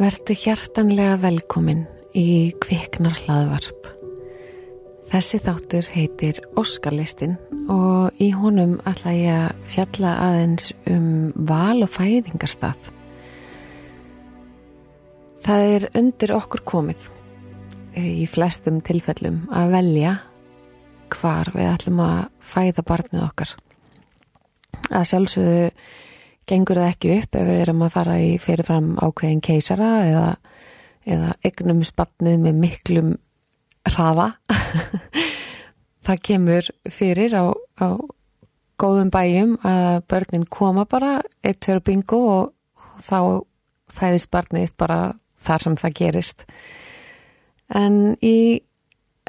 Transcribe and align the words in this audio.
Vertu 0.00 0.32
hjartanlega 0.32 1.18
velkomin 1.20 1.82
í 2.16 2.54
Kviknar 2.64 3.18
hlaðvarp. 3.26 3.90
Þessi 5.10 5.40
þáttur 5.44 5.90
heitir 5.92 6.40
Óskarlistin 6.56 7.34
og 7.68 8.16
í 8.16 8.30
honum 8.32 8.78
ætla 8.88 9.12
ég 9.12 9.42
að 9.42 9.68
fjalla 9.74 10.14
aðeins 10.24 10.70
um 10.88 11.10
val 11.44 11.84
og 11.84 11.92
fæðingarstað. 11.92 12.88
Það 15.44 15.68
er 15.76 15.88
undir 16.00 16.32
okkur 16.38 16.64
komið 16.72 17.06
í 18.00 18.24
flestum 18.24 18.80
tilfellum 18.80 19.42
að 19.52 19.76
velja 19.76 20.18
hvar 21.12 21.52
við 21.52 21.74
ætlum 21.74 22.00
að 22.08 22.22
fæða 22.40 22.88
barnið 22.88 23.28
okkar. 23.28 23.58
Að 24.88 25.10
sjálfsögðu 25.12 25.74
gengur 26.48 26.80
það 26.80 26.92
ekki 26.92 27.16
upp 27.18 27.36
ef 27.40 27.48
við 27.48 27.60
erum 27.64 27.84
að 27.86 27.92
fara 27.96 28.16
í 28.22 28.30
fyrirfram 28.42 28.94
ákveðin 29.00 29.42
keisara 29.44 29.90
eða, 30.06 30.28
eða 31.06 31.34
egnum 31.46 31.82
spatnið 31.86 32.40
með 32.46 32.62
miklum 32.64 33.12
hraða? 33.88 34.32
Það 36.06 36.22
kemur 36.26 36.70
fyrir 36.90 37.34
á, 37.36 37.44
á 37.52 37.88
góðum 38.80 39.10
bæjum 39.12 39.56
að 39.66 40.00
börnin 40.08 40.46
koma 40.48 40.86
bara 40.88 41.18
eitt 41.44 41.66
fyrir 41.66 41.82
bingo 41.84 42.20
og, 42.32 42.52
og 42.80 43.02
þá 43.04 43.18
fæðist 43.92 44.30
barnið 44.32 44.72
bara 44.80 45.00
þar 45.44 45.64
sem 45.64 45.76
það 45.80 45.96
gerist. 45.98 46.44
En 47.68 48.16
í 48.24 48.62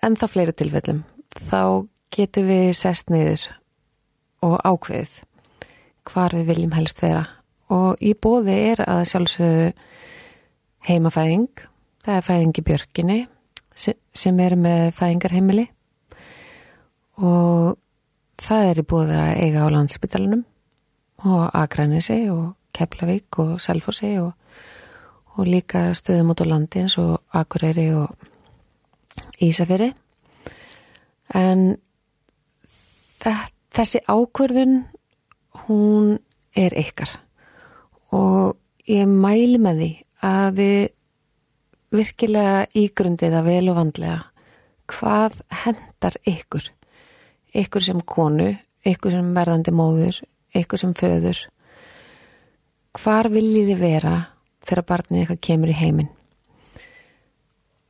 ennþá 0.01 0.29
fleiri 0.31 0.55
tilfellum 0.57 1.03
þá 1.49 1.87
getur 2.11 2.47
við 2.47 2.71
sest 2.77 3.11
niður 3.11 3.43
og 4.41 4.57
ákveðið 4.63 5.19
hvar 6.09 6.35
við 6.35 6.49
viljum 6.51 6.75
helst 6.75 7.01
vera. 7.03 7.25
Og 7.71 8.01
í 8.03 8.13
bóði 8.13 8.55
er 8.71 8.83
að 8.85 9.03
sjálfsögðu 9.11 9.67
heimafæðing. 10.87 11.65
Það 12.01 12.17
er 12.17 12.25
fæðing 12.27 12.57
í 12.57 12.65
björginni 12.67 13.19
sem 13.77 14.39
er 14.43 14.57
með 14.59 14.87
fæðingarheimili. 14.97 15.67
Og 17.21 17.77
það 18.41 18.69
er 18.71 18.81
í 18.81 18.87
bóði 18.93 19.19
að 19.21 19.43
eiga 19.45 19.65
á 19.65 19.73
landsbytalanum 19.75 20.43
og 21.29 21.43
Akranesi 21.53 22.23
og 22.33 22.55
Keflavík 22.73 23.39
og 23.43 23.55
Selfossi 23.61 24.15
og, 24.21 24.31
og 25.37 25.47
líka 25.47 25.91
stöðum 25.97 26.33
út 26.33 26.41
á 26.41 26.45
landi 26.49 26.81
eins 26.81 26.97
og 27.01 27.19
Akureyri 27.37 27.91
og 27.93 28.15
Ísafjörði 29.41 29.91
en 31.37 31.75
þessi 33.21 34.01
ákvörðun 34.09 34.79
hún 35.67 36.17
er 36.57 36.75
ykkar. 36.77 37.11
Og 38.15 38.57
ég 38.89 39.07
mæli 39.07 39.59
með 39.61 39.81
því 39.81 39.91
að 40.27 40.49
við 40.59 40.81
virkilega 41.91 42.65
ígrundið 42.77 43.37
að 43.37 43.47
vel 43.47 43.63
og 43.71 43.79
vandlega 43.79 44.19
hvað 44.91 45.39
hendar 45.63 46.17
ykkur. 46.27 46.67
Ykkur 47.55 47.83
sem 47.83 47.99
konu 48.07 48.51
ykkur 48.87 49.13
sem 49.13 49.33
verðandi 49.35 49.73
móður 49.75 50.21
ykkur 50.57 50.81
sem 50.81 50.93
föður. 50.97 51.39
Hvar 52.97 53.29
viljiði 53.31 53.77
vera 53.79 54.15
þegar 54.67 54.87
barnið 54.89 55.21
eitthvað 55.21 55.43
kemur 55.47 55.71
í 55.71 55.77
heiminn? 55.77 56.11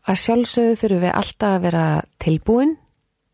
Að 0.10 0.22
sjálfsögðu 0.22 0.78
þurfum 0.82 1.04
við 1.06 1.16
alltaf 1.22 1.56
að 1.56 1.66
vera 1.66 1.86
tilbúin 2.22 2.76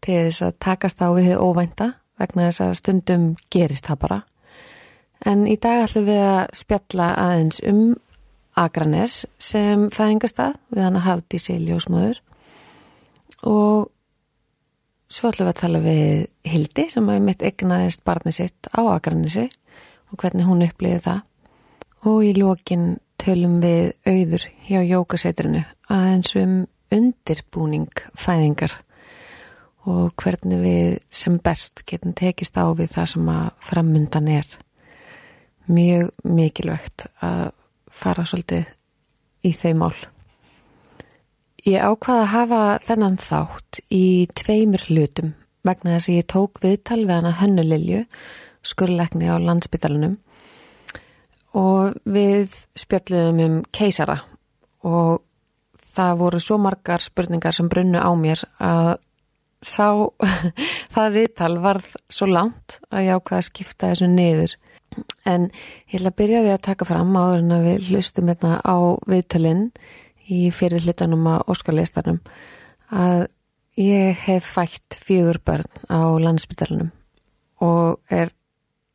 til 0.04 0.18
þess 0.28 0.44
að 0.48 0.58
takast 0.64 1.04
á 1.04 1.08
við 1.16 1.34
óvænta 1.40 1.94
vegna 2.20 2.50
þess 2.50 2.64
að 2.66 2.76
stundum 2.82 3.28
gerist 3.54 3.88
það 3.90 4.02
bara. 4.04 4.20
En 5.26 5.46
í 5.50 5.58
dag 5.58 5.86
ætlum 5.88 6.08
við 6.08 6.24
að 6.24 6.42
spjalla 6.58 7.12
aðeins 7.18 7.62
um 7.66 7.84
Akranes 8.58 9.26
sem 9.42 9.88
fæðingastað 9.94 10.58
við 10.74 10.84
hann 10.86 10.98
að 10.98 11.08
hafði 11.08 11.42
sér 11.42 11.62
ljósmöður 11.66 12.22
og 13.46 13.90
svo 15.14 15.32
ætlum 15.32 15.48
við 15.48 15.54
að 15.54 15.62
tala 15.62 15.82
við 15.84 16.52
Hildi 16.52 16.88
sem 16.92 17.10
hafi 17.12 17.26
mitt 17.26 17.46
egnaðist 17.46 18.04
barnið 18.08 18.38
sitt 18.40 18.70
á 18.74 18.82
Akranesi 18.94 19.46
og 20.12 20.22
hvernig 20.22 20.48
hún 20.48 20.66
upplýði 20.66 21.04
það. 21.06 21.22
Og 22.08 22.24
í 22.24 22.34
lókin 22.38 22.88
tölum 23.20 23.58
við 23.62 23.94
auður 24.08 24.48
hjá 24.68 24.82
jókasetrinu 24.86 25.64
aðeins 25.92 26.34
um 26.40 26.58
undirbúning 26.94 28.04
fæðingar 28.16 28.78
og 29.88 30.12
hvernig 30.20 30.60
við 30.62 30.98
sem 31.14 31.38
best 31.40 31.86
getum 31.88 32.16
tekist 32.18 32.58
á 32.60 32.68
við 32.76 32.92
það 32.98 33.12
sem 33.14 33.30
að 33.32 33.46
framundan 33.70 34.28
er 34.32 34.58
mjög 35.68 36.12
mikilvægt 36.28 37.08
að 37.24 37.50
fara 37.88 38.26
svolítið 38.28 38.68
í 39.48 39.54
þau 39.56 39.74
mál. 39.80 39.98
Ég 41.68 41.84
ákvaða 41.84 42.24
að 42.24 42.32
hafa 42.34 42.62
þennan 42.88 43.18
þátt 43.20 43.82
í 43.92 44.06
tveimur 44.36 44.86
hlutum 44.88 45.34
vegna 45.68 45.98
þess 45.98 46.12
að 46.12 46.18
ég 46.20 46.28
tók 46.32 46.62
viðtal 46.64 47.02
við 47.02 47.16
hana 47.18 47.34
hönnulilju, 47.42 48.04
skurleikni 48.64 49.28
á 49.28 49.36
landsbytalunum 49.40 50.16
og 51.58 51.98
við 52.08 52.54
spjöldluðum 52.78 53.44
um 53.44 53.58
keisara 53.74 54.20
og 54.88 55.24
það 55.98 56.20
voru 56.22 56.40
svo 56.44 56.60
margar 56.62 57.04
spurningar 57.04 57.56
sem 57.56 57.70
brunnu 57.72 58.00
á 58.00 58.12
mér 58.16 58.44
að 58.62 58.98
sá 59.66 59.90
það 60.96 61.16
viðtal 61.18 61.54
varð 61.64 61.94
svo 62.12 62.30
langt 62.30 62.80
að 62.92 63.08
ég 63.08 63.20
ákvaða 63.20 63.42
að 63.42 63.48
skipta 63.50 63.92
þessu 63.92 64.10
niður. 64.12 64.58
En 65.30 65.50
ég 65.92 66.00
ætla 66.00 66.12
að 66.14 66.20
byrja 66.22 66.44
því 66.44 66.54
að 66.56 66.66
taka 66.70 66.88
fram 66.90 67.16
áður 67.18 67.42
en 67.44 67.56
að 67.58 67.66
við 67.68 67.90
hlustum 67.92 68.32
hérna 68.32 68.54
á 68.64 68.78
viðtölinn 69.10 69.66
í 70.28 70.48
fyrir 70.56 70.84
hlutanum 70.84 71.28
á 71.30 71.36
Óskarleistanum 71.48 72.22
að 72.92 73.28
ég 73.78 74.18
hef 74.26 74.48
fætt 74.58 74.98
fjögur 75.06 75.40
börn 75.46 75.70
á 75.92 76.02
landsbytarnum 76.18 76.90
og 77.62 78.00
er 78.10 78.32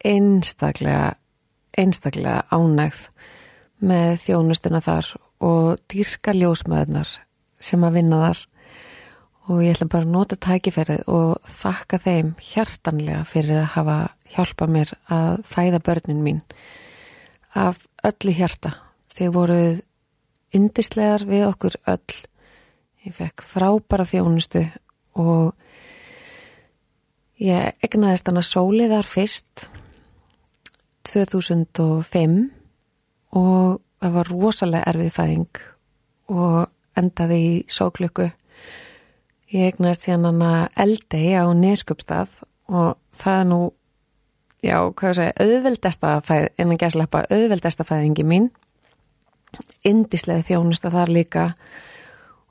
einstaklega, 0.02 1.14
einstaklega 1.78 2.42
ánægð 2.50 3.06
með 3.82 4.16
þjónustuna 4.24 4.80
þar 4.82 5.12
og 5.42 5.82
dýrka 5.90 6.34
ljósmaðurnar 6.34 7.16
sem 7.62 7.86
að 7.86 7.98
vinna 7.98 8.20
þar 8.26 8.42
og 9.50 9.62
ég 9.64 9.75
ætla 9.75 9.88
bara 9.91 10.06
að 10.06 10.12
nota 10.14 10.38
tækifærið 10.38 11.06
og 11.10 11.48
þakka 11.50 11.98
þeim 12.04 12.34
hjartanlega 12.38 13.22
fyrir 13.26 13.62
að 13.62 13.72
hafa 13.75 13.97
hjálpa 14.32 14.69
mér 14.70 14.92
að 15.12 15.42
fæða 15.48 15.80
börnin 15.82 16.22
mín 16.22 16.42
af 17.58 17.82
öllu 18.06 18.34
hjarta. 18.36 18.76
Þeir 19.12 19.32
voruð 19.34 19.82
indislegar 20.56 21.26
við 21.28 21.47
okkur 21.48 21.76
öll. 21.91 22.20
Ég 23.02 23.16
fekk 23.16 23.42
frábæra 23.44 24.06
þjónustu 24.06 24.62
og 25.19 25.52
ég 27.42 27.82
egnaðist 27.82 28.28
hana 28.31 28.44
sóliðar 28.47 29.08
fyrst 29.08 29.66
2005 31.10 32.38
og 33.36 33.81
það 34.02 34.14
var 34.16 34.31
rosalega 34.31 34.92
erfið 34.92 35.16
fæðing 35.16 35.62
og 36.32 36.70
endaði 36.98 37.41
í 37.42 37.52
sóklöku. 37.70 38.31
Ég 39.52 39.74
egnaðist 39.74 40.06
hérna 40.08 40.30
hana 40.32 40.50
eldegi 40.80 41.34
á 41.36 41.44
Neskjöpstað 41.52 42.38
og 42.72 42.94
það 43.20 43.40
er 43.40 43.48
nú 43.50 43.60
já, 44.64 44.76
hvað 44.96 45.16
sé, 45.18 45.26
auðveldesta 45.42 46.12
fæð, 46.24 46.46
innan 46.56 46.80
gæslepa, 46.80 47.24
auðveldesta 47.28 47.84
fæðingi 47.84 48.24
mín. 48.24 48.48
Indislega 49.84 50.46
þjónusta 50.46 50.92
þar 50.94 51.12
líka 51.12 51.46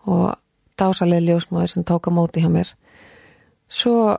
og 0.05 0.35
dásalega 0.77 1.25
ljósmáður 1.25 1.73
sem 1.73 1.85
tók 1.87 2.09
á 2.09 2.11
móti 2.13 2.43
hjá 2.43 2.51
mér. 2.53 2.69
Svo 3.65 4.17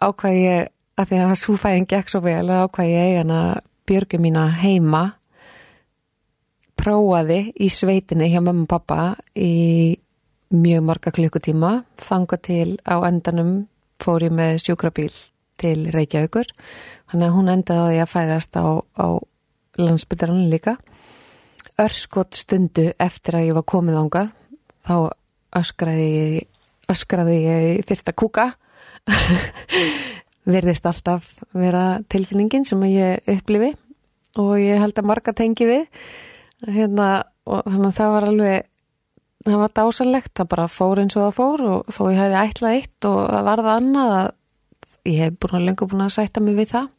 ákvæði 0.00 0.44
ég 0.46 0.70
að 0.96 1.10
því 1.10 1.22
að 1.26 1.34
svo 1.42 1.56
fæðin 1.60 1.88
gekk 1.90 2.12
svo 2.12 2.22
vel 2.24 2.46
að 2.46 2.64
ákvæði 2.66 2.94
ég 2.94 3.10
eigin 3.10 3.34
að 3.36 3.50
björgu 3.90 4.22
mína 4.22 4.46
heima. 4.62 5.02
Prófaði 6.80 7.42
í 7.60 7.68
sveitinni 7.70 8.30
hjá 8.32 8.40
mamma 8.40 8.64
og 8.64 8.72
pappa 8.72 9.02
í 9.36 10.00
mjög 10.52 10.86
marga 10.86 11.12
klukkutíma. 11.14 11.72
Þanga 12.00 12.38
til 12.44 12.68
á 12.84 12.96
endanum 13.08 13.52
fór 14.02 14.24
ég 14.26 14.34
með 14.34 14.60
sjúkrabíl 14.62 15.12
til 15.60 15.88
Reykjavíkur. 15.94 16.48
Þannig 17.10 17.28
að 17.28 17.36
hún 17.36 17.52
endaði 17.52 18.00
að 18.02 18.12
fæðast 18.12 18.56
á, 18.56 18.66
á 18.80 19.06
landsbytarunni 19.80 20.50
líka. 20.52 20.76
Örskot 21.80 22.36
stundu 22.36 22.90
eftir 23.00 23.38
að 23.38 23.48
ég 23.48 23.58
var 23.58 23.68
komið 23.68 24.00
ánga 24.00 24.24
þá 24.86 24.96
öskraði 25.56 26.46
öskraði 26.92 27.38
ég 27.44 27.86
þyrst 27.88 28.10
að 28.10 28.18
kúka. 28.20 28.48
Verðist 30.52 30.86
alltaf 30.88 31.28
vera 31.54 32.02
tilfinningin 32.10 32.66
sem 32.66 32.82
ég 32.90 33.22
upplifi 33.30 33.72
og 34.40 34.56
ég 34.58 34.80
held 34.82 34.98
að 34.98 35.08
marga 35.08 35.34
tengi 35.36 35.68
við. 35.68 35.86
Hérna, 36.62 37.24
og 37.46 37.64
þannig 37.66 37.88
að 37.88 37.96
það 37.98 38.12
var 38.14 38.28
alveg 38.28 38.71
það 39.46 39.58
var 39.62 39.74
dásanlegt, 39.76 40.32
það 40.38 40.50
bara 40.54 40.68
fór 40.70 41.02
eins 41.02 41.16
og 41.16 41.26
það 41.26 41.36
fór 41.38 41.64
og 41.68 41.92
þó 41.92 42.02
ég 42.10 42.20
hefði 42.20 42.40
ætlað 42.42 42.78
eitt 42.78 43.08
og 43.08 43.20
það 43.26 43.46
varða 43.48 43.76
annað 43.80 44.14
að 44.18 44.28
ég 45.10 45.20
hef 45.22 45.38
búin 45.42 45.58
að 45.58 45.68
lengur 45.68 45.90
búin 45.90 46.04
að 46.06 46.14
sætta 46.16 46.42
mig 46.42 46.58
við 46.58 46.72
það. 46.72 46.90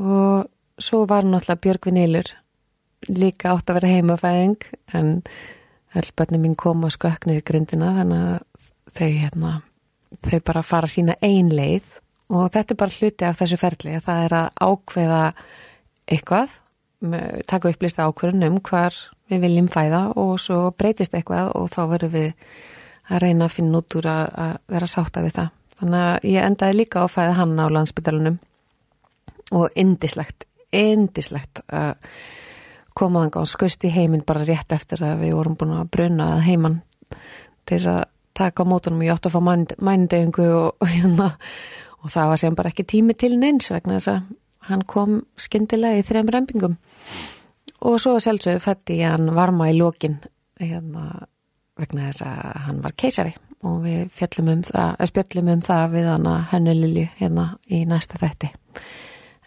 Og 0.00 0.80
svo 0.80 1.02
var 1.08 1.26
náttúrulega 1.28 1.64
Björgvin 1.66 2.00
Eilur 2.00 2.30
líka 3.08 3.54
átt 3.54 3.70
að 3.70 3.80
vera 3.80 3.94
heimafæðing 3.94 4.68
en 4.96 5.10
helbönni 5.96 6.40
mín 6.40 6.56
kom 6.56 6.84
að 6.86 6.96
sköknir 6.96 7.40
í 7.40 7.44
grindina 7.44 7.94
þannig 7.98 8.24
að 8.30 8.38
þau 8.96 9.08
hérna 9.08 9.52
þau 10.26 10.40
bara 10.46 10.64
fara 10.66 10.90
sína 10.90 11.16
ein 11.24 11.52
leið. 11.52 11.84
Og 12.30 12.48
þetta 12.54 12.74
er 12.74 12.80
bara 12.80 12.96
hluti 12.96 13.26
af 13.26 13.40
þessu 13.40 13.58
ferli 13.60 14.00
það 14.04 14.24
er 14.24 14.36
að 14.38 14.50
ákveða 14.70 15.22
eitthvað 16.10 16.58
taka 17.48 17.70
upplýsta 17.72 18.06
ákveðun 18.06 18.46
um 18.46 18.58
hvar 18.60 18.94
við 19.30 19.46
viljum 19.46 19.70
fæða 19.70 20.02
og 20.20 20.34
svo 20.42 20.58
breytist 20.76 21.14
eitthvað 21.14 21.52
og 21.58 21.70
þá 21.72 21.80
verðum 21.94 22.14
við 22.14 22.28
að 23.10 23.22
reyna 23.24 23.46
að 23.46 23.56
finna 23.56 23.80
út 23.80 23.96
úr 23.98 24.08
að, 24.10 24.26
að 24.44 24.52
vera 24.74 24.90
sátta 24.90 25.24
við 25.24 25.36
það. 25.38 25.48
Þannig 25.80 26.04
að 26.04 26.28
ég 26.30 26.46
endaði 26.46 26.76
líka 26.76 27.02
að 27.02 27.12
fæða 27.14 27.36
hann 27.38 27.56
á 27.58 27.66
landsbytalunum 27.72 28.38
og 29.56 29.80
indislegt, 29.80 30.46
indislegt 30.76 31.62
að 31.66 31.94
koma 32.94 33.24
þanga 33.24 33.42
og 33.42 33.50
skust 33.50 33.86
í 33.86 33.92
heiminn 33.94 34.26
bara 34.26 34.44
rétt 34.46 34.74
eftir 34.74 35.02
að 35.06 35.24
við 35.24 35.34
vorum 35.38 35.56
búin 35.58 35.78
að 35.78 35.90
bruna 35.94 36.28
heimann 36.44 36.80
til 37.10 37.78
þess 37.78 37.90
að 37.94 38.02
taka 38.40 38.66
á 38.66 38.70
mótunum. 38.70 39.00
Og 39.00 39.08
ég 39.08 39.16
átti 39.16 39.30
að 39.30 39.36
fá 39.36 39.80
mændegingu 39.90 40.46
og, 40.58 40.68
og, 40.76 40.88
hérna, 40.90 41.32
og 42.04 42.14
það 42.14 42.30
var 42.32 42.42
sem 42.44 42.58
bara 42.58 42.72
ekki 42.74 42.86
tími 42.94 43.16
til 43.18 43.34
neins 43.40 43.70
vegna 43.72 43.98
þess 43.98 44.14
að 44.14 44.30
hann 44.70 44.86
kom 44.86 45.22
skindilega 45.40 45.98
í 45.98 46.06
þrejum 46.06 46.34
rempingum 46.34 46.78
og 47.80 48.00
svo 48.00 48.16
sjálfsögðu 48.20 48.62
fætti 48.64 48.98
ég 49.00 49.14
hann 49.14 49.34
varma 49.36 49.70
í 49.70 49.76
lókin 49.78 50.18
hérna, 50.60 51.26
vegna 51.80 52.10
þess 52.10 52.26
að 52.28 52.64
hann 52.66 52.82
var 52.84 52.96
keisari. 52.96 53.36
Og 53.60 53.82
við 53.84 54.08
fjöllum 54.16 54.54
um 54.54 54.60
það, 54.64 55.02
spjöllum 55.10 55.48
um 55.52 55.62
það 55.64 55.86
við 55.92 56.06
hann 56.08 56.28
að 56.30 56.44
hennu 56.54 56.74
Lilju 56.78 57.08
hérna 57.18 57.46
í 57.68 57.84
næsta 57.88 58.20
þetti 58.20 58.54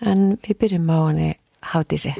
en 0.03 0.33
við 0.44 0.59
byrjum 0.62 0.91
á 0.91 0.97
hann 1.00 1.21
í 1.21 1.30
Hafdísi. 1.74 2.13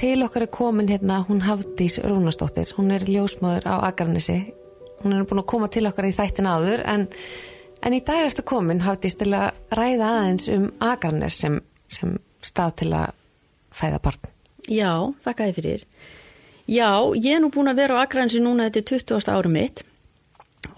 Til 0.00 0.16
okkar 0.24 0.46
er 0.46 0.48
komin 0.48 0.88
hérna 0.88 1.20
hún 1.28 1.42
Hafdís 1.44 1.98
Rúnastóttir, 2.00 2.70
hún 2.78 2.88
er 2.94 3.04
ljósmaður 3.04 3.66
á 3.68 3.84
Akarnesi, 3.90 4.38
hún 5.02 5.12
er 5.12 5.26
búin 5.28 5.42
að 5.42 5.50
koma 5.52 5.68
til 5.68 5.84
okkar 5.90 6.08
í 6.08 6.14
þættin 6.16 6.48
áður 6.48 6.86
en, 6.88 7.04
en 7.82 7.96
í 7.96 8.00
dag 8.06 8.24
erstu 8.24 8.44
komin 8.46 8.82
Hafdís 8.84 9.16
til 9.20 9.32
að 9.36 9.58
ræða 9.76 10.10
aðeins 10.16 10.48
um 10.52 10.66
Akarnes 10.84 11.38
sem, 11.42 11.60
sem 11.88 12.18
stað 12.44 12.76
til 12.82 12.90
að 12.96 13.14
fæða 13.74 14.00
barn. 14.04 14.32
Já, 14.70 14.92
þakka 15.24 15.48
þið 15.48 15.60
fyrir. 15.60 15.86
Já, 16.70 16.90
ég 17.16 17.36
er 17.36 17.42
nú 17.42 17.50
búin 17.54 17.72
að 17.72 17.82
vera 17.82 17.98
á 17.98 18.02
Akarnesi 18.04 18.42
núna 18.42 18.68
þetta 18.68 18.80
er 18.80 19.04
20. 19.08 19.32
árum 19.32 19.56
mitt 19.56 19.84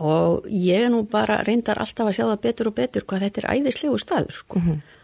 og 0.02 0.46
ég 0.48 0.86
er 0.86 0.90
nú 0.90 1.02
bara 1.10 1.42
reyndar 1.46 1.78
alltaf 1.82 2.08
að 2.08 2.16
sjá 2.16 2.24
það 2.24 2.42
betur 2.46 2.70
og 2.70 2.76
betur 2.78 3.04
hvað 3.06 3.26
þetta 3.26 3.42
er 3.42 3.50
æðislegu 3.56 3.98
staður 4.00 4.38
sko. 4.40 4.58
Mm 4.58 4.68
-hmm 4.68 4.98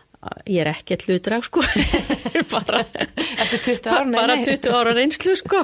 ég 0.49 0.65
er 0.65 0.73
ekkert 0.73 1.07
hludrag 1.07 1.47
sko 1.47 1.63
bara, 2.55 2.83
20 2.89 3.87
ára, 3.87 4.05
bara 4.11 4.37
20 4.43 4.75
ára 4.75 4.95
reynslu 4.97 5.37
sko 5.39 5.63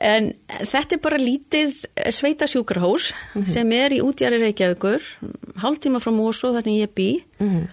en 0.00 0.30
þetta 0.48 0.96
er 0.96 1.02
bara 1.04 1.20
lítið 1.20 1.84
sveita 2.12 2.48
sjúkarhós 2.48 3.10
mm 3.12 3.42
-hmm. 3.42 3.52
sem 3.52 3.72
er 3.72 3.92
í 3.92 4.00
útjæri 4.00 4.40
Reykjavíkur 4.40 5.02
hálftíma 5.60 6.00
frá 6.00 6.12
Mósó 6.12 6.52
þar 6.54 6.64
sem 6.64 6.80
ég 6.80 6.94
bý 6.94 7.24
mm 7.38 7.48
-hmm. 7.48 7.66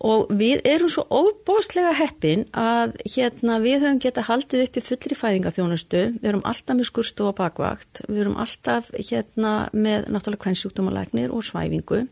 og 0.00 0.30
við 0.30 0.60
erum 0.64 0.88
svo 0.88 1.06
óbóstlega 1.10 1.92
heppin 1.92 2.44
að 2.52 2.92
hérna 3.04 3.60
við 3.60 3.80
höfum 3.82 3.98
geta 3.98 4.22
haldið 4.22 4.62
upp 4.62 4.76
í 4.76 4.80
fullri 4.80 5.14
fæðingaþjónustu 5.14 6.02
við 6.22 6.28
erum 6.28 6.44
alltaf 6.44 6.76
með 6.76 6.84
skurstu 6.84 7.24
og 7.24 7.34
bakvakt 7.34 8.02
við 8.08 8.20
erum 8.20 8.36
alltaf 8.36 8.90
hérna 8.90 9.68
með 9.72 10.06
náttúrulega 10.08 10.44
kvennsjúkdómalagnir 10.44 11.30
og 11.30 11.42
svæfingu 11.44 12.06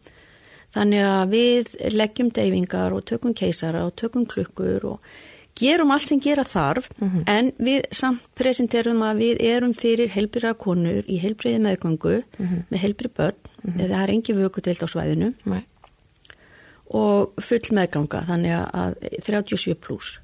Þannig 0.70 1.02
að 1.02 1.32
við 1.34 1.72
leggjum 1.99 2.31
deyfingar 2.31 2.94
og 2.94 3.05
tökum 3.05 3.34
keisara 3.34 3.87
og 3.88 3.96
tökum 3.99 4.26
klukkur 4.26 4.84
og 4.93 5.00
gerum 5.58 5.91
allt 5.91 6.08
sem 6.08 6.20
gera 6.20 6.44
þarf 6.44 6.88
mm 6.99 7.08
-hmm. 7.08 7.23
en 7.26 7.52
við 7.58 7.82
samt 7.93 8.29
presenterum 8.35 9.02
að 9.02 9.17
við 9.25 9.43
erum 9.50 9.75
fyrir 9.75 10.08
heilbriða 10.08 10.55
konur 10.55 11.05
í 11.06 11.19
heilbriði 11.20 11.58
meðgöngu 11.58 12.23
mm 12.23 12.47
-hmm. 12.47 12.62
með 12.70 12.79
heilbrið 12.79 13.14
börn 13.17 13.37
mm 13.37 13.73
-hmm. 13.73 13.88
það 13.88 14.02
er 14.02 14.11
engi 14.11 14.32
vökutelt 14.32 14.82
á 14.82 14.88
svæðinu 14.88 15.35
Nei. 15.44 15.64
og 16.87 17.32
full 17.41 17.67
meðganga 17.73 18.25
þannig 18.26 18.52
að 18.73 18.94
37 19.26 19.75
pluss 19.75 20.20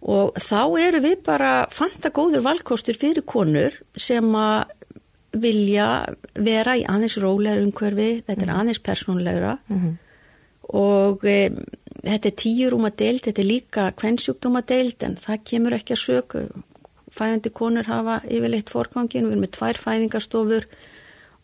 og 0.00 0.34
þá 0.38 0.78
eru 0.78 1.00
við 1.00 1.22
bara 1.24 1.66
fanta 1.70 2.10
góður 2.10 2.42
valkostur 2.42 2.94
fyrir 2.94 3.22
konur 3.22 3.72
sem 3.96 4.34
að 4.34 4.64
vilja 5.36 5.88
vera 6.34 6.76
í 6.78 6.84
aðeins 6.88 7.18
rólegar 7.20 7.60
umhverfi, 7.60 8.22
þetta 8.26 8.42
er 8.42 8.50
mhm. 8.50 8.60
aðeins 8.60 8.82
persónlegra 8.84 9.58
mm 9.68 9.78
-hmm. 9.80 9.96
og 10.80 11.24
e, 11.24 11.50
þetta 12.02 12.30
er 12.30 12.36
tíurúma 12.42 12.90
deild, 12.90 13.22
þetta 13.26 13.42
er 13.42 13.48
líka 13.48 13.86
kvennsjúkdóma 14.00 14.62
deild 14.66 15.06
en 15.06 15.16
það 15.20 15.44
kemur 15.50 15.76
ekki 15.78 15.96
að 15.96 16.02
söku. 16.02 16.44
Fæðandi 17.16 17.52
konur 17.56 17.88
hafa 17.88 18.20
yfirleitt 18.28 18.70
forgangin, 18.72 19.24
við 19.24 19.36
erum 19.36 19.44
með 19.46 19.54
tvær 19.56 19.80
fæðingarstofur 19.80 20.68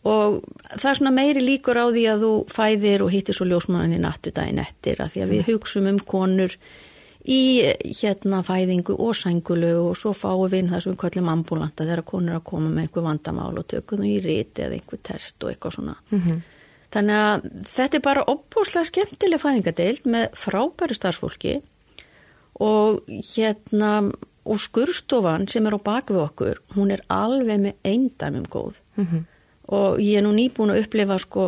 og 0.03 0.41
það 0.75 0.89
er 0.89 0.97
svona 0.99 1.13
meiri 1.15 1.43
líkur 1.43 1.79
á 1.79 1.87
því 1.87 2.07
að 2.11 2.25
þú 2.25 2.31
fæðir 2.51 3.03
og 3.05 3.13
hittir 3.13 3.37
svo 3.37 3.47
ljósmanninni 3.47 4.01
nattudaginn 4.03 4.59
eftir 4.59 4.99
að 4.99 5.13
því 5.13 5.23
að 5.23 5.31
við 5.31 5.39
mhm. 5.39 5.47
hugsaum 5.51 5.87
um 5.93 6.01
konur 6.13 6.57
í 7.23 7.63
hérna 8.01 8.41
fæðingu 8.43 8.97
og 8.99 9.15
sængulu 9.15 9.71
og 9.79 9.93
svo 9.95 10.11
fáum 10.17 10.49
við 10.51 10.73
það 10.73 10.83
sem 10.83 10.91
við 10.91 10.99
kallum 11.05 11.29
ambulanta 11.31 11.85
þegar 11.87 12.03
konur 12.07 12.39
að 12.39 12.47
koma 12.49 12.71
með 12.71 12.83
einhver 12.83 13.05
vandamál 13.07 13.53
og 13.61 13.67
tökum 13.71 14.03
þú 14.03 14.09
í 14.09 14.17
riti 14.25 14.65
eða 14.65 14.77
einhver 14.77 14.99
test 15.07 15.43
og 15.43 15.53
eitthvað 15.53 15.77
svona. 15.77 15.95
Mm 16.11 16.19
-hmm. 16.19 16.41
Þannig 16.93 17.19
að 17.19 17.47
þetta 17.73 17.97
er 17.97 18.05
bara 18.05 18.25
opbúslega 18.29 18.89
skemmtileg 18.89 19.41
fæðingadeild 19.41 20.07
með 20.13 20.25
frábæri 20.37 20.97
starfsfólki 20.97 21.57
og 22.61 23.01
hérna 23.09 23.93
og 24.43 24.59
skurstofan 24.59 25.47
sem 25.49 25.65
er 25.65 25.77
á 25.79 25.79
bakvið 25.81 26.19
okkur, 26.21 26.59
hún 26.75 26.91
er 26.93 27.01
alveg 27.09 27.61
með 27.63 27.87
eindæmum 27.87 28.49
góð. 28.51 28.81
Mm 28.97 29.07
-hmm 29.07 29.29
og 29.71 29.99
ég 30.03 30.19
er 30.19 30.25
nú 30.25 30.33
nýbúin 30.35 30.73
að 30.73 30.81
upplifa 30.83 31.15
sko 31.21 31.45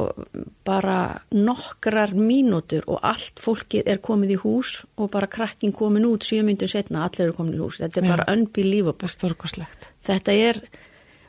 bara 0.68 1.20
nokkrar 1.36 2.14
mínútur 2.16 2.86
og 2.88 3.02
allt 3.04 3.42
fólkið 3.44 3.90
er 3.92 4.00
komið 4.04 4.38
í 4.38 4.40
hús 4.40 4.78
og 4.96 5.12
bara 5.12 5.28
krakkin 5.28 5.76
komin 5.76 6.08
út 6.08 6.24
sjö 6.24 6.40
myndum 6.46 6.72
setna, 6.72 7.04
allir 7.06 7.28
eru 7.28 7.36
komin 7.36 7.58
í 7.58 7.62
hús. 7.62 7.82
Þetta 7.84 8.02
er 8.02 8.08
Já, 8.08 8.12
bara 8.16 8.28
unbelievable. 8.32 9.68
Þetta 10.08 10.38
er 10.48 10.62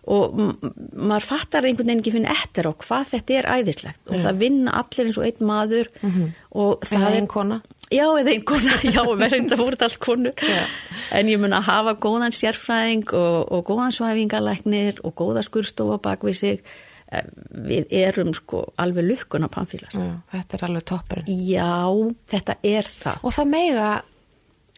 og 0.07 0.37
maður 0.95 1.25
fattar 1.27 1.67
einhvern 1.67 1.89
veginn 1.91 2.03
ekki 2.03 2.13
finn 2.15 2.29
eftir 2.31 2.69
á 2.71 2.73
hvað 2.73 3.09
þetta 3.13 3.39
er 3.41 3.49
æðislegt. 3.57 4.03
Og 4.07 4.21
það 4.23 4.43
vinna 4.45 4.75
allir 4.81 5.09
eins 5.09 5.19
og 5.19 5.27
einn 5.27 5.49
maður. 5.49 5.91
Mm 6.01 6.13
-hmm. 6.13 6.35
og 6.63 6.87
það 6.87 7.07
er 7.09 7.19
einn 7.19 7.31
kona. 7.31 7.61
Já, 7.91 8.07
eða 8.19 8.33
einn 8.33 8.45
kona, 8.47 8.79
já, 8.97 9.03
verðin 9.03 9.51
það 9.51 9.63
voruð 9.63 9.83
allt 9.83 9.99
konur. 9.99 10.35
Já. 10.43 10.65
en 11.11 11.29
ég 11.29 11.39
mun 11.39 11.53
að 11.53 11.69
hafa 11.71 11.95
góðan 11.95 12.35
sérfræðing 12.35 13.13
og, 13.13 13.53
og 13.53 13.65
góðan 13.67 13.95
svæfingalæknir 13.95 15.01
og 15.03 15.15
góða 15.15 15.43
skurstofa 15.43 15.99
bak 15.99 16.23
við 16.23 16.35
sig. 16.35 16.61
Eh, 17.07 17.23
við 17.51 17.87
erum 17.91 18.35
sko 18.35 18.65
alveg 18.83 19.05
lukkun 19.07 19.47
á 19.47 19.49
pannfílar 19.49 19.95
Þetta 20.33 20.57
er 20.57 20.65
alveg 20.67 20.85
toppurinn. 20.85 21.29
Já, 21.47 21.93
þetta 22.27 22.57
er 22.63 22.83
það. 22.83 23.21
Og 23.23 23.33
það 23.33 23.47
meiga 23.47 24.03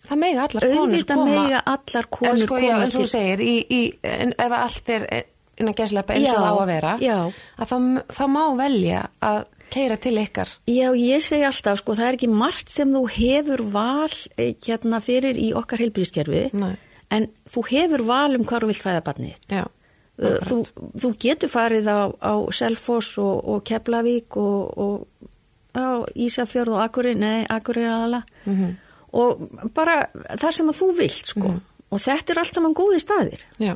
Það 0.06 0.20
meiga 0.22 0.46
allar 0.46 0.66
konur 0.72 1.04
koma. 1.08 1.26
meiga 1.26 1.60
allar 1.66 2.08
konur 2.10 2.30
en 2.30 2.40
sko, 2.44 2.58
já, 2.62 2.74
en 2.84 2.94
svo 2.94 3.04
segir, 3.08 3.42
í, 3.42 3.54
í, 3.66 3.82
en 4.06 4.34
ef 4.38 4.56
allt 4.58 4.92
er 4.94 5.06
innan 5.58 5.76
geslepa 5.76 6.16
eins 6.16 6.30
og 6.32 6.44
á 6.46 6.52
að 6.54 6.66
vera 6.70 6.96
já. 7.02 7.16
að 7.58 7.72
þá 8.14 8.24
má 8.30 8.42
velja 8.58 9.06
að 9.24 9.40
keira 9.68 9.98
til 10.00 10.14
ykkar. 10.16 10.50
Já, 10.70 10.86
ég 10.96 11.24
segi 11.24 11.44
alltaf, 11.44 11.82
sko, 11.82 11.96
það 11.98 12.10
er 12.10 12.16
ekki 12.16 12.30
margt 12.32 12.72
sem 12.72 12.92
þú 12.94 13.02
hefur 13.18 13.64
val 13.74 14.14
eh, 14.38 14.54
hérna 14.64 15.02
fyrir 15.04 15.36
í 15.36 15.50
okkar 15.58 15.82
heilbríðskerfi 15.82 16.46
en 17.12 17.28
þú 17.48 17.64
hefur 17.72 18.06
val 18.08 18.38
um 18.38 18.46
hvað 18.48 18.64
þú 18.64 18.70
vilt 18.72 18.84
fæða 18.84 19.04
barnið 19.04 19.52
Já 19.52 19.64
eh, 19.64 20.40
Þú, 20.48 20.62
þú 21.04 21.12
getur 21.20 21.52
farið 21.52 21.90
á, 21.92 22.00
á 22.16 22.34
Selfoss 22.54 23.18
og, 23.20 23.44
og 23.44 23.62
Keflavík 23.68 24.40
og, 24.40 24.80
og 24.80 25.76
á 25.76 26.00
Ísafjörð 26.16 26.78
og 26.78 26.84
Akureyri, 26.86 27.20
nei, 27.20 27.44
Akureyri 27.44 27.92
aðala 27.92 28.24
mm 28.46 28.54
-hmm 28.54 28.76
og 29.12 29.44
bara 29.74 30.06
þar 30.40 30.56
sem 30.56 30.70
að 30.70 30.80
þú 30.80 30.88
vilt 30.98 31.32
sko 31.32 31.52
mm. 31.52 31.60
og 31.94 32.02
þetta 32.02 32.34
er 32.34 32.40
allt 32.42 32.58
saman 32.58 32.76
góði 32.76 33.00
staðir 33.02 33.44
Já. 33.62 33.74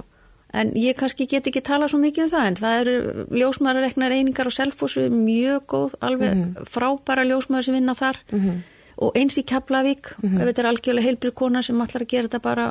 en 0.53 0.73
ég 0.77 0.97
kannski 0.99 1.27
get 1.31 1.49
ekki 1.49 1.63
tala 1.65 1.89
svo 1.89 2.01
mikið 2.03 2.27
um 2.27 2.33
það 2.35 2.49
en 2.49 2.59
það 2.61 2.81
eru 2.83 3.27
ljósmaðurreiknar 3.41 4.17
einingar 4.17 4.51
og 4.51 4.57
selfossu 4.57 5.07
mjög 5.13 5.65
góð 5.73 5.97
alveg 6.05 6.35
mm. 6.37 6.69
frábæra 6.69 7.27
ljósmaður 7.29 7.69
sem 7.69 7.79
vinna 7.79 7.97
þar 7.99 8.21
mm. 8.33 8.59
og 9.07 9.17
eins 9.21 9.41
í 9.41 9.47
Keflavík 9.49 10.13
mhm. 10.19 10.41
ef 10.41 10.51
þetta 10.51 10.65
er 10.65 10.73
algjörlega 10.73 11.09
heilbrið 11.09 11.39
kona 11.41 11.65
sem 11.65 11.81
allar 11.81 12.05
að 12.05 12.13
gera 12.13 12.29
þetta 12.29 12.45
bara 12.45 12.69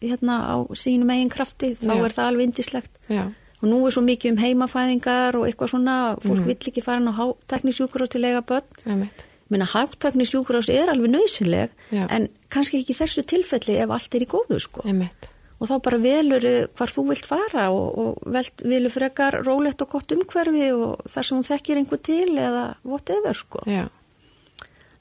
hérna 0.00 0.40
á 0.46 0.56
sínum 0.78 1.10
eigin 1.12 1.32
krafti 1.32 1.74
þá 1.76 1.92
Já. 1.92 2.00
er 2.06 2.16
það 2.16 2.32
alveg 2.32 2.48
indislegt 2.48 3.00
Já. 3.10 3.24
og 3.60 3.68
nú 3.68 3.84
er 3.84 3.92
svo 3.92 4.06
mikið 4.06 4.32
um 4.32 4.42
heimafæðingar 4.46 5.36
og 5.36 5.48
eitthvað 5.48 5.74
svona 5.74 5.96
fólk 6.22 6.40
mhm. 6.40 6.52
vill 6.54 6.72
ekki 6.72 6.86
fara 6.86 7.02
ná 7.04 7.12
teknísjúkur 7.50 8.06
og 8.06 8.14
til 8.14 8.24
eiga 8.24 8.40
börn 8.46 9.10
Minna 9.48 9.64
háttakni 9.68 10.26
sjúkurás 10.28 10.68
er 10.68 10.90
alveg 10.92 11.14
nöysileg 11.14 11.72
en 11.96 12.28
kannski 12.52 12.82
ekki 12.82 12.96
þessu 12.98 13.24
tilfelli 13.24 13.78
ef 13.80 13.92
allt 13.94 14.14
er 14.14 14.24
í 14.26 14.28
góðu 14.28 14.60
sko. 14.60 14.84
Einmitt. 14.84 15.30
Og 15.58 15.66
þá 15.66 15.78
bara 15.82 15.98
velur 15.98 16.44
hvar 16.78 16.92
þú 16.92 17.04
vilt 17.08 17.26
fara 17.26 17.64
og, 17.74 17.86
og 17.98 18.28
velt, 18.30 18.62
velur 18.62 18.92
frekar 18.94 19.40
rólegt 19.42 19.80
og 19.82 19.90
gott 19.96 20.12
umhverfi 20.14 20.68
og 20.76 21.00
þar 21.10 21.26
sem 21.26 21.38
hún 21.38 21.48
þekkir 21.48 21.80
einhver 21.80 22.02
til 22.06 22.36
eða 22.36 22.66
whatever 22.84 23.34
sko. 23.34 23.64
Já. 23.66 23.88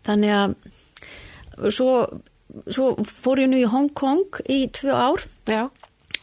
þannig 0.08 0.34
að 0.34 0.56
svo, 1.74 1.92
svo 2.72 2.92
fór 3.06 3.44
ég 3.44 3.52
nú 3.52 3.60
í 3.62 3.70
Hong 3.70 3.92
Kong 3.98 4.42
í 4.50 4.66
tvö 4.74 4.94
ár 4.94 5.26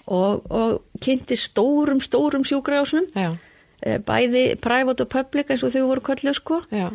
og, 0.06 0.44
og 0.50 1.00
kynnti 1.04 1.36
stórum, 1.38 2.00
stórum 2.04 2.44
sjúkrahúsnum 2.46 3.08
já, 3.14 3.32
eh, 3.82 3.98
bæði 3.98 4.44
private 4.62 5.06
og 5.06 5.12
public 5.12 5.52
eins 5.52 5.64
og 5.64 5.74
þau 5.74 5.88
voru 5.90 6.04
kölluð 6.10 6.38
sko 6.40 6.60
já, 6.70 6.88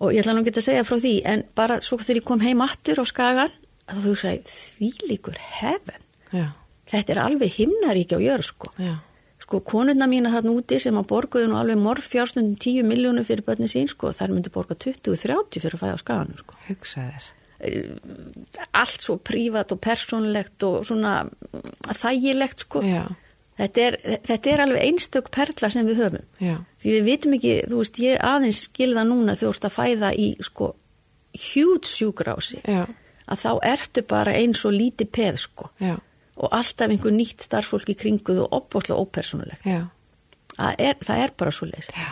og 0.00 0.14
ég 0.14 0.22
ætla 0.22 0.34
nú 0.34 0.42
ekki 0.44 0.56
að 0.56 0.66
segja 0.70 0.86
frá 0.88 0.96
því 1.00 1.14
en 1.28 1.44
bara 1.58 1.80
svo 1.84 1.98
þegar 2.00 2.20
ég 2.22 2.28
kom 2.30 2.42
heim 2.44 2.64
aftur 2.64 3.02
á 3.02 3.04
skagan 3.08 3.52
að 3.90 4.00
þú 4.00 4.14
hugsaði 4.14 4.40
því 4.54 4.90
líkur 5.10 5.38
heaven? 5.60 6.02
Já, 6.32 6.46
þetta 6.90 7.14
er 7.14 7.22
alveg 7.26 7.56
himnaríki 7.58 8.16
á 8.16 8.20
jörg 8.22 8.46
sko. 8.48 8.70
Sko 9.40 9.60
konurna 9.66 10.06
mína 10.06 10.30
þarna 10.30 10.54
úti 10.54 10.78
sem 10.78 10.96
að 11.00 11.08
borguðu 11.10 11.50
nú 11.50 11.58
alveg 11.58 11.80
morfjársnundum 11.82 12.56
10 12.60 12.86
miljónum 12.86 13.26
fyrir 13.26 13.44
börni 13.46 13.66
sín 13.70 13.90
sko 13.90 14.12
þær 14.14 14.34
myndi 14.36 14.52
borga 14.54 14.76
20-30 14.78 15.64
fyrir 15.64 15.76
að 15.76 15.82
fæða 15.82 15.96
á 15.98 16.02
skaganum 16.04 16.40
sko. 16.40 16.58
Hugsa 16.68 17.06
þess. 17.10 17.32
allt 18.72 19.02
svo 19.04 19.18
prívat 19.20 19.72
og 19.74 19.80
persónlegt 19.84 20.64
og 20.64 20.86
svona 20.88 21.26
þægilegt 21.90 22.64
sko. 22.64 22.80
Já, 22.86 23.04
þetta 23.58 23.86
er, 23.86 23.98
þetta 24.28 24.52
er 24.52 24.64
alveg 24.66 24.84
einstök 24.86 25.30
perla 25.34 25.70
sem 25.72 25.88
við 25.88 26.04
höfum. 26.04 26.28
Já, 26.38 26.56
því 26.82 26.94
við 26.96 27.08
vitum 27.08 27.38
ekki, 27.38 27.56
þú 27.70 27.80
veist, 27.82 28.02
ég 28.04 28.22
aðeins 28.30 28.62
skilða 28.68 29.06
núna 29.08 29.38
þú 29.40 29.50
ert 29.54 29.66
að 29.66 29.76
fæða 29.78 30.12
í 30.14 30.28
sko 30.46 30.74
hjút 31.30 31.86
sjúkrási 31.86 32.62
já, 32.64 32.84
að 33.30 33.42
þá 33.44 33.50
ertu 33.70 34.02
bara 34.10 34.34
eins 34.34 34.64
og 34.66 34.74
lítið 34.74 35.12
peð 35.14 35.42
sko. 35.44 35.70
Já, 35.78 35.94
og 36.40 36.56
alltaf 36.56 36.90
einhver 36.90 37.14
nýtt 37.14 37.44
starffólk 37.44 37.90
í 37.92 37.96
kringuð 37.98 38.44
og 38.44 38.56
opbóðslega 38.60 39.04
ópersonulegt 39.04 39.66
það 39.66 40.82
er, 40.86 40.98
það 41.04 41.22
er 41.24 41.34
bara 41.38 41.52
svo 41.54 41.68
já, 41.70 42.08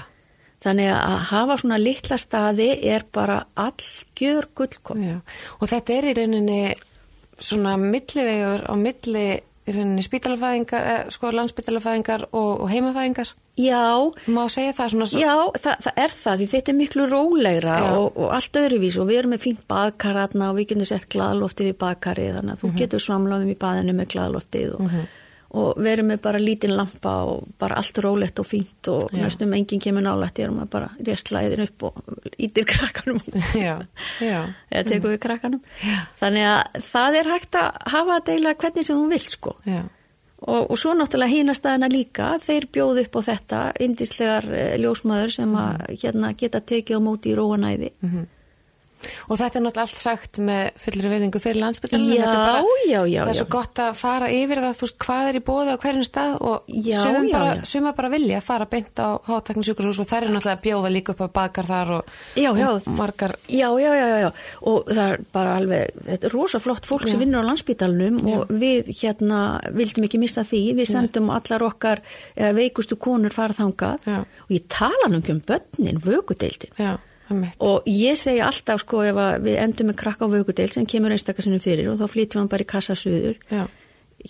þannig 0.65 0.93
að 0.95 1.17
hafa 1.31 1.57
svona 1.63 1.81
litla 1.81 2.19
staði 2.21 2.69
er 2.93 3.07
bara 3.13 3.41
allgjör 3.59 4.51
gullkom 4.57 5.05
já. 5.05 5.17
Og 5.61 5.71
þetta 5.71 5.97
er 5.97 6.09
í 6.11 6.15
rauninni 6.19 6.63
svona 7.39 7.77
millivegur 7.81 8.67
á 8.67 8.75
milli 8.79 9.29
í 9.69 9.75
rauninni 9.77 10.05
spítalafæðingar, 10.07 10.89
eh, 10.93 11.05
sko 11.15 11.31
landsspítalafæðingar 11.37 12.27
og, 12.33 12.51
og 12.65 12.73
heimafæðingar. 12.73 13.33
já, 13.59 13.85
Má 14.31 14.43
segja 14.49 14.73
það 14.77 14.91
svona 14.95 15.07
svo. 15.11 15.21
Já, 15.21 15.35
það, 15.65 15.85
það 15.87 16.03
er 16.05 16.17
það, 16.17 16.43
því 16.43 16.49
þetta 16.55 16.73
er 16.73 16.79
miklu 16.79 17.07
rólegra 17.11 17.77
og, 17.99 18.09
og 18.17 18.35
allt 18.39 18.59
öðruvís 18.63 18.99
og 18.99 19.09
við 19.11 19.21
erum 19.23 19.35
með 19.35 19.45
fínt 19.45 19.65
baðkaratna 19.71 20.51
og 20.51 20.59
við 20.59 20.69
getum 20.73 20.91
sett 20.93 21.09
glaðloftið 21.13 21.73
við 21.73 21.79
baðkarið 21.83 22.37
þannig 22.39 22.55
að 22.55 22.63
þú 22.63 22.75
getur 22.83 23.03
svamlaðum 23.03 23.55
í 23.55 23.59
baðinu 23.59 23.97
með 23.99 24.13
glaðloftið 24.15 24.77
og, 24.79 24.93
og 25.57 25.79
erum 25.89 26.11
með 26.11 26.23
bara 26.27 26.41
lítinn 26.43 26.75
lampa 26.77 27.13
og 27.25 27.47
bara 27.61 27.79
allt 27.81 27.99
rólegt 28.05 28.41
og 28.43 28.47
fínt 28.47 28.91
og 28.93 29.15
næstum 29.17 29.55
enginn 29.57 29.81
kemur 29.81 30.05
nálægt, 30.05 30.43
ég 30.43 30.49
erum 30.49 30.59
að 30.61 30.73
bara 30.75 30.91
restlæðin 31.07 31.65
upp 31.65 31.87
og 31.89 32.03
ítir 32.37 32.67
krakkanum 32.69 33.21
Já, 33.57 33.79
já, 34.21 34.41
eða 34.69 34.85
tekum 34.91 35.15
við 35.15 35.23
krakkanum. 35.25 35.63
Já. 35.81 36.01
þannig 36.21 36.49
að 36.51 36.83
það 36.91 37.21
er 37.21 37.33
hægt 37.33 37.61
að 37.63 37.79
hafa 37.95 38.19
að 38.19 38.27
deila 38.29 38.57
hvernig 38.61 38.91
sem 38.91 39.01
þú 39.01 39.09
vilt 39.15 39.33
sko. 39.39 39.55
Og, 40.39 40.69
og 40.71 40.77
svo 40.79 40.93
náttúrulega 40.95 41.35
hínastæðina 41.35 41.89
líka, 41.91 42.27
þeir 42.45 42.69
bjóðu 42.71 43.03
upp 43.09 43.17
á 43.19 43.21
þetta, 43.33 43.63
indislegar 43.83 44.45
eh, 44.55 44.75
ljósmaður 44.79 45.33
sem 45.35 45.57
að 45.59 45.81
hérna, 46.05 46.35
geta 46.39 46.61
tekið 46.63 47.01
á 47.01 47.07
móti 47.09 47.33
í 47.33 47.39
róanæði. 47.41 47.89
Og 49.29 49.39
þetta 49.39 49.59
er 49.59 49.65
náttúrulega 49.65 49.85
allt 49.87 50.01
sagt 50.03 50.39
með 50.43 50.71
fullri 50.83 51.11
veiningu 51.13 51.41
fyrir 51.43 51.61
landsbyttalinn. 51.63 52.13
Já, 52.19 52.25
er 52.29 52.41
bara, 52.43 52.63
já, 52.89 53.01
já, 53.09 53.21
Það 53.23 53.33
er 53.33 53.39
svo 53.39 53.47
já. 53.49 53.53
gott 53.55 53.83
að 53.85 53.93
fara 54.01 54.31
yfir 54.35 54.63
það, 54.65 54.77
þú 54.79 54.87
veist, 54.89 54.99
hvað 55.05 55.29
er 55.33 55.39
í 55.39 55.43
bóði 55.49 55.75
á 55.75 55.77
hverjum 55.83 56.07
stað 56.09 56.37
og 56.49 56.73
já, 56.89 57.03
bara, 57.33 57.53
já. 57.59 57.65
sumar 57.73 57.97
bara 57.99 58.11
vilja 58.13 58.41
fara 58.45 58.69
beint 58.71 59.03
á 59.03 59.09
hátakninsjúkurhús 59.29 60.01
og 60.03 60.09
þær 60.11 60.27
eru 60.27 60.35
náttúrulega 60.37 60.59
að 60.59 60.65
bjóða 60.67 60.93
líka 60.95 61.15
upp 61.15 61.23
á 61.25 61.29
bakar 61.39 61.69
þar 61.69 61.93
og, 61.99 62.13
Já, 62.39 62.51
já. 62.59 62.67
og 62.73 62.89
margar, 62.99 63.37
Já, 63.49 63.69
já, 63.79 63.91
já, 63.99 64.07
já, 64.25 64.31
og 64.73 64.89
það 64.91 65.05
er 65.15 65.25
bara 65.33 65.57
alveg, 65.61 66.03
þetta 66.09 66.31
er 66.31 66.35
rosa 66.37 66.61
flott 66.63 66.87
fólk 66.89 67.09
sem 67.09 67.21
vinnur 67.23 67.45
á 67.45 67.49
landsbítalunum 67.49 68.21
og 68.35 68.53
við 68.53 68.91
hérna 69.01 69.43
vildum 69.75 70.07
ekki 70.09 70.21
missa 70.23 70.45
því, 70.47 70.63
við 70.79 70.91
sendum 70.91 71.31
allar 71.35 71.65
okkar 71.69 72.03
veikustu 72.59 72.97
konur 73.01 73.35
fara 73.35 73.55
þangað 73.57 74.09
Já. 74.09 74.19
og 74.25 74.51
ég 74.55 74.67
tala 74.73 75.09
nú 75.13 75.21
ekki 75.23 75.35
um 75.37 75.43
börnin, 75.49 76.01
vökudeildin. 76.05 76.75
Og 77.61 77.83
ég 77.87 78.17
segi 78.17 78.41
alltaf 78.41 78.81
sko 78.81 79.03
ef 79.05 79.17
við 79.45 79.59
endum 79.63 79.91
með 79.91 79.97
krakka 80.03 80.25
á 80.25 80.29
vökudeild 80.33 80.73
sem 80.73 80.87
kemur 80.87 81.13
einstakasinnum 81.13 81.61
fyrir 81.61 81.89
og 81.93 81.99
þá 82.01 82.07
flytjum 82.09 82.45
við 82.47 82.51
bara 82.55 82.65
í 82.65 82.71
kassasuður 82.73 83.37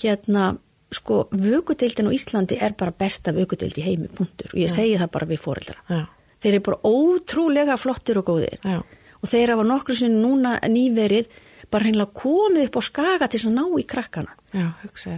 hérna, 0.02 0.58
sko, 0.92 1.28
vökudeildin 1.32 2.08
á 2.08 2.12
Íslandi 2.12 2.58
er 2.60 2.74
bara 2.78 2.92
besta 2.92 3.32
vökudeild 3.32 3.76
í 3.78 3.84
heimi, 3.84 4.08
punktur. 4.08 4.50
Og 4.54 4.60
ég 4.60 4.70
segi 4.72 4.96
það 4.98 5.10
bara 5.10 5.26
við 5.26 5.38
foreldra. 5.44 5.76
já, 5.88 6.06
Þeir 6.42 6.54
eru 6.54 6.62
bara 6.68 6.78
ótrúlega 6.86 7.76
flottir 7.76 8.18
og 8.18 8.24
góðir. 8.28 8.58
já, 8.64 8.82
Og 9.20 9.28
þeir 9.28 9.50
hafa 9.50 9.64
nokkru 9.66 9.94
sinni 9.98 10.20
núna 10.22 10.60
nýverið 10.62 11.26
bara 11.70 11.84
hreinlega 11.84 12.12
komið 12.14 12.68
upp 12.68 12.76
á 12.78 12.82
skaga 12.86 13.26
til 13.28 13.40
þess 13.40 13.48
að 13.48 13.56
ná 13.58 13.64
í 13.80 13.84
krakkana. 13.86 14.32
já. 14.54 14.72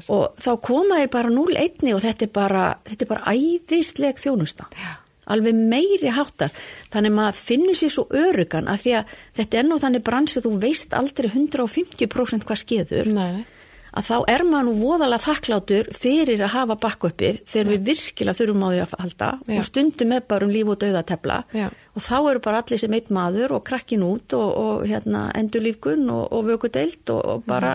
Og 0.09 0.35
þá 0.41 0.61
koma 0.63 0.97
þeir 0.97 1.11
bara 1.11 1.29
0-1 1.29 1.95
og 1.95 2.01
þetta 2.01 2.23
er 2.23 2.33
bara, 2.33 2.65
þetta 2.85 3.03
er 3.05 3.09
bara 3.09 3.35
æðisleg 3.35 4.17
þjónusta. 4.17 4.65
Já. 4.73 4.97
Alveg 5.31 5.55
meiri 5.55 6.11
háttar. 6.17 6.51
Þannig 6.91 7.13
maður 7.15 7.41
finnur 7.45 7.79
sér 7.79 7.93
svo 7.95 8.07
örugan 8.11 8.71
að 8.71 8.85
því 8.85 8.95
að 8.99 9.15
þetta 9.39 9.59
er 9.61 9.69
nú 9.69 9.79
þannig 9.83 10.05
brans 10.07 10.37
að 10.39 10.47
þú 10.49 10.53
veist 10.65 10.95
aldrei 10.97 11.31
150% 11.31 12.47
hvað 12.49 12.63
skeður 12.65 13.11
Nei, 13.15 13.29
nei, 13.37 13.45
að 13.91 14.07
þá 14.07 14.17
er 14.31 14.45
maður 14.47 14.69
nú 14.69 14.75
voðalega 14.79 15.25
þakklátur 15.25 15.91
fyrir 15.99 16.45
að 16.47 16.55
hafa 16.55 16.77
bakkvöppið 16.85 17.41
þegar 17.51 17.71
við 17.73 17.89
virkilega 17.91 18.39
þurfum 18.39 18.63
á 18.63 18.69
því 18.71 18.81
að 18.85 18.95
halda 19.03 19.31
Já. 19.41 19.57
og 19.57 19.67
stundum 19.67 20.15
er 20.15 20.29
bara 20.31 20.47
um 20.47 20.55
líf 20.55 20.71
og 20.71 20.79
dauða 20.85 21.03
tefla 21.09 21.41
og 21.51 22.05
þá 22.07 22.17
eru 22.21 22.45
bara 22.45 22.63
allir 22.63 22.83
sem 22.83 22.95
eitt 22.97 23.11
maður 23.15 23.57
og 23.59 23.65
krakkin 23.67 24.07
út 24.07 24.37
og, 24.39 24.49
og 24.63 24.87
hérna, 24.87 25.27
endurlífgun 25.39 26.07
og, 26.15 26.25
og 26.31 26.47
vökudeild 26.53 27.15
og, 27.17 27.21
og 27.35 27.45
bara 27.51 27.75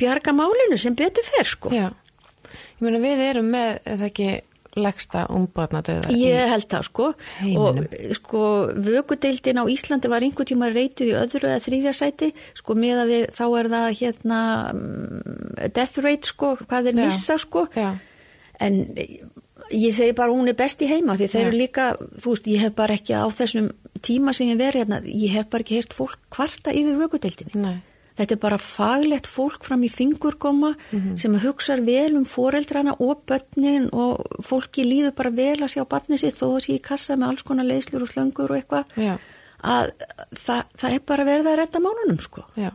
bjarga 0.00 0.32
málinu 0.36 0.78
sem 0.80 0.96
betur 0.96 1.24
fer 1.24 1.48
sko. 1.48 1.72
já. 1.72 1.90
Ég 2.76 2.84
meina 2.84 3.00
við 3.02 3.22
erum 3.24 3.48
með, 3.52 3.78
eða 3.88 4.08
ekki, 4.10 4.26
legsta 4.76 5.24
umbadnadauða. 5.32 6.12
Ég 6.16 6.50
held 6.52 6.68
það 6.70 6.84
sko 6.90 7.06
heiminum. 7.40 7.80
og 7.86 8.16
sko 8.18 8.42
vökudeildin 8.88 9.62
á 9.62 9.64
Íslandi 9.72 10.10
var 10.12 10.26
einhvern 10.26 10.50
tíma 10.50 10.68
reytuð 10.72 11.12
í 11.12 11.16
öðru 11.16 11.48
eða 11.48 11.64
þrýðja 11.64 11.94
sæti 11.96 12.32
sko 12.58 12.76
með 12.78 13.02
að 13.04 13.12
við 13.14 13.24
þá 13.38 13.44
er 13.46 13.70
það 13.76 13.88
hérna 14.02 14.42
mm, 14.74 15.72
death 15.76 15.98
rate 16.04 16.30
sko 16.32 16.52
hvað 16.66 16.92
Já. 16.92 16.98
missa 17.00 17.38
sko 17.40 17.66
Já, 17.76 17.90
en 18.60 18.78
ég 19.72 19.94
segi 19.94 20.14
bara 20.16 20.34
hún 20.34 20.48
er 20.50 20.56
best 20.58 20.82
í 20.84 20.90
heima 20.90 21.16
því 21.18 21.28
þeir 21.32 21.42
Já. 21.42 21.46
eru 21.48 21.58
líka, 21.58 21.88
þú 22.20 22.34
veist, 22.34 22.48
ég 22.52 22.64
hef 22.66 22.76
bara 22.78 22.96
ekki 22.98 23.16
á 23.16 23.26
þessum 23.32 23.72
tíma 24.04 24.34
sem 24.36 24.52
ég 24.52 24.60
verið 24.60 24.84
hérna, 24.84 25.00
ég 25.08 25.34
hef 25.34 25.50
bara 25.50 25.64
ekki 25.66 25.80
heyrt 25.80 25.96
fólk 25.96 26.18
kvarta 26.30 26.74
yfir 26.76 26.98
vökudeildinni 27.00 27.62
nei, 27.64 27.78
Þetta 28.16 28.36
er 28.36 28.40
bara 28.40 28.58
faglegt 28.58 29.26
fólk 29.28 29.66
fram 29.68 29.84
í 29.84 29.90
fingurgóma 29.92 30.74
sem 31.20 31.34
hugsar 31.42 31.82
vel 31.84 32.16
um 32.16 32.24
foreldrana 32.24 32.96
og 32.98 33.24
börnin 33.28 33.90
og 33.92 34.24
fólki 34.42 34.86
líður 34.86 35.14
bara 35.18 35.30
vel 35.30 35.60
að 35.62 35.74
sjá 35.74 35.84
barni 35.88 36.18
sitt 36.18 36.38
þó 36.38 36.56
að 36.56 36.64
sé 36.64 36.78
í 36.78 36.82
kassa 36.82 37.16
með 37.16 37.28
alls 37.28 37.42
konar 37.42 37.68
leiðslur 37.68 38.06
og 38.06 38.12
slöngur 38.12 38.50
og 38.50 38.56
eitthvað. 38.56 38.96
Að 39.66 39.92
það, 40.36 40.64
það 40.76 40.90
er 40.92 41.06
bara 41.06 41.24
verið 41.24 41.46
að 41.52 41.58
redda 41.60 41.80
málunum 41.84 42.18
sko. 42.20 42.44
Já, 42.56 42.70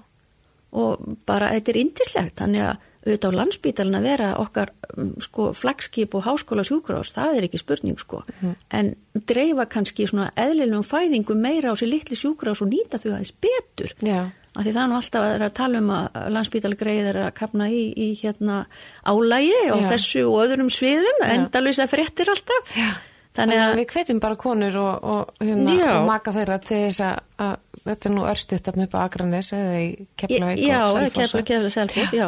og 0.71 1.03
bara 1.27 1.51
þetta 1.55 1.71
er 1.71 1.81
indislegt 1.81 2.39
þannig 2.39 2.65
að 2.69 2.87
auðvitað 3.01 3.33
á 3.33 3.39
landsbítalinn 3.39 3.97
að 3.97 4.05
vera 4.05 4.27
okkar 4.37 4.71
um, 4.93 5.07
sko 5.25 5.47
flagskip 5.57 6.13
og 6.17 6.25
háskóla 6.27 6.61
sjúkurás, 6.67 7.13
það 7.15 7.39
er 7.39 7.47
ekki 7.47 7.61
spurning 7.61 7.97
sko. 7.97 8.21
En 8.69 8.93
dreifa 9.27 9.65
kannski 9.65 10.05
svona 10.05 10.29
eðlilegum 10.37 10.85
fæðingum 10.85 11.41
meira 11.41 11.73
á 11.73 11.75
sér 11.79 11.89
litli 11.95 12.17
sjúkurás 12.19 12.61
og 12.61 12.69
nýta 12.69 13.01
þau 13.01 13.15
aðeins 13.15 13.33
betur. 13.41 13.95
Já, 14.05 14.29
að 14.51 14.65
því 14.67 14.71
það 14.75 14.81
er 14.83 14.89
nú 14.91 14.97
alltaf 14.99 15.27
að, 15.27 15.45
að 15.47 15.53
tala 15.61 15.79
um 15.83 15.91
að 15.95 16.17
landsbítali 16.35 16.79
greið 16.81 17.05
er 17.13 17.21
að 17.27 17.31
kapna 17.39 17.69
í, 17.71 17.83
í 17.95 18.09
hérna 18.19 18.65
álægi 19.07 19.61
og 19.71 19.79
Já. 19.85 19.87
þessu 19.93 20.25
og 20.27 20.41
öðrum 20.47 20.73
sviðum, 20.73 21.23
endalvisa 21.29 21.87
fréttir 21.91 22.31
alltaf. 22.33 22.75
já. 22.75 22.91
Þannig 23.31 23.59
að, 23.63 23.73
við 23.79 23.85
hvetjum 23.93 24.17
bara 24.19 24.35
konur 24.35 24.73
og, 24.75 25.05
og, 25.07 25.29
hérna, 25.39 25.71
Já. 25.79 25.91
og 26.01 26.07
maka 26.09 26.33
þeirra 26.35 26.57
til 26.67 26.81
þess 26.81 26.99
að, 27.07 27.21
að 27.45 27.53
þetta 27.85 28.09
er 28.09 28.13
nú 28.17 28.25
örstuttan 28.27 28.83
upp 28.83 28.97
á 28.99 28.99
Akranes 29.05 29.51
eða 29.55 29.77
í 29.79 29.85
Keflavík 30.19 30.59
já, 30.67 30.79
og 30.83 30.97
Selfoss. 30.97 31.45
kefla, 31.47 31.69
selfoss, 31.71 32.11
já, 32.11 32.25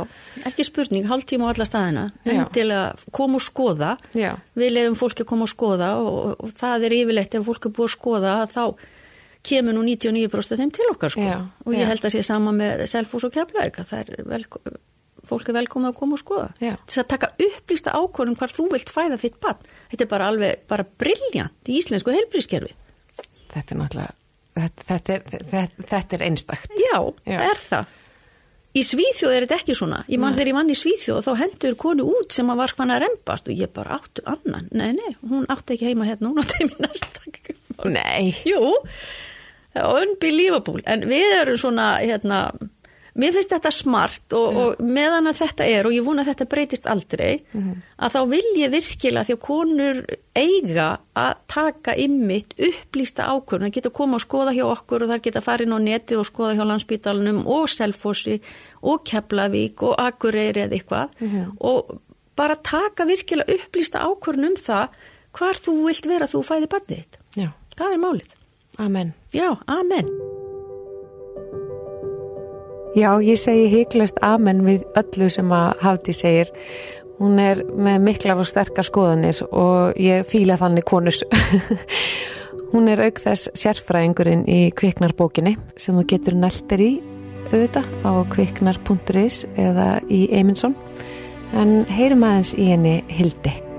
ekki 0.48 0.63
spurning, 0.70 1.10
hálftíma 1.12 1.51
á 1.51 1.51
alla 1.51 1.68
staðina, 1.68 2.06
Já. 2.24 2.38
endilega 2.38 3.12
koma 3.20 3.36
og 3.36 3.44
skoða, 3.44 3.92
Já. 4.15 4.32
við 4.56 4.72
leiðum 4.77 4.96
fólki 4.96 5.25
að 5.27 5.32
koma 5.34 5.44
og 5.44 5.51
skoða 5.51 5.92
og, 6.00 6.39
og 6.39 6.56
það 6.63 6.88
er 6.88 6.96
yfirleitt 7.01 7.36
ef 7.36 7.50
fólk 7.51 7.68
er 7.68 7.75
búið 7.75 7.89
að 7.92 7.96
skoða 7.98 8.38
þá 8.56 8.63
kemur 9.44 9.76
nú 9.76 9.84
99% 9.86 10.56
af 10.56 10.62
þeim 10.62 10.74
til 10.74 10.90
okkar 10.94 11.14
sko. 11.14 11.28
Já, 11.28 11.38
og 11.66 11.76
ég 11.76 11.84
já. 11.84 11.90
held 11.92 12.08
að 12.08 12.16
sé 12.16 12.24
sama 12.26 12.54
með 12.56 12.86
selfoss 12.92 13.28
og 13.28 13.34
keflavík 13.36 13.80
að 13.82 13.90
það 13.92 14.04
er 14.04 14.28
vel, 14.32 14.44
fólk 15.28 15.52
er 15.52 15.58
velkomið 15.60 15.92
að 15.92 15.98
koma 16.00 16.18
og 16.18 16.22
skoða. 16.24 16.50
Já. 16.64 16.74
til 16.88 17.02
að 17.04 17.10
taka 17.14 17.32
upplýsta 17.48 17.96
ákvörðum 17.98 18.40
hvar 18.40 18.56
þú 18.56 18.68
vilt 18.72 18.94
fæða 18.94 19.20
þitt 19.22 19.40
barn. 19.44 19.72
Þetta 19.92 20.08
er 20.08 20.12
bara 20.16 20.30
alveg, 20.32 20.64
bara 20.72 20.88
briljant 21.04 21.72
í 21.72 21.80
íslensku 21.82 22.16
heilbrískerfi 22.16 22.74
Þetta 23.54 23.76
er 23.76 23.78
náttúrulega, 23.78 24.14
þetta, 24.56 24.86
þetta, 24.88 25.18
er, 25.18 25.44
þetta, 25.52 25.90
þetta 25.92 26.18
er 26.18 26.24
einstakt. 26.30 26.72
já, 26.80 26.98
það 27.28 27.52
er 27.52 27.62
það. 27.68 28.00
Í 28.74 28.82
Svíþjóð 28.82 29.36
er 29.36 29.44
þetta 29.46 29.58
ekki 29.60 29.74
svona. 29.78 30.00
Ég 30.10 30.18
mann 30.18 30.34
þegar 30.34 30.50
ég 30.50 30.56
mann 30.58 30.72
í 30.74 30.78
Svíþjóð 30.78 31.20
þá 31.28 31.34
hendur 31.44 31.76
konu 31.78 32.08
út 32.10 32.34
sem 32.34 32.48
að 32.50 32.64
var 32.64 32.74
hvann 32.74 32.94
að 32.96 33.04
rembast 33.04 33.52
og 33.52 33.60
ég 33.60 33.70
bara 33.76 34.00
áttu 34.00 34.24
annan, 34.26 34.66
nei 34.74 34.96
nei, 34.98 35.12
hún 35.30 35.46
átti 35.54 35.76
ekki 35.76 35.92
heima 35.92 36.08
hérna, 36.10 36.32
hún 36.32 36.42
átti 36.42 36.64
heima 36.64 36.80
í 36.80 36.86
næsta 36.88 37.14
Nei, 37.90 38.34
jú, 38.48 38.74
unbelievable, 39.75 40.82
en 40.86 41.08
við 41.10 41.42
erum 41.42 41.58
svona 41.58 41.98
hérna, 42.01 42.39
mér 43.13 43.34
finnst 43.36 43.51
þetta 43.53 43.72
smart 43.74 44.34
og, 44.34 44.56
og 44.58 44.80
meðan 44.82 45.30
að 45.30 45.39
þetta 45.44 45.65
er 45.70 45.86
og 45.86 45.94
ég 45.94 46.06
vona 46.06 46.24
að 46.24 46.32
þetta 46.32 46.48
breytist 46.50 46.88
aldrei 46.89 47.44
að 47.53 48.15
þá 48.15 48.20
vil 48.32 48.48
ég 48.58 48.72
virkilega 48.74 49.24
því 49.27 49.36
að 49.36 49.42
konur 49.46 50.00
eiga 50.34 50.88
að 51.13 51.34
taka 51.48 51.94
ymmit 52.01 52.56
upplýsta 52.58 53.27
ákvörn 53.30 53.68
það 53.68 53.75
geta 53.75 53.89
að 53.92 53.98
koma 54.00 54.18
og 54.18 54.24
skoða 54.25 54.56
hjá 54.58 54.65
okkur 54.65 55.06
og 55.06 55.12
það 55.13 55.22
geta 55.27 55.39
að 55.39 55.48
fara 55.50 55.63
inn 55.68 55.77
á 55.77 55.80
netið 55.86 56.22
og 56.24 56.25
skoða 56.32 56.56
hjá 56.58 56.65
landsbítalunum 56.72 57.44
og 57.46 57.70
Selfossi 57.70 58.39
og 58.82 59.03
Keflavík 59.06 59.86
og 59.86 59.94
Akureyri 60.01 60.65
eða 60.65 60.80
eitthvað. 60.80 61.13
Og 61.62 62.00
bara 62.36 62.56
taka 62.56 63.06
virkilega 63.06 63.53
upplýsta 63.60 64.01
ákvörn 64.01 64.50
um 64.50 64.56
það 64.58 64.98
hvar 65.38 65.53
þú 65.62 65.75
vilt 65.86 66.06
vera 66.10 66.25
þú 66.30 66.42
fæði 66.46 66.70
barnið 66.74 66.98
þitt. 67.03 67.20
Já, 67.38 67.50
Það 67.77 67.94
er 67.94 68.01
málið. 68.01 68.34
Amen. 68.77 69.13
Já, 69.34 69.58
amen. 69.68 70.10
Já, 72.94 73.18
ég 73.25 73.39
segi 73.42 73.70
hygglust 73.72 74.20
amen 74.22 74.62
við 74.65 74.84
öllu 75.00 75.30
sem 75.34 75.50
að 75.50 75.80
Hafdi 75.82 76.13
segir. 76.13 76.51
Hún 77.18 77.39
er 77.42 77.63
með 77.65 78.06
miklar 78.06 78.42
og 78.42 78.46
sterkar 78.50 78.86
skoðanir 78.86 79.39
og 79.50 79.98
ég 80.01 80.25
fíla 80.30 80.60
þannig 80.62 80.86
konur. 80.86 81.18
Hún 82.74 82.89
er 82.89 83.01
auk 83.06 83.22
þess 83.22 83.51
sérfræðingurinn 83.58 84.46
í 84.50 84.62
kviknarbókinni 84.77 85.56
sem 85.77 85.98
þú 85.98 86.06
getur 86.13 86.38
neltir 86.38 86.82
í 86.86 86.92
auðvitað 87.51 87.89
á 88.06 88.12
kviknar.is 88.34 89.44
eða 89.58 89.89
í 90.10 90.25
Eymundsson. 90.34 90.77
En 91.53 91.84
heyrum 91.89 92.25
aðeins 92.25 92.56
í 92.58 92.72
henni 92.74 92.98
Hildi. 93.13 93.73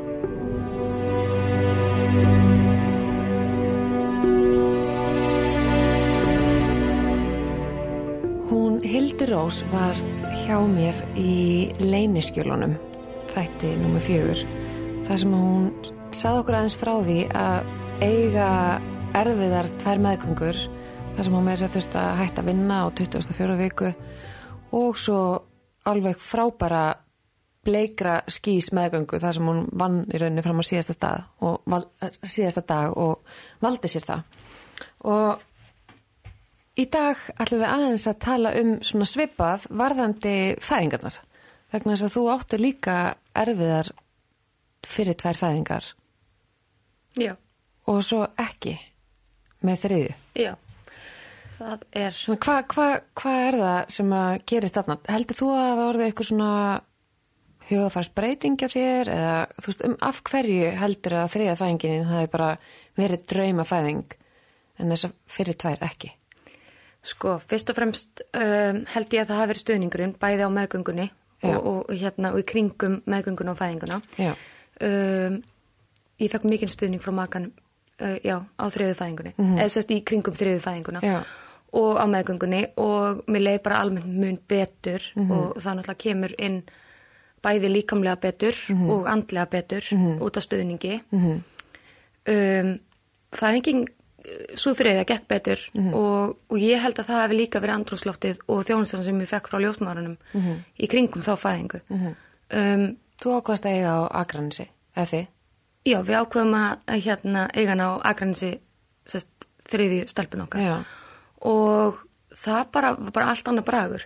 Rós 9.44 9.58
var 9.68 9.98
hjá 10.46 10.56
mér 10.64 10.96
í 11.20 11.68
leyniskjölunum, 11.76 12.78
þætti 13.34 13.74
nummer 13.76 14.00
fjögur, 14.00 14.40
þar 15.04 15.20
sem 15.20 15.34
hún 15.36 15.66
sað 16.16 16.38
okkur 16.38 16.56
aðeins 16.56 16.76
frá 16.80 16.92
því 17.04 17.18
að 17.36 17.68
eiga 18.06 18.46
erfiðar 19.20 19.68
tvær 19.82 20.00
meðgöngur, 20.06 20.62
þar 21.18 21.28
sem 21.28 21.36
hún 21.36 21.44
með 21.44 21.58
þess 21.58 21.66
að 21.66 21.76
þurft 21.76 22.00
að 22.00 22.10
hætta 22.22 22.40
að 22.40 22.48
vinna 22.48 22.80
á 22.80 22.86
24 23.02 23.60
viku 23.60 23.92
og 24.80 25.04
svo 25.04 25.20
alveg 25.92 26.24
frábæra 26.24 26.84
bleikra 27.68 28.18
skís 28.32 28.72
meðgöngu 28.72 29.20
þar 29.20 29.36
sem 29.42 29.52
hún 29.52 29.66
vann 29.76 30.06
í 30.08 30.22
rauninni 30.22 30.46
fram 30.48 30.64
á 30.64 30.70
síðasta, 30.72 31.16
og, 31.44 31.68
síðasta 32.24 32.64
dag 32.64 32.96
og 32.96 33.20
valdi 33.60 33.92
sér 33.92 34.08
það. 34.08 34.24
Og 35.04 35.50
Í 36.74 36.84
dag 36.90 37.20
ætlum 37.38 37.60
við 37.62 37.70
aðeins 37.70 38.06
að 38.10 38.16
tala 38.24 38.50
um 38.58 38.72
svona 38.82 39.06
svipað 39.06 39.66
varðandi 39.70 40.34
fæðingarnar. 40.64 41.20
Vegna 41.74 41.94
þess 41.94 42.06
að 42.08 42.14
þú 42.16 42.24
átti 42.34 42.58
líka 42.58 42.96
erfiðar 43.34 43.92
fyrir 44.84 45.16
tvær 45.18 45.38
fæðingar 45.38 45.86
Já, 47.18 47.32
og 47.86 48.00
svo 48.02 48.24
ekki 48.42 48.74
með 49.64 49.84
þriðju. 49.84 50.14
já. 50.34 50.52
Það 51.54 51.84
er, 51.94 52.16
Hvað 52.42 52.64
hva, 52.74 52.86
hva 53.14 53.32
er 53.46 53.56
það 53.60 53.92
sem 53.94 54.12
að 54.18 54.32
gerist 54.50 54.74
þarna? 54.74 54.96
Heldur 55.06 55.38
þú 55.38 55.50
að 55.54 55.68
það 55.70 55.82
orðið 55.84 56.06
eitthvað 56.08 56.28
svona 56.28 56.50
hugafarsbreyting 57.68 58.64
af 58.66 58.74
þér 58.74 59.10
eða 59.14 59.36
þú 59.62 59.70
veist 59.70 59.84
um 59.86 59.94
af 60.04 60.18
hverju 60.28 60.72
heldur 60.82 61.16
að 61.20 61.30
þriðja 61.36 61.54
fæðinginin 61.62 62.08
það 62.10 62.24
er 62.26 62.32
bara 62.34 62.50
verið 62.98 63.24
drauma 63.30 63.64
fæðing 63.68 64.16
en 64.82 64.90
þess 64.92 65.08
að 65.08 65.14
fyrir 65.38 65.58
tvær 65.62 65.86
ekki? 65.88 66.10
Sko, 67.04 67.38
fyrst 67.44 67.70
og 67.72 67.76
fremst 67.78 68.22
um, 68.32 68.82
held 68.94 69.14
ég 69.14 69.24
að 69.24 69.30
það 69.30 69.40
hafi 69.40 69.50
verið 69.52 69.62
stuðningurinn 69.64 70.14
bæði 70.20 70.46
á 70.46 70.50
meðgöngunni 70.56 71.08
og, 71.44 71.58
og, 71.60 71.90
hérna, 72.00 72.32
og 72.32 72.40
í 72.40 72.46
kringum 72.48 73.00
meðgönguna 73.10 73.52
og 73.52 73.58
fæðinguna. 73.60 73.98
Um, 74.84 75.40
ég 76.22 76.32
fekk 76.32 76.46
mikinn 76.48 76.72
stuðning 76.72 77.02
frá 77.04 77.12
makan 77.14 77.50
uh, 78.00 78.16
já, 78.24 78.38
á 78.40 78.64
þriðu 78.72 78.94
fæðingunni, 79.00 79.34
eða 79.58 79.72
sérst 79.74 79.92
í 79.92 80.00
kringum 80.06 80.36
þriðu 80.38 80.62
fæðinguna. 80.64 81.04
Já. 81.04 81.18
og 81.74 81.98
á 81.98 82.06
meðgöngunni 82.06 82.62
og 82.78 83.24
mér 83.26 83.42
leið 83.42 83.60
bara 83.64 83.80
almennt 83.82 84.06
mun 84.06 84.36
betur 84.48 85.02
og 85.18 85.56
það 85.58 85.80
náttúrulega 85.80 86.02
kemur 86.04 86.34
inn 86.38 86.60
bæði 87.42 87.70
líkamlega 87.72 88.20
betur 88.22 88.60
og 88.94 89.08
andlega 89.10 89.48
betur 89.50 89.88
út 90.22 90.38
af 90.38 90.46
stuðningi. 90.46 91.00
Um, 92.24 92.70
fæðingin 93.34 93.84
svo 94.56 94.72
þriðja 94.74 95.04
gekk 95.10 95.26
betur 95.28 95.60
og, 95.94 96.36
og 96.50 96.58
ég 96.58 96.80
held 96.80 96.98
að 96.98 97.08
það 97.10 97.22
hefði 97.24 97.36
líka 97.40 97.60
verið 97.60 97.74
andrúsloftið 97.78 98.38
og 98.48 98.62
þjónustan 98.64 99.04
sem 99.04 99.20
ég 99.20 99.28
fekk 99.28 99.48
frá 99.52 99.58
ljósmaðurunum 99.60 100.16
í 100.80 100.86
kringum 100.88 101.22
þá 101.26 101.34
fæðingu. 101.36 101.80
um, 101.90 102.84
þú 103.20 103.34
ákvæmst 103.38 103.66
að 103.68 103.76
eiga 103.76 103.92
á 103.94 104.02
Akranesi, 104.22 104.66
eða 104.96 105.06
þið? 105.12 105.26
já, 105.84 105.98
við 106.00 106.16
ákveðum 106.22 106.54
að, 106.56 106.96
hérna 107.04 107.42
eigan 107.54 107.80
á 107.84 107.88
Akranesi 108.08 108.54
sest, 109.06 109.28
þriðju 109.68 110.08
stelpun 110.08 110.44
okkar 110.46 110.60
Já. 110.64 110.74
og 111.44 112.00
það 112.34 112.66
bara, 112.72 112.94
var 112.96 113.12
bara 113.12 113.26
allt 113.32 113.48
annað 113.48 113.64
bragur. 113.68 114.04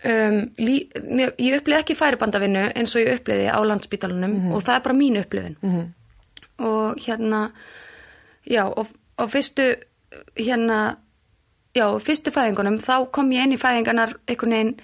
Um, 0.00 0.36
lí, 0.58 0.88
mér, 1.04 1.34
ég 1.38 1.58
upplýði 1.60 1.78
ekki 1.82 1.94
færibandavinnu 1.98 2.62
eins 2.74 2.94
og 2.96 3.02
ég 3.04 3.18
upplýði 3.20 3.50
á 3.52 3.58
landsbítalunum 3.68 4.52
og 4.54 4.62
það 4.64 4.74
er 4.78 4.84
bara 4.86 4.96
mín 4.96 5.18
upplifin 5.20 5.56
og 6.58 6.96
hérna 7.04 7.50
já 8.48 8.64
og, 8.64 8.86
og 9.20 9.30
fyrstu 9.32 9.66
hérna 10.38 10.80
já, 11.76 11.86
fyrstu 12.02 12.32
fæðingunum 12.34 12.80
þá 12.82 12.96
kom 13.14 13.30
ég 13.34 13.46
inn 13.46 13.54
í 13.54 13.60
fæðingarnar 13.60 14.16
einhvern 14.26 14.56
veginn 14.56 14.74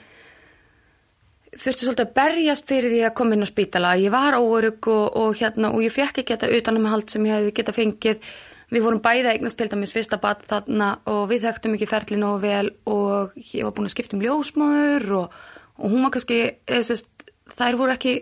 þurfti 1.57 1.87
svolítið 1.87 2.05
að 2.05 2.16
berjast 2.16 2.68
fyrir 2.68 2.92
því 2.92 3.01
að 3.07 3.14
koma 3.16 3.37
inn 3.37 3.46
á 3.46 3.49
spítala. 3.49 3.94
Ég 3.96 4.12
var 4.12 4.37
óörug 4.37 4.90
og, 4.92 5.07
og 5.16 5.38
hérna 5.38 5.72
og 5.72 5.85
ég 5.85 5.94
fekk 5.94 6.20
ekki 6.22 6.37
þetta 6.37 6.53
utanum 6.59 6.88
hald 6.90 7.09
sem 7.11 7.27
ég 7.27 7.38
hefði 7.38 7.55
geta 7.57 7.75
fengið. 7.77 8.31
Við 8.75 8.83
vorum 8.83 9.03
bæða 9.03 9.33
eignast 9.37 9.59
til 9.61 9.68
dæmis 9.70 9.94
fyrsta 9.94 10.18
bat 10.20 10.42
þarna 10.51 10.96
og 11.09 11.29
við 11.31 11.46
þekktum 11.46 11.77
ekki 11.77 11.88
ferli 11.90 12.18
nógu 12.18 12.40
vel 12.42 12.70
og 12.90 13.37
ég 13.55 13.62
var 13.62 13.77
búin 13.77 13.87
að 13.87 13.94
skipta 13.94 14.18
um 14.18 14.25
ljósmóður 14.25 15.07
og, 15.20 15.37
og 15.79 15.92
hún 15.92 16.03
var 16.03 16.16
kannski 16.16 16.40
eða, 16.66 16.83
sest, 16.88 17.09
þær 17.55 17.79
voru 17.79 17.94
ekki 17.94 18.16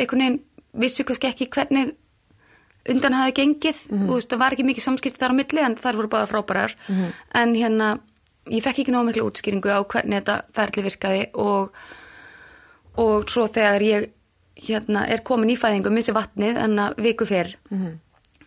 einhvern 0.00 0.24
veginn 0.24 0.40
vissu 0.82 1.04
kannski 1.04 1.28
ekki 1.28 1.50
hvernig 1.52 1.92
undan 2.90 3.14
hafi 3.14 3.32
gengið 3.38 3.82
og 3.92 4.06
þú 4.08 4.14
veist, 4.16 4.30
það 4.30 4.40
var 4.42 4.56
ekki 4.56 4.66
mikið 4.66 4.86
samskipti 4.86 5.20
þar 5.20 5.34
á 5.34 5.38
milli 5.38 5.62
en 5.62 5.76
þær 5.78 5.98
voru 6.00 6.08
bara 6.08 6.26
frábærar. 6.30 6.74
En 7.38 7.54
hérna, 7.54 7.98
ég 8.50 8.62
fekk 8.64 8.82
ekki 8.82 8.94
nógu 8.94 9.10
miklu 9.10 9.26
útskýringu 9.28 9.70
á 9.70 9.80
hvernig 9.86 10.22
þetta 10.22 10.38
ferli 10.56 10.82
virkaði 10.88 11.26
og, 11.34 11.76
og 12.98 13.28
svo 13.30 13.46
þegar 13.46 13.82
ég 13.86 14.08
hérna, 14.66 15.06
er 15.08 15.22
komin 15.22 15.50
í 15.50 15.56
fæðingu 15.58 15.90
missi 15.94 16.12
vatnið 16.12 16.58
en 16.58 16.78
að 16.78 16.98
viku 17.02 17.26
fyrr 17.26 17.54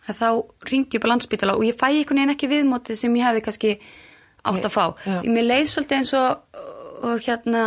að 0.06 0.20
þá 0.20 0.28
ringi 0.70 0.98
upp 0.98 1.06
á 1.06 1.10
landsbítala 1.10 1.56
og 1.56 1.64
ég 1.66 1.74
fæ 1.74 1.88
einhvern 1.88 2.20
veginn 2.20 2.34
ekki 2.34 2.50
viðmótið 2.50 3.00
sem 3.00 3.16
ég 3.16 3.26
hefði 3.26 3.42
kannski 3.42 3.72
átt 4.46 4.64
að 4.68 4.70
fá. 4.70 4.84
Ég 5.24 5.32
mér 5.34 5.48
leið 5.48 5.66
svolítið 5.72 5.96
eins 5.98 6.12
og, 6.14 6.60
og 7.02 7.24
hérna 7.26 7.62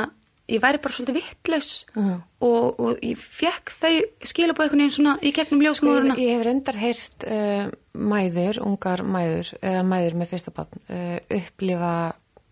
ég 0.50 0.62
væri 0.64 0.82
bara 0.82 0.96
svolítið 0.96 1.20
vittlaus 1.20 1.70
og, 1.96 2.80
og 2.80 3.04
ég 3.06 3.20
fekk 3.20 3.74
þau 3.76 3.94
skila 4.32 4.56
på 4.58 4.66
einhvern 4.66 4.84
veginn 4.84 4.96
svona 4.96 5.16
í 5.22 5.32
gegnum 5.36 5.64
ljósmóðurina. 5.64 6.18
Ég, 6.18 6.26
ég 6.26 6.38
hef 6.38 6.48
reyndar 6.48 6.80
heyrt 6.80 7.28
uh, 7.28 7.70
mæður, 7.94 8.62
ungar 8.66 9.04
mæður, 9.06 9.54
eða 9.62 9.86
mæður 9.88 10.20
með 10.22 10.34
fyrsta 10.34 10.56
barn, 10.56 10.84
uh, 10.90 11.16
upplifa 11.40 11.94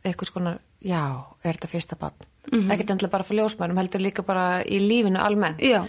eitthvað 0.07 0.31
skona, 0.31 0.55
já, 0.85 1.03
er 1.43 1.57
þetta 1.57 1.71
fyrsta 1.73 1.99
barn? 1.99 2.29
Mhm. 2.47 2.69
Ekkert 2.71 2.93
endilega 2.93 3.15
bara 3.17 3.27
fyrir 3.27 3.43
ljósmæðurum, 3.43 3.81
heldur 3.81 4.03
líka 4.05 4.23
bara 4.23 4.47
í 4.63 4.79
lífinu 4.79 5.19
almennt. 5.19 5.59
Já. 5.59 5.81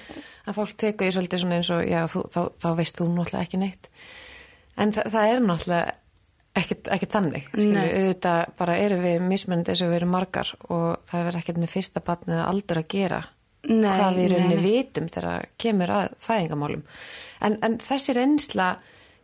Að 0.48 0.56
fólk 0.56 0.74
tekur 0.80 1.06
því 1.06 1.14
svolítið 1.14 1.44
svona 1.44 1.60
eins 1.60 1.70
og, 1.70 1.84
já, 1.86 2.00
þú, 2.10 2.24
þá, 2.34 2.40
þá 2.58 2.68
veist 2.80 2.98
þú 2.98 3.06
náttúrulega 3.12 3.46
ekki 3.46 3.60
neitt. 3.60 3.90
En 4.78 4.94
þa 4.94 5.04
það 5.12 5.34
er 5.34 5.44
náttúrulega 5.44 5.96
ekkert, 6.58 6.90
þannig, 7.12 7.48
auðvitað 7.54 8.52
bara 8.58 8.76
erum 8.82 9.02
við 9.04 9.24
mismunandi 9.24 9.72
eins 9.72 9.82
og 9.84 9.90
við 9.92 10.00
erum 10.00 10.14
margar 10.14 10.52
og 10.68 10.86
það 11.08 11.30
er 11.30 11.38
ekkert 11.40 11.60
með 11.62 11.72
fyrsta 11.74 12.02
barn 12.04 12.34
eða 12.34 12.46
aldur 12.50 12.80
að 12.82 12.88
gera. 12.94 13.20
Nei, 13.68 13.88
hvað 13.88 14.18
við 14.20 14.28
rauninni 14.32 14.58
vitum 14.62 15.08
þegar 15.10 15.48
kemur 15.60 15.92
að 15.92 16.12
fæðingamálum. 16.22 16.84
En, 17.44 17.56
en 17.66 17.78
þessi 17.82 18.14
reynsla 18.16 18.68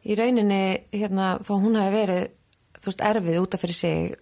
í 0.05 0.17
rauninni, 0.19 0.65
hérna, 0.93 1.35
þó 1.45 1.55
hún 1.63 1.79
hafi 1.81 1.95
verið, 1.95 2.25
þú 2.81 2.91
veist, 2.91 3.05
erfið 3.11 3.41
út 3.41 3.57
af 3.57 3.63
fyrir 3.65 3.79
sig, 3.79 4.17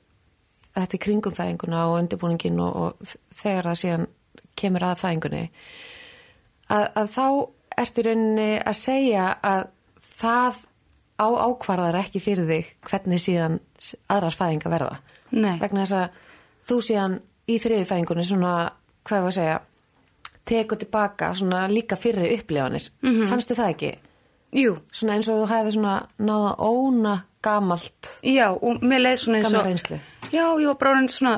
þetta 0.76 0.98
í 0.98 1.02
kringum 1.06 1.36
fæðinguna 1.36 1.86
og 1.88 1.96
undirbúningin 2.00 2.60
og, 2.62 2.76
og 2.76 3.14
þegar 3.40 3.70
það 3.70 3.80
síðan 3.82 4.06
kemur 4.58 4.86
að 4.86 5.00
fæðingunni, 5.00 5.42
að, 6.68 6.86
að 7.00 7.10
þá 7.16 7.26
ertu 7.82 8.04
rauninni 8.06 8.50
að 8.60 8.78
segja 8.78 9.26
að 9.42 9.64
það 10.12 10.62
á 11.22 11.28
ákvarðar 11.46 12.00
ekki 12.02 12.20
fyrir 12.20 12.48
þig 12.50 12.70
hvernig 12.90 13.22
síðan 13.22 13.58
aðrar 14.10 14.36
fæðinga 14.38 14.72
verða. 14.72 14.96
Nei. 15.32 15.56
Vegna 15.62 15.86
þess 15.86 15.98
að 15.98 16.22
þú 16.68 16.80
síðan 16.88 17.18
í 17.48 17.58
þriði 17.62 17.88
fæðingunni 17.88 18.24
svona, 18.26 18.54
hvað 19.08 19.26
var 19.26 19.32
að 19.32 19.38
segja, 19.38 19.58
tekur 20.44 20.78
tilbaka 20.82 21.34
svona 21.38 21.66
líka 21.70 21.96
fyrri 21.96 22.32
upplifanir. 22.36 22.90
Mhm. 23.02 23.28
Fannstu 23.30 23.54
það 23.54 23.74
ekki? 23.76 23.92
jú, 24.52 24.76
svona 24.92 25.16
eins 25.16 25.28
og 25.32 25.42
þú 25.42 25.50
hefði 25.50 25.74
svona 25.76 25.94
náða 26.20 26.50
óna 26.60 27.14
gamalt 27.42 28.10
já, 28.22 28.52
og 28.52 28.82
mér 28.84 29.02
leið 29.06 29.16
svona 29.22 29.38
eins 29.40 29.48
gamla 29.48 29.62
og 29.62 29.70
reynslu 29.70 29.98
Já, 30.32 30.44
ég 30.60 30.68
var 30.70 30.76
bara 30.80 31.00
svona 31.12 31.32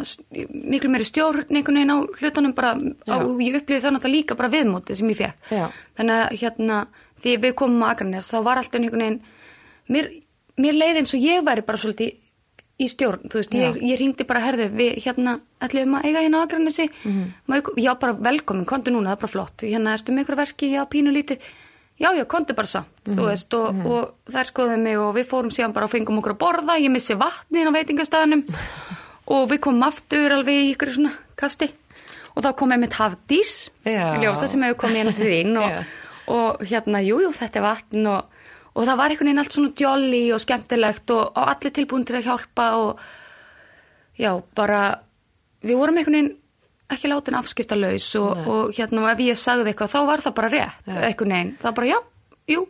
miklu 0.70 0.90
meiri 0.92 1.07
stjórn 1.09 1.49
einhvern 1.49 1.79
veginn 1.81 1.94
á 1.94 1.99
hlutunum 2.20 2.55
bara 2.55 2.75
Já. 2.79 3.16
ég 3.42 3.57
upplifði 3.59 3.81
það 3.83 3.94
náttúrulega 3.97 4.14
líka 4.14 4.37
bara 4.38 4.51
viðmótið 4.53 4.99
sem 5.01 5.09
ég 5.11 5.18
fekk. 5.18 5.49
Já. 5.51 5.64
Þannig 5.99 6.20
að 6.20 6.37
hérna, 6.42 6.77
því 7.25 7.33
við 7.42 7.55
komum 7.59 7.83
á 7.83 7.90
Akranes 7.90 8.31
þá 8.31 8.38
var 8.44 8.61
alltaf 8.61 8.79
einhvern 8.79 9.03
veginn 9.03 9.18
mér, 9.92 10.11
mér 10.61 10.79
leiði 10.79 11.03
eins 11.03 11.16
og 11.16 11.25
ég 11.25 11.44
væri 11.47 11.66
bara 11.66 11.81
svolítið 11.81 12.14
í, 12.75 12.88
stjórn, 12.90 13.29
þú 13.31 13.40
veist, 13.40 13.55
ég, 13.59 13.77
ég 13.87 14.01
ringdi 14.01 14.27
bara 14.27 14.42
herðu, 14.42 14.70
við 14.75 14.97
hérna 15.05 15.37
ætlum 15.62 15.94
að 15.99 16.09
eiga 16.09 16.25
hérna 16.25 16.40
Akranesi? 16.44 16.88
Mm. 17.07 17.61
já, 17.79 17.92
bara 18.01 18.16
velkomin, 18.18 18.66
kontu 18.66 18.94
núna, 18.94 19.12
það 19.12 19.16
er 19.16 19.23
bara 19.23 19.35
flott. 19.35 19.62
Hérna, 19.62 19.94
ertu 19.94 20.14
með 20.14 20.27
ykkur 20.27 20.40
verki, 20.40 20.73
já, 20.75 20.83
pínu 20.90 21.14
lítið. 21.14 21.47
Já, 22.03 22.09
já, 22.11 22.25
kontu 22.27 22.57
bara 22.59 22.66
samt, 22.66 23.05
þú 23.07 23.29
veist 23.29 23.55
og, 23.55 23.85
og 23.87 24.33
þær 24.35 24.49
skoðum 24.49 24.81
mig 24.83 24.99
og 24.99 25.12
við 25.14 25.29
fórum 25.31 25.53
síðan 25.55 25.75
bara 25.77 25.87
og 25.87 25.92
fengum 25.92 26.18
okkur 26.18 26.35
að 26.35 26.40
borða, 26.40 26.75
ég 26.83 26.90
missi 26.90 27.14
vatnin 27.14 27.70
á 27.70 27.77
veitingastæðanum 27.77 28.42
og 29.37 29.44
við 29.53 29.61
komum 29.62 29.87
aftur 29.87 30.35
alveg 30.35 30.59
í 30.59 30.73
ykkur 30.73 30.90
svona 30.97 31.12
kasti. 31.38 31.70
Og 32.35 32.42
þá 32.42 32.51
kom 32.59 32.75
einmitt 32.75 32.97
Hafdís 32.99 33.68
Já. 33.87 34.18
ljósa 34.18 34.49
sem 34.51 34.66
hefur 34.66 34.81
komið 34.83 35.05
hérna 35.05 35.14
til 35.14 35.31
þín 35.31 35.61
og, 35.62 35.94
og 36.35 36.64
hérna, 36.66 36.99
jú, 37.07 37.20
jú, 37.23 37.31
þetta 37.37 37.61
er 37.61 37.66
vatn 37.68 38.11
og, 38.11 38.34
og 38.74 38.87
það 38.88 39.00
var 39.00 39.12
einhvern 39.12 39.30
veginn 39.30 39.42
allt 39.42 39.56
svona 39.56 39.74
jolly 39.78 40.22
og 40.34 40.42
skemmtilegt 40.42 41.12
og, 41.14 41.24
og 41.30 41.50
allir 41.54 41.74
tilbúin 41.74 42.06
til 42.08 42.18
að 42.18 42.28
hjálpa 42.28 42.68
og 42.82 43.04
já, 44.18 44.30
bara 44.54 44.80
við 45.64 45.78
vorum 45.80 46.00
einhvern 46.00 46.18
veginn 46.18 46.32
ekki 46.94 47.10
látin 47.10 47.38
afskipta 47.38 47.78
laus 47.78 48.10
og, 48.20 48.44
og 48.44 48.76
hérna, 48.76 49.04
og 49.04 49.12
ef 49.14 49.24
ég 49.24 49.40
sagði 49.40 49.72
eitthvað 49.72 49.94
þá 49.94 50.00
var 50.10 50.24
það 50.24 50.38
bara 50.38 50.52
rétt, 50.52 50.88
einhvern 50.94 51.37
veginn. 51.37 51.52
Það 51.62 51.76
bara, 51.78 51.90
já, 51.94 51.98
jú, 52.54 52.64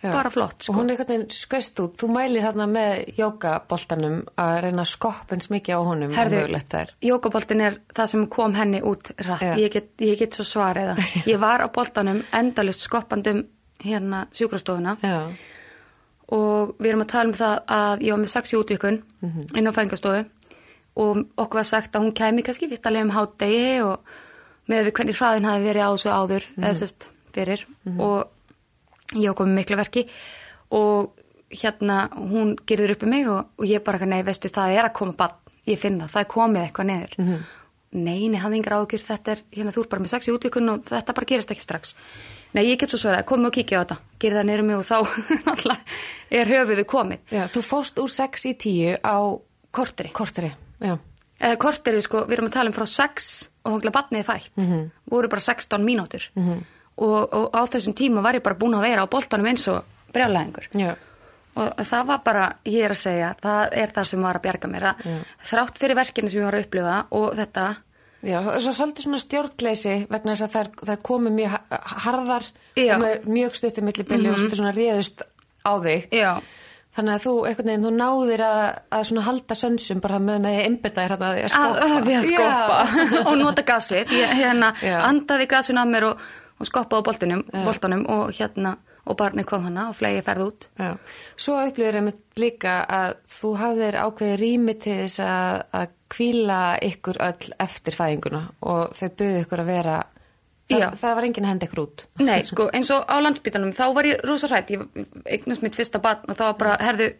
Já. 0.00 0.14
bara 0.14 0.30
flott 0.32 0.54
og 0.56 0.64
sko. 0.64 0.74
hún 0.78 0.88
er 0.88 0.94
einhvern 0.94 1.10
veginn 1.12 1.34
skust 1.36 1.80
út. 1.84 1.96
Þú 2.00 2.08
mælir 2.14 2.46
hérna 2.46 2.66
með 2.70 3.10
jókaboltanum 3.18 4.22
að 4.40 4.54
reyna 4.64 4.86
eins 5.36 5.50
mikið 5.52 5.76
á 5.76 5.80
honum 5.84 6.14
og 6.14 6.32
er. 6.80 6.94
jókaboltin 7.04 7.60
er 7.66 7.76
það 7.92 8.12
sem 8.14 8.26
kom 8.32 8.56
henni 8.56 8.80
út 8.80 9.12
rætt, 9.18 9.58
ég 9.60 9.74
get, 9.74 9.92
ég 10.00 10.18
get 10.18 10.38
svo 10.38 10.46
svarið 10.48 10.94
það 10.94 11.16
ég 11.34 11.42
var 11.42 11.60
á 11.60 11.68
boltanum 11.68 12.22
endalust 12.32 12.80
skoppandum 12.86 13.44
hérna 13.84 14.26
sjúkrastofuna. 14.36 14.96
Já, 15.02 15.30
og 16.30 16.74
við 16.78 16.92
erum 16.92 17.04
að 17.04 17.12
tala 17.12 17.30
um 17.30 17.36
það 17.36 17.54
að 17.66 18.02
ég 18.06 18.14
var 18.14 18.20
með 18.22 18.32
sex 18.34 18.52
í 18.52 18.58
útvikun 18.58 18.98
inn 19.58 19.66
á 19.70 19.72
fængastofu 19.74 20.24
og 21.00 21.22
okkur 21.36 21.58
var 21.60 21.66
sagt 21.66 21.96
að 21.96 22.04
hún 22.04 22.14
kæmi 22.14 22.42
kannski 22.46 22.68
vittalega 22.70 23.06
um 23.06 23.14
hátdegi 23.14 23.80
og 23.82 24.12
með 24.70 24.84
við 24.86 24.94
hvernig 24.98 25.18
hraðin 25.18 25.48
hafi 25.48 25.64
verið 25.64 25.86
á 25.86 25.90
þessu 25.90 26.10
áður 26.10 26.46
eða 26.58 26.74
sérst 26.78 27.08
fyrir. 27.34 27.66
Og 27.98 28.28
ég 29.18 29.30
okkur 29.32 29.46
með 29.46 29.58
miklu 29.58 29.76
verki 29.80 30.06
og 30.70 31.10
hérna 31.50 32.08
hún 32.14 32.54
gerður 32.66 32.94
upp 32.94 33.02
um 33.02 33.10
mig 33.10 33.26
og, 33.28 33.46
og 33.58 33.64
ég 33.66 33.82
bara 33.82 34.06
nei 34.06 34.22
veistu 34.22 34.48
það 34.48 34.76
er 34.78 34.84
að 34.86 34.94
koma 35.00 35.16
bann, 35.18 35.34
ég 35.66 35.78
finn 35.78 35.98
það, 35.98 36.10
það 36.12 36.20
er 36.20 36.28
komið 36.30 36.62
eitthvað 36.62 36.86
neður 36.86 37.16
nei, 37.92 38.28
nei, 38.30 38.38
hafði 38.38 38.60
yngra 38.60 38.78
ágjur 38.80 39.02
þetta 39.02 39.32
er, 39.34 39.40
hérna 39.56 39.72
þú 39.74 39.82
er 39.82 39.88
bara 39.90 40.02
með 40.04 40.12
sex 40.12 40.28
í 40.30 40.34
útvikun 40.34 40.72
og 40.72 40.84
þetta 40.86 41.14
bara 41.16 41.26
gerist 41.26 41.50
ekki 41.54 41.64
strax. 41.64 41.94
Nei, 42.54 42.64
ég 42.68 42.78
get 42.78 42.90
svo 42.92 42.98
svaraði, 43.02 43.26
komið 43.30 43.48
og 43.50 43.54
kíkja 43.56 43.78
á 43.78 43.82
þetta. 43.82 43.96
Gerði 44.22 44.38
það 44.40 44.48
neyrum 44.50 44.68
mig 44.70 44.78
og 44.78 44.86
þá 44.86 44.96
náttúrulega 45.46 46.00
er 46.40 46.52
höfuðu 46.54 46.84
komið. 46.90 47.22
Já, 47.34 47.44
þú 47.54 47.62
fóst 47.66 48.00
úr 48.02 48.10
6 48.14 48.46
í 48.50 48.54
10 48.64 48.98
á 49.02 49.16
korteri. 49.74 50.10
Korteri 50.14 50.50
já, 50.82 50.94
eða 51.40 51.60
korteri 51.66 52.02
sko, 52.06 52.24
við 52.26 52.38
erum 52.38 52.50
að 52.50 52.56
tala 52.58 52.72
um 52.72 52.76
frá 52.78 52.86
6 52.90 53.30
og 53.64 53.74
þanglega 53.74 53.96
batniði 53.98 54.26
fætt. 54.30 54.52
Mhm. 54.58 54.84
voru 55.10 55.28
bara 55.30 55.46
16 55.46 55.84
mínútur. 55.86 56.26
Og, 57.00 57.20
og 57.32 57.46
á 57.56 57.62
þessum 57.70 57.94
tíma 57.96 58.22
var 58.22 58.36
ég 58.36 58.42
bara 58.44 58.58
búin 58.58 58.74
að 58.76 58.86
vera 58.86 59.02
á 59.06 59.10
boltanum 59.10 59.46
eins 59.50 59.66
og 59.72 59.82
brjálæðingur. 60.12 60.66
Já, 60.76 60.94
og 61.58 61.80
það 61.90 62.04
var 62.12 62.20
bara, 62.24 62.44
ég 62.70 62.84
er 62.86 62.94
að 62.94 63.00
segja 63.00 63.30
það 63.42 63.72
er 63.82 63.94
það 63.96 64.04
sem 64.12 64.22
var 64.22 64.38
að 64.38 64.44
bjarga 64.46 64.68
mér 64.70 64.84
að 64.92 65.00
þrátt 65.50 65.80
fyrir 65.82 65.98
verkinu 65.98 66.30
sem 66.30 66.38
ég 66.40 66.46
var 66.46 66.58
að 66.60 66.66
upplifa 66.68 66.98
og 67.18 67.32
þetta 67.40 67.64
já 68.20 68.38
svo 68.44 68.72
svolítið 68.76 69.06
svona 69.06 69.18
stjórnleysi 69.24 69.94
vegna 70.12 70.34
þess 70.36 70.46
að 70.46 70.54
þær, 70.54 70.70
þær 70.90 71.02
komu 71.08 71.30
mjög 71.34 71.54
ha- 71.56 71.82
harðar 72.06 72.48
Já. 72.76 72.94
og 73.00 73.28
mjög 73.32 73.54
stuttum 73.56 73.86
millibili 73.88 74.28
og 74.30 74.36
svolítið 74.38 74.60
svona 74.60 74.74
réðust 74.76 75.22
á 75.64 75.72
þig. 75.84 76.04
Já, 76.12 76.30
þannig 76.96 77.14
að 77.16 77.24
þú, 77.24 77.32
einhvern 77.48 77.70
veginn, 77.70 77.86
þú 77.86 77.92
náðir 77.96 78.42
að, 78.44 78.60
að 78.98 79.02
svona 79.08 79.24
halda 79.26 79.56
sönsum 79.56 80.00
bara 80.04 80.18
með, 80.20 80.38
með 80.44 80.58
einbyrða 80.66 81.00
þér 81.00 81.14
hérna 81.16 81.30
að 81.30 81.40
að, 81.40 81.50
skoppa. 81.54 81.88
að, 81.96 82.12
að 82.14 82.28
skoppa. 82.30 83.24
Og 83.30 83.34
nota 83.40 83.64
gasið. 83.72 84.14
Ég 84.20 84.36
hérna 84.40 84.70
andaði 85.08 85.48
gasinu 85.50 85.82
að 85.82 85.92
mér 85.96 86.06
og, 86.12 86.22
og 86.60 86.68
skoppaði 86.70 87.08
boltunum 87.64 88.06
og 88.12 88.30
hérna 88.36 88.76
og 89.08 89.18
barnið 89.20 89.48
kom 89.48 89.64
hana 89.66 89.88
og 89.90 89.96
flegi 89.98 90.22
ferð 90.26 90.46
út. 90.46 90.68
Já. 90.80 90.92
Svo 91.40 91.58
upplifir 91.62 92.00
ég 92.00 92.22
líka 92.40 92.76
að 92.84 93.16
þú 93.32 93.52
hafðir 93.60 93.98
ákveði 94.04 94.38
rými 94.40 94.76
til 94.80 94.96
þess 95.02 95.22
að, 95.24 95.62
að 95.80 95.92
kvíla 96.10 96.60
ykkur 96.90 97.20
öll 97.22 97.52
eftir 97.62 97.96
fæðinguna 97.96 98.42
og 98.66 98.96
þau 98.98 99.08
buðu 99.20 99.44
ykkur 99.44 99.62
að 99.62 99.70
vera 99.70 99.98
það, 100.70 100.98
það 101.00 101.16
var 101.18 101.28
enginn 101.28 101.46
að 101.46 101.54
henda 101.54 101.68
ykkur 101.68 101.82
út. 101.84 102.04
Nei, 102.22 102.38
sko, 102.46 102.66
eins 102.76 102.90
og 102.94 103.06
á 103.06 103.16
landsbítanum, 103.22 103.72
þá 103.76 103.84
var 103.96 104.08
ég 104.10 104.24
rosa 104.28 104.50
hrætt, 104.50 104.74
ég 104.74 105.06
eignast 105.24 105.64
mitt 105.64 105.78
fyrsta 105.78 106.02
barn 106.02 106.26
og 106.30 106.38
þá 106.38 106.44
bara, 106.60 106.76
herðu, 106.82 107.10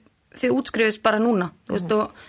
þið 0.40 0.58
útskrifist 0.58 1.02
bara 1.04 1.22
núna, 1.22 1.50
þú 1.68 1.76
veist, 1.76 1.96
og 1.96 2.28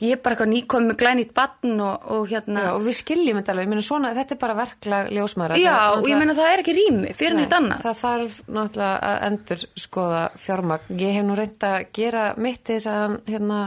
ég 0.00 0.14
er 0.14 0.20
bara 0.22 0.36
eitthvað 0.36 0.50
nýkom 0.54 0.88
með 0.88 0.98
glænýtt 1.02 1.32
barn 1.36 1.82
og, 1.84 2.08
og 2.14 2.26
hérna, 2.30 2.64
Já, 2.64 2.70
og 2.72 2.84
við 2.86 2.96
skiljum 2.96 3.40
þetta 3.40 3.54
alveg, 3.54 3.66
ég 3.66 3.72
meina 3.74 3.84
svona, 3.84 4.12
þetta 4.16 4.36
er 4.36 4.40
bara 4.40 4.56
verklag 4.58 5.10
ljósmaður 5.16 5.60
já, 5.60 5.76
og 5.92 6.08
ég 6.08 6.20
meina 6.20 6.36
það 6.38 6.52
er 6.52 6.62
ekki 6.64 6.76
rými 6.78 7.14
fyrir 7.18 7.38
nýtt 7.38 7.56
annað. 7.58 7.84
Það 7.86 8.00
þarf 8.00 8.40
náttúrulega 8.58 9.10
að 9.10 9.24
endur 9.28 9.64
skoða 9.84 10.24
fjármagn. 10.40 11.00
Ég 11.04 11.16
hef 11.18 11.26
nú 11.28 11.38
reynd 11.38 11.68
að 11.70 11.78
gera 12.00 12.26
mitt 12.40 12.62
þess 12.70 12.90
að 12.90 13.16
hérna, 13.30 13.60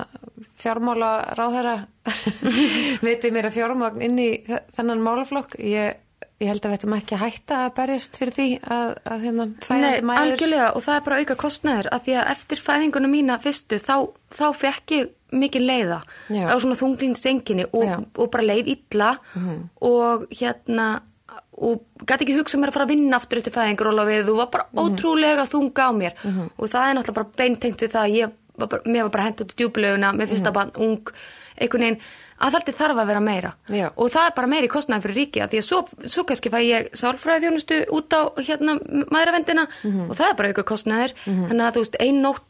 fjármála 0.63 1.11
ráðherra 1.37 1.75
veitir 3.05 3.33
mér 3.35 3.49
að 3.49 3.57
fjármagn 3.59 4.03
inn 4.05 4.19
í 4.21 4.29
þennan 4.75 5.03
málaflokk. 5.05 5.57
Ég, 5.61 6.02
ég 6.43 6.49
held 6.51 6.65
að 6.67 6.71
við 6.73 6.77
ættum 6.79 6.95
ekki 6.97 7.15
að 7.17 7.23
hætta 7.23 7.57
að 7.65 7.73
berjast 7.79 8.17
fyrir 8.19 8.33
því 8.37 8.47
að, 8.77 8.91
að 9.13 9.23
hérna, 9.27 9.45
Nei, 9.49 9.55
fæðandi 9.67 10.05
mæður. 10.09 10.21
algjörlega, 10.33 10.67
og 10.75 10.83
það 10.85 10.95
er 10.99 11.05
bara 11.07 11.19
auka 11.23 11.35
kostnæður, 11.43 11.89
að 11.95 12.03
því 12.07 12.15
að 12.19 12.31
eftir 12.35 12.61
fæðingunum 12.67 13.13
mína 13.17 13.39
fyrstu, 13.43 13.79
þá, 13.83 13.95
þá 14.33 14.45
fekk 14.63 14.95
ég 14.97 15.11
mikið 15.33 15.63
leiða 15.65 15.99
Já. 16.29 16.45
á 16.45 16.55
svona 16.61 16.77
þunglindsenginni 16.77 17.65
og, 17.73 18.05
og 18.21 18.29
bara 18.35 18.43
leið 18.51 18.67
illa 18.75 19.15
og 19.81 20.27
hérna 20.29 20.87
og 21.57 21.81
gæti 22.05 22.25
ekki 22.27 22.35
hugsa 22.37 22.57
mér 22.61 22.69
að 22.69 22.75
fara 22.77 22.85
að 22.87 22.91
vinna 22.93 23.17
aftur 23.17 23.39
eftir 23.41 23.53
fæðingarólafið 23.55 24.29
og 24.33 24.37
var 24.37 24.49
bara 24.53 24.65
Mhm. 24.73 24.83
ótrúlega 24.83 25.45
þunga 25.49 25.83
á 25.85 25.91
mér 25.93 26.13
og 26.57 26.69
það 26.69 26.85
er 26.89 26.93
náttúrulega 26.97 27.13
bara 27.17 27.31
beintengt 27.37 27.81
við 27.81 27.91
það 27.93 28.03
að 28.05 28.15
ég 28.19 28.31
var 28.57 28.67
bara, 28.67 28.81
mér 28.85 29.01
var 29.03 29.09
bara 29.09 29.23
hent 29.23 29.41
út 29.41 29.53
í 29.53 29.57
djúbleguna 29.57 30.13
með 30.13 30.29
fyrsta 30.33 30.49
Mhm. 30.49 30.53
barn, 30.53 30.71
ung, 30.77 31.07
einhvern 31.57 31.81
veginn 31.81 31.99
aðhaldi 32.39 32.73
þarf 32.73 32.97
að 33.03 33.07
vera 33.07 33.19
meira 33.19 33.53
Já. 33.69 33.89
og 33.95 34.09
það 34.11 34.25
er 34.29 34.33
bara 34.35 34.47
meiri 34.47 34.67
kostnæði 34.67 35.01
fyrir 35.05 35.15
ríki 35.21 35.41
að 35.43 35.49
því 35.53 35.57
að 35.61 35.67
svo, 35.67 35.81
svo 36.05 36.23
kannski 36.23 36.49
fæ 36.53 36.59
ég 36.65 36.89
sálfræði 36.97 37.45
þjónustu 37.47 37.77
út 37.93 38.09
á 38.13 38.21
hérna 38.41 38.77
maðuravendina 39.11 39.67
Mhm. 39.83 40.09
og 40.09 40.15
það 40.17 40.29
er 40.29 40.35
bara 40.35 40.49
auka 40.53 40.63
kostnæðir 40.63 41.13
þannig 41.25 41.61
að 41.67 41.73
þú 41.77 41.83
veist, 41.83 41.95
ein 41.99 42.21
nótt 42.21 42.43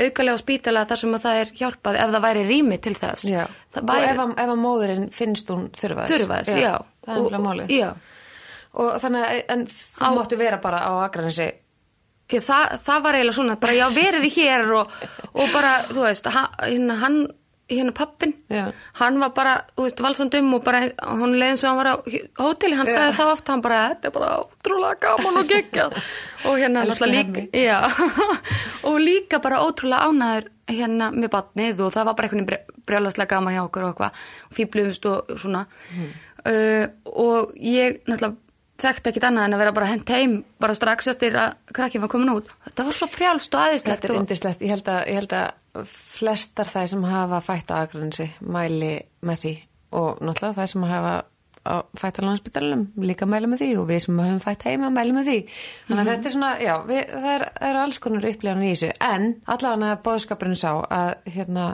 aukalega 0.00 0.36
á 0.36 0.40
spítala 0.40 0.86
þar 0.88 0.96
sem 0.96 1.14
að 1.14 1.20
það 1.26 1.40
er 1.40 1.48
hjálpað 1.60 1.98
ef 2.00 2.10
það 2.14 2.22
væri 2.24 2.44
rými 2.48 2.78
til 2.80 2.94
þess 2.94 3.24
Já, 3.28 3.46
það 3.74 3.90
og 3.90 4.04
ef 4.10 4.18
að, 4.24 4.30
ef 4.40 4.48
að 4.54 4.60
móðurinn 4.64 5.10
finnst 5.12 5.48
hún 5.52 5.66
þurfa 5.76 6.06
þess. 6.06 6.14
þurfa 6.22 6.38
þess, 6.40 6.54
já, 6.60 6.78
Það 7.04 7.16
er 7.16 7.20
umlega 7.20 7.44
málið. 7.44 7.68
já. 7.68 7.90
Og 8.72 9.00
þannig 9.02 9.24
að, 9.26 9.42
en 9.50 9.66
Á- 10.00 10.14
máttu 10.14 10.36
vera 10.38 10.56
bara 10.62 10.78
á 10.86 10.92
Akranesi. 11.04 11.50
Já, 12.30 12.38
það, 12.40 12.78
það 12.86 13.02
var 13.02 13.14
eiginlega 13.18 13.34
svona, 13.34 13.56
bara 13.60 13.72
já, 13.74 13.86
verið 13.90 14.26
hér 14.36 14.72
og, 14.78 14.90
og 15.34 15.48
bara, 15.52 15.72
þú 15.90 16.04
veist, 16.06 16.24
hérna, 16.30 16.96
hann, 17.00 17.16
hérna 17.70 17.92
pappin, 17.96 18.34
Já. 18.50 18.72
hann 18.98 19.18
var 19.22 19.32
bara, 19.36 19.54
þú 19.76 19.86
veist, 19.86 20.02
valsandum 20.04 20.50
og 20.56 20.64
bara, 20.66 20.82
hann 20.98 21.36
leiði 21.36 21.54
eins 21.54 21.64
og 21.64 21.70
hann 21.70 21.80
var 21.80 21.90
á 21.90 21.96
hóteli, 22.42 22.78
hann 22.78 22.90
sagði 22.90 23.16
það 23.18 23.32
oft, 23.34 23.52
hann 23.52 23.64
bara, 23.64 23.80
þetta 23.94 24.10
er 24.10 24.14
bara 24.16 24.30
ótrúlega 24.42 24.98
gaman 25.06 25.40
og 25.42 25.52
geggjað. 25.54 25.96
Og 26.48 26.56
hérna, 26.56 26.86
líka, 26.88 27.42
já, 27.52 27.76
og 28.88 28.94
líka 28.96 29.42
bara 29.44 29.58
ótrúlega 29.60 30.08
ánæður 30.08 30.46
hérna 30.72 31.10
með 31.12 31.32
batnið 31.34 31.82
og 31.84 31.90
það 31.92 32.06
var 32.08 32.16
bara 32.16 32.30
einhvern 32.30 32.46
veginn 32.48 32.84
brjálaslega 32.88 33.34
gaman 33.34 33.54
hjá 33.54 33.60
okkur 33.66 33.84
og 33.84 33.90
eitthvað, 33.92 34.22
og 34.48 34.56
fýbluðumst 34.56 35.08
og 35.10 35.34
svona, 35.42 35.66
uh, 36.48 36.86
og 37.12 37.52
ég, 37.60 38.00
náttúrulega, 38.08 38.38
þekkti 38.82 39.12
ekkit 39.12 39.26
annað 39.28 39.48
en 39.48 39.56
að 39.56 39.62
vera 39.64 39.74
bara 39.76 39.88
hent 39.90 40.12
heim 40.14 40.36
bara 40.62 40.76
strax 40.76 41.10
eftir 41.12 41.38
að 41.38 41.56
krakkin 41.76 42.04
var 42.04 42.12
komin 42.12 42.32
út 42.34 42.52
þetta 42.66 42.86
var 42.88 42.98
svo 42.98 43.10
frjálst 43.10 43.56
og 43.56 43.64
aðeinslegt 43.64 44.00
Þetta 44.00 44.08
er 44.10 44.14
og, 44.14 44.22
indislegt. 44.24 44.62
Ég 44.64 44.74
held 44.74 44.92
að, 44.92 45.00
ég 45.10 45.20
held 45.20 45.34
að 45.38 45.90
flestar 45.90 46.70
þær 46.70 46.92
sem 46.94 47.04
hafa 47.10 47.42
fætt 47.44 47.74
á 47.74 47.74
Akranesi 47.80 48.30
mæli 48.40 48.94
með 49.26 49.44
því 49.44 49.54
og 50.00 50.22
náttúrulega 50.24 50.58
þær 50.58 50.72
sem 50.74 50.88
hafa 50.90 51.14
á 51.60 51.74
fætt 52.00 52.20
á 52.20 52.24
landsbytalunum 52.24 52.84
líka 53.04 53.28
mæli 53.28 53.50
með 53.50 53.64
því 53.64 53.70
og 53.80 53.88
við 53.90 54.04
sem 54.06 54.20
höfum 54.20 54.38
fætt 54.42 54.64
heima 54.64 54.88
mæli 54.94 55.12
með 55.12 55.28
því. 55.28 55.40
Þannig 55.88 56.00
að 56.00 56.10
þetta 56.10 56.30
er 56.30 56.34
svona, 56.34 56.52
já, 56.64 56.72
við, 56.88 57.02
það 57.10 57.32
er, 57.34 57.44
er 57.68 57.80
alls 57.82 57.98
konar 58.00 58.28
upplifan 58.30 58.64
í 58.64 58.70
þessu 58.72 58.92
en 59.04 59.26
allavega 59.44 59.90
að 59.90 60.06
bóðskapurinn 60.06 60.60
sá 60.60 60.70
að 60.72 61.10
hérna 61.34 61.66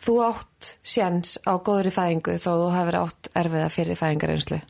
þú 0.00 0.16
átt 0.26 0.72
sjens 0.82 1.36
á 1.46 1.52
góðri 1.60 1.92
fæðingu 1.94 2.36
þó 2.40 2.50
þú 2.50 2.68
hefur 2.74 3.00
átt 3.04 3.30
erfiða 3.36 3.70
fyrir 3.72 4.00
fæðingareynslu 4.00 4.60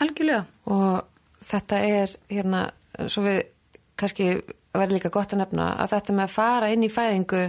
algjörlega. 0.00 0.44
Og 0.70 1.46
þetta 1.50 1.82
er 1.86 2.16
hérna, 2.30 2.64
svo 3.06 3.24
við 3.26 3.40
kannski 4.00 4.30
verður 4.74 4.96
líka 4.96 5.12
gott 5.12 5.34
að 5.34 5.42
nefna 5.42 5.72
að 5.82 5.94
þetta 5.94 6.16
með 6.16 6.26
að 6.26 6.34
fara 6.36 6.70
inn 6.72 6.86
í 6.86 6.92
fæðingu 6.92 7.42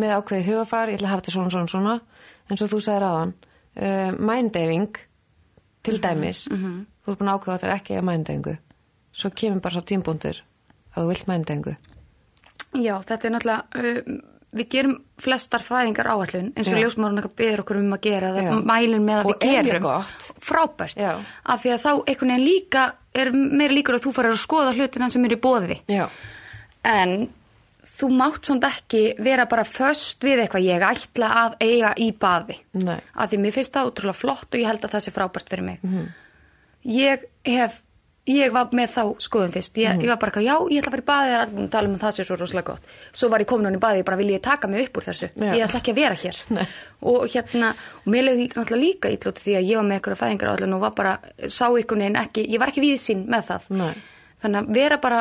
með 0.00 0.14
ákveði 0.16 0.46
hugafar, 0.48 0.90
ég 0.90 0.98
ætla 0.98 1.08
að 1.08 1.12
hafa 1.12 1.22
þetta 1.22 1.34
svona, 1.34 1.52
svona, 1.54 1.70
svona 1.74 1.94
eins 2.50 2.64
og 2.64 2.72
þú 2.72 2.80
sagðir 2.84 3.06
aðan 3.06 3.34
uh, 3.34 4.10
mindaving 4.16 5.00
til 5.86 5.96
dæmis, 6.02 6.46
þú 6.50 7.12
er 7.12 7.20
búin 7.20 7.30
að 7.30 7.38
ákveða 7.38 7.54
að 7.54 7.62
það 7.62 7.68
er 7.68 7.74
ekki 7.76 7.98
að 7.98 8.06
mindingu, 8.08 8.56
svo 9.12 9.32
kemur 9.42 9.62
bara 9.64 9.76
svo 9.76 9.84
tímbúndur 9.90 10.42
að 10.94 11.02
þú 11.02 11.06
vilt 11.12 11.30
mindingu 11.30 11.76
Já, 12.70 12.94
þetta 13.02 13.26
er 13.26 13.32
náttúrulega, 13.34 13.62
uh, 13.76 14.20
við 14.56 14.68
gerum 14.74 14.94
flestar 15.20 15.62
fæðingar 15.62 16.08
áallun 16.10 16.48
eins 16.58 16.68
og 16.72 16.78
ljósmárun 16.80 17.20
eitthvað 17.20 17.36
beður 17.38 17.60
okkur 17.64 17.78
um 17.80 17.92
að 17.94 18.00
gera 18.06 18.30
það 18.34 18.64
mælum 18.70 19.04
með 19.06 19.18
að 19.20 19.28
Og 19.30 19.36
við 19.44 19.58
er 19.58 19.68
gerum. 19.68 19.88
Frábært. 20.50 20.96
Já. 20.98 21.12
Af 21.44 21.62
því 21.62 21.74
að 21.74 21.82
þá 21.84 21.90
einhvern 22.10 22.32
veginn 22.34 22.46
líka 22.48 22.84
er 23.14 23.30
meira 23.36 23.74
líkur 23.76 23.98
að 23.98 24.06
þú 24.06 24.14
farir 24.16 24.34
að 24.34 24.40
skoða 24.42 24.72
hlutina 24.74 25.10
sem 25.10 25.24
eru 25.28 25.36
í 25.38 25.42
bóði. 25.44 25.78
Já, 25.90 26.06
En 26.84 27.28
þú 28.00 28.08
mátt 28.16 28.46
samt 28.48 28.64
ekki 28.64 29.02
vera 29.20 29.44
bara 29.46 29.64
föst 29.68 30.22
við 30.24 30.40
eitthvað 30.46 30.64
ég 30.64 30.84
ætla 30.88 31.28
að 31.44 31.56
eiga 31.60 31.90
í 32.00 32.10
baði. 32.16 32.56
nei, 32.72 32.96
Af 33.14 33.28
því 33.30 33.38
mér 33.42 33.52
finnst 33.52 33.74
það 33.76 33.90
útrúlega 33.90 34.16
flott 34.16 34.48
og 34.54 34.60
ég 34.62 34.66
held 34.70 34.84
að 34.86 34.94
það 34.94 35.04
sé 35.04 35.12
frábært 35.12 35.50
fyrir 35.52 35.66
mig. 35.66 35.78
Ég 36.88 37.26
hef, 37.44 37.82
ég 38.26 38.52
var 38.52 38.68
með 38.76 38.88
þá 38.94 39.02
skoðum 39.24 39.52
fyrst. 39.54 39.78
Ég, 39.80 40.02
ég 40.04 40.08
var 40.10 40.18
bara, 40.20 40.30
eitthvað, 40.30 40.44
já, 40.46 40.54
ég 40.70 40.82
ætla 40.82 40.90
að 40.90 40.94
fara 40.94 41.02
í 41.02 41.08
baði, 41.10 41.30
það 41.30 41.34
er 41.34 41.40
allir 41.40 41.54
búin 41.56 41.66
að 41.66 41.72
tala 41.74 41.88
um 41.88 41.94
að 41.96 42.02
það 42.04 42.14
sé 42.18 42.24
svo 42.28 42.36
rosalega 42.38 42.66
gott. 42.70 42.84
Svo 43.12 43.28
var 43.32 43.40
ég 43.40 43.48
komin 43.50 43.64
hann 43.70 43.78
í 43.78 43.82
baði, 43.82 43.98
ég 44.02 44.06
bara 44.10 44.16
vil 44.20 44.30
ég 44.30 44.42
taka 44.44 44.68
mig 44.68 44.84
upp 44.88 45.00
úr 45.00 45.06
þessu. 45.08 45.30
Já. 45.34 45.50
Ég 45.56 45.64
ætla 45.66 45.80
ekki 45.80 45.94
að 45.94 46.00
vera 46.02 46.20
hér. 46.20 46.38
Nei. 46.54 46.66
Og 47.10 47.26
hérna, 47.32 47.72
og 48.04 48.12
mér 48.12 48.26
leiði 48.28 48.46
náttúrulega 48.52 48.80
líka 48.84 49.10
ítlúti 49.16 49.44
því 49.46 49.56
að 49.58 49.68
ég 49.72 49.80
var 49.80 49.88
með 49.88 49.98
eitthvað 49.98 50.20
fæðingar 50.22 50.52
áallin 50.52 50.76
og 50.76 50.84
var 50.84 50.94
bara, 51.00 51.16
sá 51.48 51.66
ykkur 51.80 52.00
neginn 52.02 52.20
ekki, 52.22 52.46
ég 52.52 52.60
var 52.62 52.68
ekki 52.74 52.84
viðsýn 52.84 53.26
með 53.32 53.44
það. 53.50 53.68
Nei. 53.80 53.92
Þannig 54.44 54.60
að 54.62 54.74
vera 54.78 55.00
bara 55.00 55.20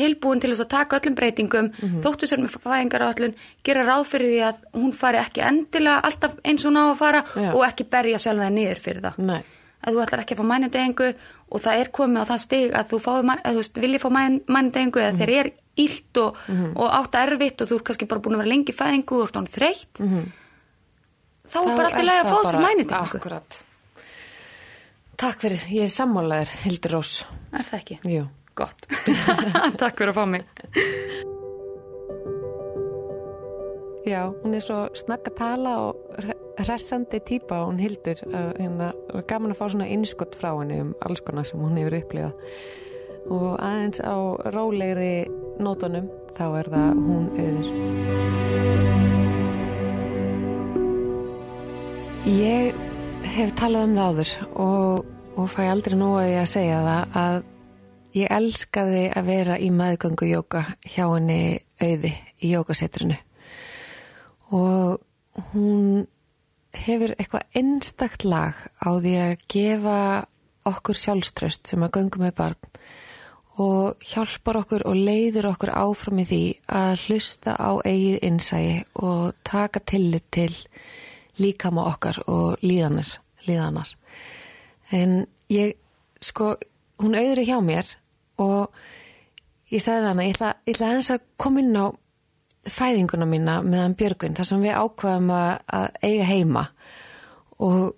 tilbúin 0.00 0.40
til 0.40 0.50
þess 0.54 0.64
að 0.64 0.68
taka 0.70 0.98
öllum 1.00 1.14
breytingum, 1.18 1.70
Mhm. 1.76 2.00
þóttu 2.04 2.26
sér 2.30 2.38
með 2.40 2.56
fæðingar 2.62 3.02
áallin, 3.04 3.34
gera 3.66 3.84
ráð 3.84 4.04
fyrir 4.06 4.28
því 4.30 4.42
að 4.48 4.56
hún 4.80 4.92
fari 4.94 5.18
ekki 5.18 5.42
endilega 5.44 6.00
alltaf 6.06 6.36
eins 6.44 6.64
og 6.64 6.70
hún 6.72 6.78
á 6.78 6.84
að 6.88 6.96
fara 6.96 7.24
Já. 7.36 7.52
og 7.54 7.64
ekki 7.66 7.84
berja 7.90 8.18
sjálf 8.22 8.38
það 8.40 8.52
niður 8.54 8.78
fyrir 8.80 9.02
það 9.02 9.18
nei 9.18 9.42
að 9.80 9.94
þú 9.96 10.02
ætlar 10.04 10.20
ekki 10.22 10.34
að 10.36 10.40
fá 10.40 10.46
mænudegingu 10.46 11.14
og 11.50 11.62
það 11.64 11.80
er 11.82 11.90
komið 11.98 12.22
á 12.22 12.30
það 12.30 12.42
stig 12.44 12.76
að 12.78 12.92
þú 12.92 13.00
að 13.10 13.48
þú 13.48 13.56
veist, 13.60 13.80
vilji 13.84 14.02
fá 14.02 14.08
mænudegingu 14.14 15.02
eða 15.02 15.16
þeir 15.18 15.32
eru 15.38 15.54
illt 15.80 16.20
og, 16.22 16.44
og 16.76 16.94
átt 16.98 17.18
erfitt 17.20 17.62
og 17.62 17.70
þú 17.70 17.78
er 17.78 17.84
kannski 17.88 18.08
bara 18.10 18.22
búin 18.24 18.36
að 18.36 18.44
vera 18.44 18.52
lengi 18.52 18.76
fæðingu 18.76 19.16
og 19.16 19.24
þú 19.24 19.30
ert 19.30 19.40
án 19.40 19.50
þreytt 19.54 20.02
þá 21.50 21.58
er 21.60 21.74
bara 21.74 21.88
alltaf 21.88 22.06
leið 22.06 22.20
að 22.20 22.30
fá 22.30 22.38
sér 22.50 22.62
mænudegingu 22.64 23.18
Akkurat. 23.20 23.60
Takk 25.20 25.42
fyrir, 25.42 25.64
ég 25.68 25.84
er 25.84 25.90
sammálaðir, 25.92 26.52
Hildur 26.62 26.94
Rós. 26.96 27.10
Er 27.52 27.66
það 27.66 27.80
ekki? 27.82 27.96
Jú. 28.08 28.22
Gott, 28.56 28.86
takk 29.80 30.00
fyrir 30.00 30.14
að 30.14 30.16
fá 30.16 30.24
mig. 30.28 30.46
Já, 34.08 34.22
hún 34.32 34.56
er 34.56 34.64
svo 34.64 34.86
snakk 34.96 35.28
að 35.28 35.36
tala 35.42 35.74
og 35.90 36.39
hressandi 36.66 37.20
típa 37.26 37.62
hún 37.64 37.80
Hildur 37.80 38.20
að 38.28 38.48
hérna, 38.58 38.88
gaman 39.30 39.54
að 39.54 39.58
fá 39.60 39.66
svona 39.68 39.88
innskott 39.90 40.36
frá 40.38 40.50
henni 40.52 40.80
um 40.84 40.94
alls 41.06 41.22
konar 41.24 41.46
sem 41.48 41.60
hún 41.60 41.78
hefur 41.80 41.98
upplifað. 42.00 42.34
Og 43.30 43.52
aðeins 43.60 44.00
á 44.02 44.16
rólegri 44.54 45.14
nótunum 45.60 46.08
þá 46.36 46.44
er 46.60 46.70
það 46.74 47.00
hún 47.06 47.26
auður. 47.38 47.68
Ég 52.30 52.76
hef 53.34 53.54
talað 53.58 53.88
um 53.88 53.96
það 53.96 54.10
áður 54.10 54.34
og, 54.66 55.08
og 55.40 55.50
fæ 55.50 55.62
aldrei 55.68 55.96
nú 55.98 56.12
að 56.20 56.30
ég 56.30 56.42
að 56.42 56.52
segja 56.52 56.84
það 56.84 57.18
að 57.24 57.40
ég 58.16 58.32
elskaði 58.36 59.02
að 59.16 59.28
vera 59.30 59.58
í 59.60 59.68
maðgöngu 59.74 60.30
jóka 60.30 60.64
hjá 60.82 61.04
henni 61.06 61.42
auði 61.80 62.12
í 62.42 62.54
jókasetrinu 62.54 63.18
og 64.50 64.98
hún 65.52 66.06
hefur 66.76 67.14
eitthvað 67.16 67.56
einstakt 67.56 68.24
lag 68.24 68.58
á 68.78 68.90
því 68.94 69.14
að 69.24 69.44
gefa 69.50 70.00
okkur 70.70 70.98
sjálfströst 71.00 71.70
sem 71.70 71.82
að 71.82 71.96
göngum 71.98 72.26
með 72.26 72.36
barn 72.38 72.70
og 73.60 74.04
hjálpar 74.06 74.60
okkur 74.62 74.84
og 74.88 74.96
leiður 74.96 75.50
okkur 75.50 75.72
áfram 75.74 76.20
í 76.22 76.26
því 76.28 76.42
að 76.80 76.92
hlusta 77.06 77.56
á 77.60 77.70
eigið 77.84 78.22
innsægi 78.28 78.76
og 79.02 79.34
taka 79.44 79.82
tillit 79.84 80.28
til 80.32 80.52
líkama 81.40 81.84
okkar 81.90 82.20
og 82.28 82.62
líðanar, 82.64 83.10
líðanar. 83.48 83.90
En 84.92 85.24
ég, 85.52 85.76
sko, 86.20 86.54
hún 87.00 87.16
auðri 87.18 87.46
hjá 87.48 87.58
mér 87.64 87.88
og 88.40 88.72
ég 89.72 89.82
sagði 89.82 90.08
hana, 90.08 90.26
ég 90.26 90.36
ætla, 90.36 90.54
ég 90.66 90.76
ætla 90.76 91.18
að 91.18 91.26
koma 91.40 91.62
inn 91.62 91.76
á 91.76 91.86
fæðinguna 92.68 93.28
mína 93.28 93.60
meðan 93.64 93.96
Björgun, 93.98 94.36
þar 94.36 94.48
sem 94.48 94.64
við 94.64 94.76
ákvaðum 94.76 95.30
að, 95.32 95.52
að 95.78 95.86
eiga 96.04 96.26
heima. 96.28 96.64
Og 97.60 97.94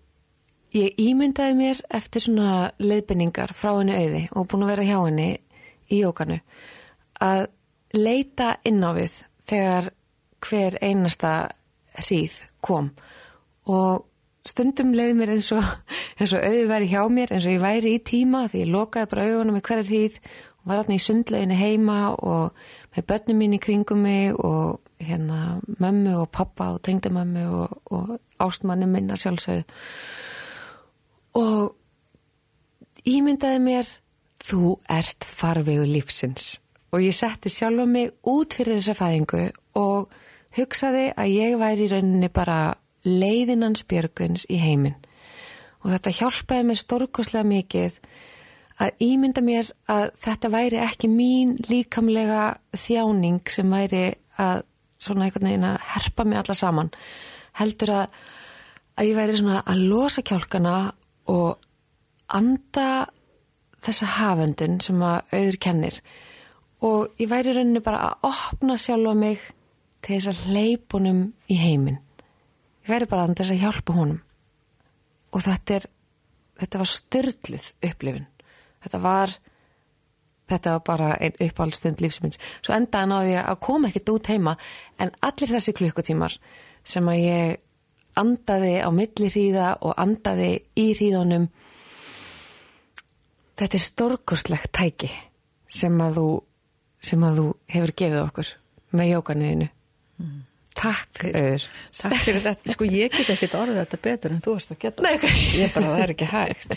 ég 0.77 1.01
ímyndaði 1.03 1.57
mér 1.59 1.83
eftir 1.93 2.25
svona 2.25 2.71
leiðbendingar 2.83 3.53
frá 3.57 3.73
henni 3.75 3.97
auði 3.97 4.23
og 4.33 4.47
búin 4.51 4.67
að 4.67 4.73
vera 4.73 4.87
hjá 4.89 4.99
henni 5.01 5.29
í 5.93 5.99
jókanu 6.01 6.39
að 7.23 7.45
leita 7.93 8.55
inn 8.69 8.81
á 8.81 8.91
við 8.97 9.19
þegar 9.51 9.91
hver 10.43 10.79
einasta 10.83 11.35
hríð 12.01 12.39
kom. 12.65 12.91
Og 13.69 14.07
stundum 14.49 14.95
leiði 14.97 15.19
mér 15.19 15.35
eins 15.37 15.51
og, 15.55 15.67
eins 16.19 16.33
og 16.35 16.47
auði 16.47 16.65
væri 16.71 16.91
hjá 16.91 17.03
mér 17.13 17.35
eins 17.35 17.47
og 17.47 17.57
ég 17.57 17.63
væri 17.63 17.97
í 17.99 18.03
tíma 18.07 18.47
því 18.51 18.65
ég 18.65 18.73
lokaði 18.73 19.13
bara 19.13 19.29
augunum 19.29 19.61
í 19.61 19.65
hverja 19.67 19.89
hríð 19.91 20.19
var 20.65 20.81
alltaf 20.81 20.95
í 20.95 21.03
sundleginu 21.03 21.57
heima 21.59 21.99
og 22.15 22.57
með 22.95 23.07
börnum 23.11 23.41
mín 23.43 23.57
í 23.57 23.61
kringum 23.63 24.03
mig 24.05 24.35
og 24.35 24.81
hérna 25.03 25.61
mömmu 25.67 26.15
og 26.21 26.31
pappa 26.31 26.73
og 26.75 26.83
tengdamömmu 26.87 27.47
og, 27.51 27.69
og 27.91 28.19
ástmanni 28.39 28.87
minna 28.87 29.17
sjálfsögðu. 29.19 29.65
Og 31.35 31.73
ímyndaði 33.09 33.63
mér 33.63 33.89
þú 34.43 34.77
ert 34.91 35.25
farvegu 35.27 35.87
lífsins. 35.89 36.59
Og 36.93 37.03
ég 37.03 37.17
setti 37.17 37.51
sjálfa 37.51 37.87
mig 37.89 38.13
út 38.29 38.55
fyrir 38.55 38.79
þessa 38.79 38.99
fæðingu 38.99 39.47
og 39.81 40.13
hugsaði 40.57 41.09
að 41.17 41.33
ég 41.33 41.57
væri 41.61 41.87
í 41.87 41.93
rauninni 41.93 42.29
bara 42.29 42.75
leiðinans 43.09 43.87
björguns 43.89 44.45
í 44.53 44.61
heiminn. 44.61 44.99
Og 45.83 45.95
þetta 45.95 46.15
hjálpaði 46.19 46.67
mér 46.69 46.79
stórkoslega 46.79 47.49
mikið 47.49 47.97
að 48.83 49.05
ímynda 49.05 49.43
mér 49.45 49.71
að 49.91 50.11
þetta 50.25 50.51
væri 50.53 50.81
ekki 50.83 51.11
mín 51.11 51.55
líkamlega 51.69 52.45
þjáning 52.75 53.53
sem 53.53 53.71
væri 53.71 54.05
að 54.41 54.65
svona 55.03 55.27
einhvern 55.27 55.49
veginn 55.49 55.69
að 55.69 55.79
herpa 55.93 56.27
mig 56.27 56.41
alla 56.41 56.57
saman 56.57 56.91
heldur 57.59 57.93
að, 57.95 58.21
að 58.97 59.09
ég 59.11 59.19
væri 59.19 59.39
svona 59.39 59.63
að 59.69 59.87
losa 59.93 60.25
kjálkana 60.27 60.77
og 61.33 61.67
anda 62.33 62.89
þessa 63.83 64.09
haföndun 64.17 64.79
sem 64.83 65.03
að 65.05 65.35
auður 65.35 65.59
kennir. 65.63 65.99
Og 66.83 67.13
ég 67.21 67.31
væri 67.31 67.53
í 67.53 67.57
rauninni 67.57 67.83
bara 67.85 68.09
að 68.09 68.31
opna 68.33 68.79
sjálfa 68.81 69.15
mig 69.19 69.43
til 70.03 70.17
þess 70.17 70.31
að 70.33 70.45
hleypunum 70.51 71.25
í 71.51 71.59
heiminn. 71.61 71.99
Ég 72.83 72.95
væri 72.95 73.11
bara 73.11 73.27
að 73.27 73.37
þess 73.39 73.55
að 73.55 73.63
hjálpa 73.63 73.99
honum. 73.99 74.23
Og 75.33 75.45
þetta 75.45 75.77
er 75.77 75.91
þetta 76.63 76.81
var 76.83 76.91
störluð 76.91 77.69
upplifun 77.89 78.27
þetta 78.85 79.03
var 79.03 79.35
þetta 80.53 80.77
var 80.77 80.85
bara 80.87 81.11
einn 81.17 81.39
uppáhaldstund 81.41 82.03
lífsmins 82.05 82.41
svo 82.61 82.75
endaði 82.77 83.11
náði 83.13 83.35
ég 83.35 83.51
að 83.53 83.61
koma 83.67 83.89
ekkert 83.89 84.15
út 84.15 84.31
heima 84.33 84.57
en 85.01 85.13
allir 85.25 85.55
þessi 85.55 85.75
klukkutímar 85.79 86.37
sem 86.85 87.09
að 87.09 87.23
ég 87.23 87.61
andaði 88.21 88.75
á 88.85 88.89
milli 88.93 89.29
hríða 89.33 89.75
og 89.81 89.95
andaði 90.01 90.51
í 90.77 90.89
hríðunum 90.93 91.49
þetta 93.57 93.79
er 93.79 93.85
stórkostlegt 93.87 94.73
tæki 94.77 95.11
sem 95.73 95.97
að 96.05 96.19
þú 96.19 96.29
sem 97.03 97.25
að 97.27 97.39
þú 97.41 97.47
hefur 97.75 97.95
gefið 98.03 98.25
okkur 98.27 98.51
með 98.93 99.13
jókanuðinu 99.15 99.69
Takk, 100.73 101.27
auður. 101.29 101.65
Takk 101.93 102.23
fyrir 102.25 102.43
þetta. 102.47 102.73
Sko 102.73 102.87
ég 102.89 103.13
get 103.13 103.31
ekki 103.35 103.49
orðið 103.59 103.79
þetta 103.83 103.99
betur 104.07 104.33
en 104.33 104.41
þú 104.45 104.55
varst 104.57 104.73
að 104.73 104.79
geta. 104.83 105.05
Nei, 105.05 105.13
ok. 105.19 105.27
Ég 105.59 105.75
bara, 105.75 105.91
það 105.91 106.03
er 106.05 106.13
ekki 106.15 106.29
hægt. 106.31 106.77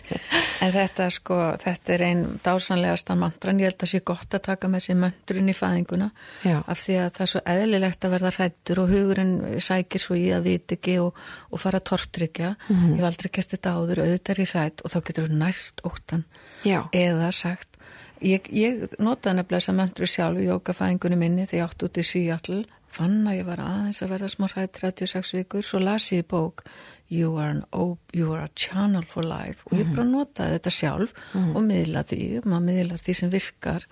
En 0.66 0.74
þetta 0.76 1.08
sko, 1.16 1.38
þetta 1.64 1.94
er 1.96 2.04
einn 2.10 2.24
dásanlegasta 2.44 3.16
mantran. 3.20 3.62
Ég 3.64 3.72
held 3.72 3.86
að 3.88 3.92
sé 3.94 4.02
gott 4.12 4.36
að 4.36 4.44
taka 4.50 4.70
með 4.72 4.86
sér 4.86 5.00
möndurinn 5.00 5.52
í 5.52 5.56
fæðinguna. 5.56 6.10
Já. 6.44 6.58
Af 6.60 6.84
því 6.84 6.98
að 7.06 7.10
það 7.16 7.26
er 7.26 7.32
svo 7.34 7.44
eðlilegt 7.56 8.08
að 8.08 8.16
verða 8.18 8.34
hrættur 8.36 8.84
og 8.84 8.92
hugurinn 8.92 9.36
sækir 9.64 10.04
svo 10.04 10.20
í 10.20 10.28
að 10.36 10.50
vita 10.52 10.78
ekki 10.78 10.98
og, 11.06 11.24
og 11.52 11.64
fara 11.64 11.82
að 11.82 11.88
tortrykja. 11.92 12.54
Mhm. 12.68 12.94
Ég 12.96 13.02
hef 13.02 13.10
aldrei 13.12 13.34
gert 13.40 13.56
þetta 13.56 13.76
áður, 13.80 14.04
auðvitað 14.06 14.44
ég 14.44 14.56
hrætt 14.56 14.84
og 14.84 14.92
þá 14.92 15.00
getur 15.08 15.30
þú 15.30 15.40
nært 15.46 15.86
óttan. 15.88 16.28
Já. 16.68 16.80
Eða 16.92 17.32
sagt, 17.36 17.80
ég, 18.20 18.52
ég 18.52 18.88
notaði 19.00 19.40
nefnilega 19.40 19.62
þessa 19.62 19.80
möndru 19.80 20.10
sjálf 20.10 20.42
í 20.42 20.50
jókafæðingunni 20.50 21.20
minni 21.20 21.48
þegar 21.48 21.62
ég 21.62 21.70
átt 21.70 21.88
út 21.88 22.02
í 22.02 22.06
Seattle 22.06 22.64
fann 22.96 23.22
að 23.28 23.38
ég 23.42 23.48
var 23.48 23.62
aðeins 23.64 24.02
að 24.06 24.12
verða 24.16 24.30
smá 24.34 24.48
hrætt 24.52 24.80
36 24.82 25.34
vikur, 25.40 25.64
svo 25.66 25.80
las 25.84 26.08
ég 26.14 26.24
í 26.24 26.28
bók 26.32 26.64
you 27.12 27.36
are, 27.38 27.52
an, 27.52 27.64
you 28.14 28.32
are 28.34 28.44
a 28.48 28.52
channel 28.56 29.04
for 29.06 29.24
life. 29.28 29.62
Og 29.70 29.78
ég 29.78 29.92
bara 29.94 30.08
notaði 30.10 30.56
þetta 30.58 30.72
sjálf 30.74 31.14
og 31.36 31.62
miðla 31.68 32.02
því, 32.10 32.22
maður 32.46 32.66
miðlar 32.72 33.04
því 33.06 33.14
sem 33.20 33.30
virkar. 33.34 33.86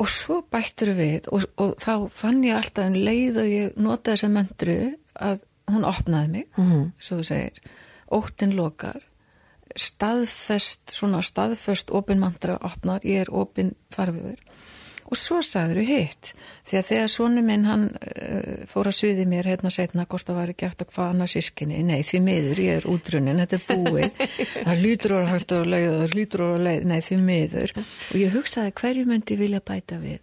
Og 0.00 0.08
svo 0.08 0.38
bættur 0.50 0.92
við 0.96 1.26
og, 1.32 1.44
og 1.60 1.74
þá 1.82 2.08
fann 2.14 2.42
ég 2.46 2.56
alltaf 2.56 2.86
um 2.88 2.94
leið 2.96 3.40
og 3.42 3.50
ég 3.50 3.74
notaði 3.76 4.14
þessa 4.16 4.30
möndru 4.36 4.76
að 5.20 5.42
hún 5.72 5.84
opnaði 5.88 6.30
mig, 6.36 6.46
Mhm. 6.56 6.92
svo 6.98 7.18
þú 7.20 7.24
segir. 7.24 7.60
Óttin 8.12 8.54
lokar. 8.56 9.00
Staðfest, 9.76 10.92
svona 10.92 11.22
staðfest 11.24 11.90
opin 11.90 12.18
mantra 12.20 12.58
opnar, 12.60 13.00
ég 13.04 13.22
er 13.24 13.30
opin 13.32 13.74
farfiður 13.94 14.38
og 15.12 15.18
svo 15.20 15.40
sagður 15.44 15.82
við 15.82 15.90
hitt. 15.92 16.32
Því 16.68 16.78
að 16.78 16.86
þegar 16.88 17.10
svonu 17.12 17.44
minn 17.44 17.66
hann 17.68 17.86
uh, 17.92 18.64
fór 18.70 18.88
að 18.90 18.96
sviði 18.96 19.26
mér 19.28 19.50
hérna 19.52 19.72
setna 19.74 20.06
hvort 20.08 20.28
það 20.28 20.38
var 20.40 20.52
ekki 20.54 20.70
hægt 20.70 20.84
að 20.86 20.92
hvað 20.94 21.10
annað 21.12 21.32
sískinni 21.34 21.82
nei 21.86 22.00
því 22.08 22.22
miður, 22.26 22.62
ég 22.64 22.80
er 22.80 22.88
útrunnin, 22.92 23.42
þetta 23.44 23.58
er 23.58 23.86
búið. 23.86 24.22
Það 24.66 24.82
lítur 24.86 25.16
ára 25.18 25.32
hægt 25.32 25.52
að 25.56 25.68
leið 25.72 25.88
það 25.98 26.16
lítur 26.16 26.44
að 26.46 26.54
leið, 26.66 26.86
nei 26.88 27.00
því 27.02 27.18
miður. 27.26 27.74
Og 27.82 28.16
ég 28.20 28.36
hugsaði 28.36 28.74
hverju 28.80 29.04
myndi 29.08 29.36
vilja 29.40 29.60
bæta 29.64 29.98
við. 30.00 30.22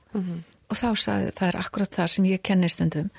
Og 0.70 0.78
þá 0.78 0.90
sagði 1.02 1.32
það 1.38 1.48
er 1.50 1.60
akkurat 1.60 1.96
það 2.00 2.12
sem 2.14 2.28
ég 2.30 2.44
kenni 2.46 2.70
stundum 2.72 3.14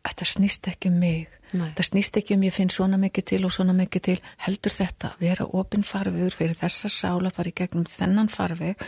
þetta 0.00 0.28
snýst 0.28 0.68
ekki 0.70 0.90
um 0.90 0.98
mig 1.00 1.39
Nei. 1.52 1.72
það 1.76 1.86
snýst 1.88 2.18
ekki 2.20 2.36
um 2.36 2.44
ég 2.46 2.54
finn 2.54 2.70
svona 2.72 2.98
mikið 3.00 3.26
til 3.32 3.40
og 3.46 3.54
svona 3.54 3.74
mikið 3.76 4.04
til. 4.06 4.16
Heldur 4.44 4.74
þetta 4.74 5.12
vera 5.20 5.46
opinn 5.60 5.84
farvegur 5.86 6.36
fyrir 6.36 6.58
þessa 6.58 6.90
sála 6.92 7.32
fara 7.34 7.50
í 7.50 7.56
gegnum 7.56 7.86
þennan 7.90 8.30
farveg 8.32 8.84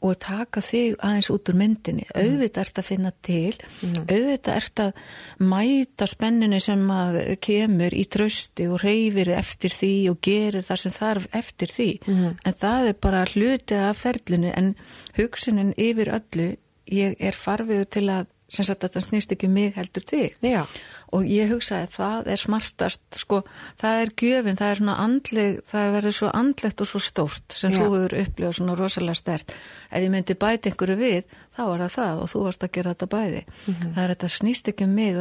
og 0.00 0.16
taka 0.22 0.62
þig 0.64 0.96
aðeins 1.04 1.28
út 1.32 1.50
úr 1.52 1.58
myndinni. 1.60 2.06
Auðvitað 2.14 2.62
ert 2.64 2.80
að 2.80 2.88
finna 2.88 3.12
til. 3.22 3.52
Auðvitað 3.82 4.56
ert 4.56 4.82
að 4.86 5.04
mæta 5.52 6.08
spenninu 6.08 6.60
sem 6.64 6.86
að 6.94 7.20
kemur 7.44 7.94
í 7.94 8.06
trösti 8.08 8.68
og 8.70 8.80
reyfir 8.84 9.32
eftir 9.36 9.76
því 9.76 9.94
og 10.14 10.20
gerir 10.24 10.66
það 10.66 10.82
sem 10.84 10.96
þarf 10.96 11.30
eftir 11.42 11.76
því. 11.76 11.90
En 12.08 12.58
það 12.64 12.90
er 12.90 12.98
bara 13.08 13.28
hluti 13.34 13.78
af 13.78 14.02
ferlinu. 14.06 14.52
En 14.56 14.74
hugsunin 15.18 15.74
yfir 15.76 16.12
öllu 16.16 16.50
ég 16.90 17.16
er 17.20 17.36
farvegur 17.38 17.88
til 17.90 18.08
að 18.10 18.28
sem 18.50 18.66
sagt 18.66 18.82
að 18.82 18.96
það 18.96 19.04
snýst 19.06 19.34
ekki 19.34 19.46
um 19.46 19.52
mig 19.54 19.74
heldur 19.76 20.04
þig. 20.10 20.38
Já, 20.42 20.64
og 21.12 21.24
ég 21.26 21.50
hugsaði 21.50 21.86
að 21.88 21.94
það 21.96 22.28
er 22.30 22.40
smartast 22.44 23.18
sko, 23.18 23.42
það 23.80 24.00
er 24.04 24.12
gjöfin, 24.20 24.56
það 24.60 24.70
er 24.70 24.78
svona 24.80 24.96
andleg, 25.04 25.60
það 25.66 25.84
er 25.86 25.94
verið 25.96 26.14
svo 26.20 26.28
andlegt 26.38 26.80
og 26.84 26.86
svo 26.90 27.00
stórt 27.02 27.56
sem 27.56 27.72
Já. 27.72 27.78
þú 27.80 27.86
hefur 27.96 28.14
upplifað 28.20 28.56
svona 28.60 28.76
rosalega 28.78 29.14
stert 29.18 29.50
ef 29.90 30.02
ég 30.04 30.10
myndi 30.14 30.34
bæti 30.38 30.70
einhverju 30.70 30.96
við 31.00 31.24
þá 31.56 31.62
var 31.66 31.82
það 31.82 31.94
það 31.96 32.20
og 32.22 32.30
þú 32.30 32.42
varst 32.46 32.64
að 32.64 32.72
gera 32.76 32.94
þetta 32.94 33.08
bæði 33.16 33.42
Mhm. 33.66 33.88
það 33.94 34.02
er 34.04 34.12
þetta 34.14 34.28
snýst 34.36 34.68
ekki 34.70 34.84
um 34.86 34.94
mig 34.94 35.14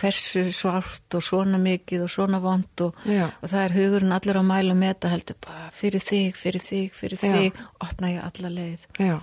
hversu 0.00 0.42
svart 0.52 1.14
og 1.14 1.22
svona 1.24 1.58
mikið 1.62 2.02
og 2.06 2.10
svona 2.10 2.40
vond 2.42 2.84
og, 2.84 2.94
og 3.42 3.48
það 3.48 3.64
er 3.64 3.76
hugurinn 3.78 4.12
allir 4.16 4.40
á 4.40 4.44
mælu 4.44 4.74
með 4.74 4.94
þetta 4.94 5.12
heldur 5.14 5.38
bara 5.46 5.70
fyrir 5.72 6.00
þig, 6.04 6.34
fyrir 6.36 6.60
þig, 6.64 6.90
fyrir 6.94 7.18
Já. 7.22 7.32
þig 7.36 7.60
opna 7.80 8.10
ég 8.12 8.24
alla 8.26 8.50
leið 8.56 8.86
já 8.98 9.20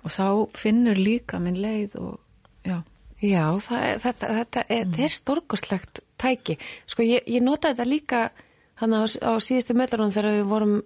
og 0.00 0.08
þá 0.10 0.26
finnur 0.56 0.96
líka 0.96 1.38
minn 1.38 1.58
leið 1.60 1.96
og 2.00 2.18
já, 2.64 2.80
Já, 3.20 3.44
það, 3.60 3.82
þetta, 4.04 4.30
þetta 4.38 4.62
er, 4.66 4.86
mm. 4.86 5.00
er 5.04 5.12
stórkoslegt 5.12 6.00
tæki. 6.20 6.56
Sko, 6.88 7.04
ég, 7.04 7.26
ég 7.28 7.44
notaði 7.44 7.76
þetta 7.76 7.88
líka 7.88 8.22
hann 8.80 8.96
á, 8.96 9.04
á 9.04 9.32
síðustu 9.42 9.76
mötarunum 9.76 10.14
þegar 10.14 10.38
við 10.38 10.48
vorum 10.48 10.78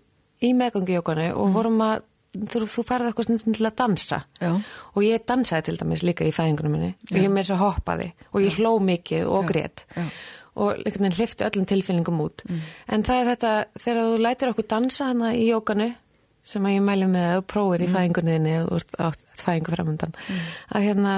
í 0.42 0.51
meðgangjókanu 0.59 1.31
og 1.38 1.53
vorum 1.55 1.83
að 1.85 2.07
þú, 2.35 2.64
þú 2.66 2.85
farið 2.88 3.11
eitthvað 3.11 3.29
stundum 3.29 3.57
til 3.57 3.68
að 3.68 3.77
dansa. 3.79 4.20
Já. 4.42 4.53
og 4.94 5.05
ég 5.07 5.27
dansaði 5.29 5.68
til 5.68 5.77
dæmis 5.81 6.07
líka 6.07 6.27
í 6.27 6.33
fæðingunum 6.35 6.75
minni 6.75 6.94
og 7.11 7.18
ég 7.20 7.31
með 7.31 7.44
þess 7.44 7.55
að 7.55 7.62
hoppaði 7.62 8.09
og 8.31 8.40
ég 8.42 8.59
hló 8.59 8.73
mikið 8.83 9.31
og 9.31 9.47
grét 9.51 9.85
Já. 9.94 10.09
og 10.64 10.83
hlifti 10.83 11.47
öllum 11.47 11.68
tilfinningum 11.70 12.25
út. 12.25 12.42
En 12.90 13.07
það 13.07 13.20
er 13.20 13.31
þetta, 13.35 13.53
þegar 13.79 14.11
þú 14.11 14.18
lætir 14.27 14.53
okkur 14.53 14.68
dansa 14.75 15.12
hana 15.12 15.31
í 15.38 15.47
jókanu 15.53 15.92
sem 16.44 16.66
að 16.66 16.77
ég 16.77 16.85
mæli 16.85 17.09
með 17.09 17.31
að 17.31 17.38
þú 17.38 17.47
prófir 17.55 17.87
í 17.87 17.90
fæðingunniðinni 17.94 18.59
og 18.61 18.68
þú 18.68 18.81
ert 18.83 18.99
átt 19.07 19.25
fæðingu 19.40 19.77
framundan 19.77 20.18
að 20.75 20.88
hérna 20.90 21.14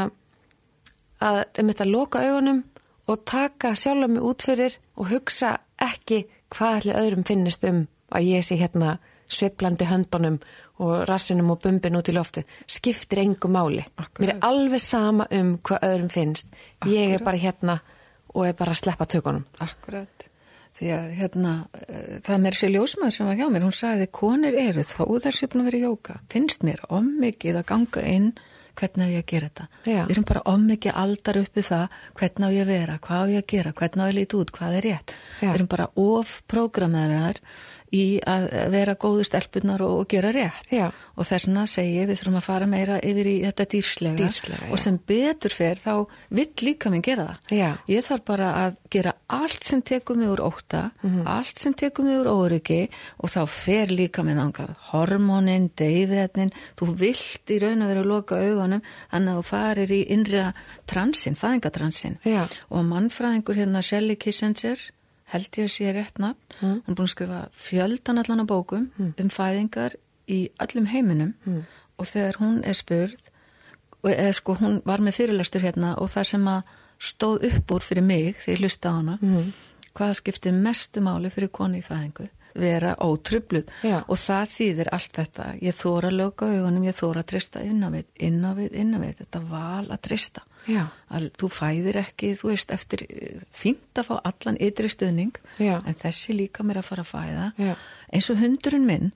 að 1.20 1.42
um 1.60 1.70
þetta 1.72 1.88
loka 1.90 2.22
augunum 2.24 2.62
og 3.06 3.24
taka 3.24 3.74
sjálf 3.78 4.10
mig 4.10 4.22
út 4.22 4.42
fyrir 4.42 4.78
og 4.96 5.10
hugsa 5.10 5.56
ekki 5.82 6.24
hvað 6.52 6.78
allir 6.78 7.00
öðrum 7.02 7.26
finnist 7.26 7.64
um 7.64 7.86
að 8.14 8.28
ég 8.30 8.46
sé 8.46 8.58
hérna 8.58 8.98
sveiflandi 9.26 9.86
höndunum 9.88 10.38
og 10.82 11.06
rassinum 11.08 11.50
og 11.54 11.62
bumbin 11.64 11.98
út 11.98 12.10
í 12.10 12.14
lofti 12.14 12.44
skiptir 12.70 13.22
engu 13.24 13.48
máli. 13.50 13.84
Akkurat. 13.96 14.20
Mér 14.22 14.34
er 14.34 14.46
alveg 14.46 14.82
sama 14.82 15.26
um 15.30 15.56
hvað 15.58 15.86
öðrum 15.88 16.12
finnst. 16.12 16.48
Ég 16.86 17.16
er 17.16 17.24
bara 17.24 17.40
hérna 17.40 17.80
og 18.34 18.46
er 18.46 18.56
bara 18.58 18.74
að 18.74 18.82
sleppa 18.82 19.08
tökunum. 19.08 19.46
Akkurat. 19.64 20.26
Því 20.76 20.90
að 20.92 21.12
hérna, 21.16 21.52
eh, 21.88 22.18
það 22.20 22.42
mér 22.44 22.56
sér 22.58 22.72
ljósmaður 22.74 23.14
sem 23.16 23.26
var 23.26 23.36
hjá 23.36 23.46
mér, 23.48 23.62
hún 23.64 23.72
sagði, 23.72 24.06
konur 24.12 24.54
eru 24.54 24.82
að 24.82 25.64
vera 25.64 25.78
í 25.78 25.86
jóka. 25.86 26.18
Finnst 26.28 26.62
mér 26.62 26.82
ommikið 26.90 27.56
að 27.56 27.66
ganga 27.66 28.02
inn 28.02 28.34
hvernig 28.80 29.06
á 29.06 29.14
ég 29.14 29.24
að 29.24 29.30
gera 29.32 29.48
þetta. 29.50 29.66
Já. 29.84 30.00
Við 30.06 30.14
erum 30.16 30.26
bara 30.30 30.42
ommikið 30.52 30.98
aldar 31.02 31.40
uppi 31.42 31.64
það 31.66 32.00
hvernig 32.20 32.46
á 32.46 32.50
ég 32.56 32.66
að 32.66 32.72
vera, 32.72 32.98
hvað 33.06 33.22
á 33.22 33.26
ég 33.32 33.42
að 33.42 33.48
gera, 33.54 33.72
hvernig 33.80 34.02
á 34.02 34.06
ég 34.06 34.12
að 34.12 34.18
líti 34.20 34.40
út, 34.40 34.52
hvað 34.56 34.76
er 34.80 34.86
rétt. 34.90 35.16
Já. 35.40 35.48
Við 35.48 35.56
erum 35.56 35.72
bara 35.72 35.88
of 36.06 36.34
prógramaðar 36.50 37.40
í 37.96 38.20
að 38.28 38.46
vera 38.74 38.94
góðu 39.00 39.24
stelpunar 39.28 39.82
og, 39.86 39.94
og 40.02 40.08
gera 40.12 40.32
rétt. 40.36 40.68
Já. 40.72 40.90
Og 41.16 41.24
þess 41.24 41.46
vegna 41.48 41.64
segi 41.70 41.94
ég, 41.96 42.08
við 42.10 42.20
þurfum 42.20 42.38
að 42.40 42.46
fara 42.46 42.66
meira 42.68 42.98
yfir 43.00 43.30
í 43.30 43.36
þetta 43.46 43.66
dýrslega. 43.72 44.16
Dýrslega, 44.20 44.70
og 44.72 44.78
sem 44.82 44.98
betur 45.08 45.54
fer 45.56 45.80
þá 45.80 45.92
vill 46.36 46.50
líka 46.66 46.90
minn 46.92 47.04
gera 47.06 47.26
það. 47.30 47.54
Já. 47.56 47.70
Ég 47.88 48.04
þarf 48.10 48.24
bara 48.28 48.50
að 48.66 48.76
gera 48.96 49.14
allt 49.32 49.64
sem 49.64 49.80
tekur 49.82 50.16
mig 50.20 50.28
úr 50.28 50.42
óta, 50.44 50.90
Mhm. 51.02 51.22
allt 51.26 51.58
sem 51.58 51.74
tekur 51.74 52.04
mig 52.04 52.18
úr 52.20 52.28
óryggi 52.32 52.88
og 53.18 53.30
þá 53.32 53.40
fer 53.48 53.86
líka 53.92 54.22
með 54.22 54.40
þangað. 54.42 54.74
Hormónin, 54.92 55.70
deyðetnin, 55.78 56.52
þú 56.78 56.90
vilt 57.00 57.50
í 57.50 57.58
raun 57.62 57.82
að 57.82 57.90
vera 57.92 58.02
að 58.04 58.10
loka 58.12 58.36
augunum 58.40 58.82
þannig 59.12 59.32
að 59.32 59.38
þú 59.40 59.44
farir 59.50 59.92
í 59.96 60.00
innriða 60.14 60.52
transin, 60.86 61.34
fæðingatransin. 61.36 62.18
Og 62.70 62.84
mannfræðingur 62.84 63.56
hérna 63.58 63.82
Shelly 63.82 64.16
Kissinger, 64.16 64.76
held 65.32 65.48
ég 65.58 65.64
að 65.66 65.72
sé 65.74 65.92
rétt 65.92 66.18
nafn, 66.18 66.38
Mm. 66.62 66.82
hann 66.82 66.82
er 66.88 66.94
búin 66.94 67.06
að 67.08 67.14
skrifa 67.14 67.48
fjöldan 67.52 68.18
allan 68.22 68.40
af 68.40 68.46
bókum 68.46 68.90
um 68.98 69.28
fæðingar 69.28 69.94
í 70.28 70.50
öllum 70.60 70.86
heiminum 70.86 71.34
Mm. 71.46 71.62
og 71.98 72.06
þegar 72.06 72.36
hún 72.40 72.62
er 72.64 72.74
spurð 72.74 73.28
eða 74.04 74.32
sko 74.34 74.54
hún 74.54 74.82
var 74.86 74.98
með 75.00 75.16
fyrirlastur 75.18 75.60
hérna 75.62 75.94
og 75.98 76.08
það 76.10 76.24
sem 76.26 76.44
að 76.44 76.62
stóð 77.00 77.44
upp 77.44 77.70
úr 77.74 77.82
fyrir 77.82 78.02
mig 78.04 78.36
þegar 78.36 78.56
ég 78.56 78.60
hlusta 78.62 78.88
á 78.88 78.92
hana 78.96 79.18
Mhm. 79.22 79.52
hvað 79.94 80.14
skiptir 80.14 80.52
mestu 80.52 81.00
máli 81.00 81.30
fyrir 81.30 81.48
konu 81.50 81.78
í 81.78 81.82
fæðingu 81.82 82.28
vera 82.54 82.94
ótrubluð 83.00 83.66
Já. 83.82 84.04
og 84.08 84.16
það 84.16 84.46
þýðir 84.56 84.88
allt 84.92 85.12
þetta 85.12 85.60
ég 85.60 85.74
þóra 85.74 86.08
að 86.08 86.16
löka 86.16 86.46
augunum, 86.46 86.84
ég 86.84 86.94
þóra 86.96 87.18
að 87.22 87.26
trista 87.26 87.60
innavið, 87.60 88.04
innavið, 88.20 88.70
innavið 88.72 89.16
þetta 89.20 89.40
val 89.50 89.86
að 89.88 90.00
trista 90.00 90.40
Já. 90.66 90.86
að 91.10 91.28
þú 91.40 91.50
fæðir 91.52 92.00
ekki, 92.02 92.32
þú 92.40 92.50
veist, 92.52 92.72
eftir 92.74 93.04
eh, 93.10 93.42
fínt 93.54 93.98
að 94.00 94.08
fá 94.10 94.16
allan 94.22 94.58
ytri 94.62 94.90
stuðning 94.92 95.36
Já. 95.62 95.78
en 95.86 95.94
þessi 95.94 96.34
líka 96.36 96.66
mér 96.66 96.82
að 96.82 96.90
fara 96.90 97.06
að 97.06 97.12
fæða 97.12 97.46
Já. 97.60 97.76
eins 98.12 98.30
og 98.30 98.42
hundurinn 98.42 98.86
minn 98.88 99.12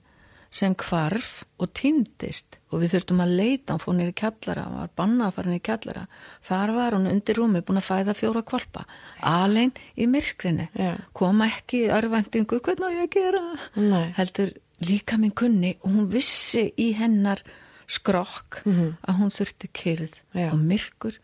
sem 0.51 0.73
hvarf 0.75 1.45
og 1.63 1.69
týndist 1.79 2.57
og 2.75 2.81
við 2.81 2.97
þurftum 2.97 3.21
að 3.23 3.35
leita, 3.39 3.71
hann 3.71 3.79
fór 3.79 3.95
nýri 3.95 4.11
kjallara 4.19 4.65
hann 4.65 4.79
var 4.81 4.89
bannað 4.99 5.29
að 5.29 5.35
fara 5.37 5.51
nýri 5.53 5.63
kjallara 5.63 6.01
þar 6.43 6.73
var 6.75 6.97
hún 6.97 7.07
undir 7.07 7.39
rúmi 7.39 7.61
búin 7.63 7.79
að 7.79 7.87
fæða 7.87 8.15
fjóra 8.19 8.41
kvalpa 8.43 8.83
alein 9.23 9.71
í 9.95 10.09
myrkrinu 10.11 10.67
Já. 10.75 10.97
koma 11.15 11.47
ekki 11.47 11.85
örvendingu 11.95 12.59
hvernig 12.59 12.83
á 12.83 12.95
ég 12.97 13.07
að 13.07 13.15
gera 13.15 13.43
Nei. 13.79 14.11
heldur 14.19 14.51
líka 14.83 15.19
minn 15.21 15.31
kunni 15.31 15.77
og 15.85 15.91
hún 15.95 16.11
vissi 16.11 16.67
í 16.75 16.91
hennar 16.99 17.43
skrokk 17.91 18.61
að 18.67 19.17
hún 19.19 19.31
þurfti 19.31 19.71
kyrð 19.75 20.19
og 20.51 20.59
myrkur 20.59 21.15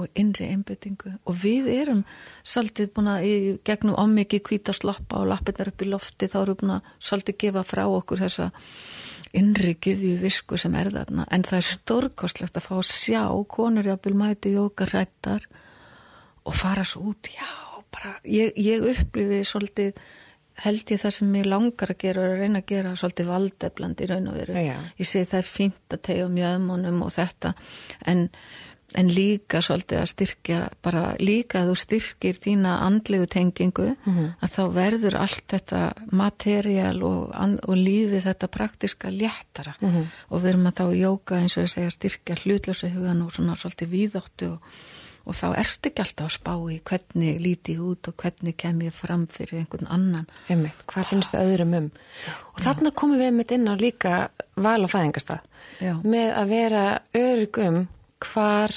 og 0.00 0.18
innri 0.18 0.50
einbyttingu 0.52 1.14
og 1.24 1.38
við 1.42 1.70
erum 1.74 2.02
svolítið 2.42 2.92
búin 2.96 3.10
að 3.14 3.26
í 3.28 3.34
gegnum 3.66 3.98
ámikið 3.98 4.44
hvíta 4.48 4.74
sloppa 4.76 5.22
og 5.22 5.30
lappirnar 5.32 5.72
upp 5.72 5.84
í 5.84 5.90
lofti 5.90 6.28
þá 6.30 6.38
erum 6.42 6.54
við 6.54 6.62
búin 6.62 6.74
að 6.76 6.92
svolítið 7.08 7.38
gefa 7.44 7.64
frá 7.68 7.84
okkur 7.86 8.24
þessa 8.24 8.50
innri 9.34 9.76
gyðju 9.82 10.16
visku 10.22 10.58
sem 10.60 10.74
er 10.78 10.92
þarna. 10.94 11.26
En 11.34 11.44
það 11.46 11.60
er 11.60 11.68
stórkostlegt 11.70 12.58
að 12.58 12.66
fá 12.68 12.74
að 12.78 12.90
sjá 12.90 13.22
konur 13.50 13.88
jafnvel 13.88 14.14
mæti 14.18 14.54
jóka 14.54 14.86
rættar 14.90 15.46
og 16.44 16.54
fara 16.54 16.84
svo 16.86 17.10
út. 17.10 17.32
Já, 17.34 17.48
bara, 17.94 18.18
ég, 18.28 18.54
ég 18.60 18.84
upplifi 18.92 19.42
svolítið 19.48 20.04
held 20.62 20.92
ég 20.92 21.00
það 21.02 21.14
sem 21.16 21.32
ég 21.34 21.48
langar 21.50 21.90
að 21.90 22.00
gera 22.04 22.26
og 22.28 22.36
reyna 22.38 22.60
að 22.62 22.68
gera 22.70 22.92
svolítið 22.98 23.30
valdefland 23.32 24.02
í 24.04 24.08
raun 24.10 24.28
og 24.30 24.36
veru. 24.38 24.60
Já. 24.68 24.76
ég 25.00 25.08
segi 25.10 25.30
það 25.32 25.40
er 25.40 25.48
fínt 25.48 25.96
að 25.96 26.04
tegja 26.08 26.28
mjöðmónum 26.30 27.00
og 27.06 27.10
þetta 27.16 27.54
en, 28.12 28.28
en 28.94 29.10
líka 29.10 29.60
svolítið 29.64 30.00
að 30.00 30.10
styrkja 30.12 30.58
bara 30.84 31.02
líka 31.18 31.62
að 31.62 31.72
þú 31.72 31.76
styrkir 31.82 32.38
þína 32.40 32.74
andlegu 32.86 33.26
tengingu 33.30 33.90
að 34.04 34.50
þá 34.54 34.62
verður 34.74 35.16
allt 35.18 35.44
þetta 35.50 35.82
material 36.14 36.96
og, 37.02 37.34
og 37.34 37.76
lífið 37.76 38.28
þetta 38.28 38.50
praktiska 38.54 39.10
léttara. 39.10 39.74
Og 40.30 40.42
við 40.42 40.52
erum 40.54 40.68
að 40.70 40.80
þá 40.80 40.84
jóka 41.00 41.40
eins 41.40 41.56
og 41.58 41.66
ég 41.66 41.72
segja 41.74 41.94
styrkja 41.94 42.40
hlutlösa 42.44 42.90
hugan 42.92 43.24
og 43.24 43.32
svona 43.34 43.56
svolítið 43.58 43.90
víðáttu 43.94 44.50
og, 44.52 44.76
og 45.24 45.38
þá 45.38 45.46
ertu 45.56 45.90
ekki 45.90 46.04
alltaf 46.04 46.28
að 46.28 46.36
spá 46.36 46.54
í 46.70 46.78
hvernig 46.84 47.40
líti 47.42 47.76
út 47.80 48.10
og 48.10 48.16
hvernig 48.20 48.56
kem 48.60 48.82
ég 48.84 48.94
fram 48.94 49.26
fyrir 49.26 49.64
einhvern 49.64 49.90
annan. 49.90 50.28
Einmitt, 50.52 50.86
hvað 50.86 51.10
finnst 51.10 51.34
þið 51.34 51.50
öðrum 51.50 51.74
um? 51.80 51.90
Og 52.54 52.62
þarna 52.62 52.94
komum 52.94 53.18
við 53.18 53.34
mitt 53.40 53.56
inn 53.56 53.66
á 53.66 53.74
líka 53.74 54.14
val 54.54 54.84
og 54.84 54.92
fæðingastað 54.92 55.42
Já. 55.82 55.96
með 56.04 56.30
að 56.38 56.54
vera 56.54 56.84
örugum 57.18 57.86
hvar 58.22 58.74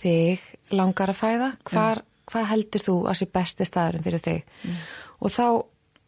þig 0.00 0.44
langar 0.74 1.12
að 1.12 1.20
fæða, 1.20 1.50
hvar, 1.70 2.02
hvað 2.30 2.48
heldur 2.52 2.84
þú 2.86 2.96
að 3.10 3.18
sé 3.20 3.28
besti 3.32 3.66
staðurinn 3.68 4.06
fyrir 4.06 4.24
þig? 4.24 4.56
Og 5.20 5.34
þá, 5.34 5.46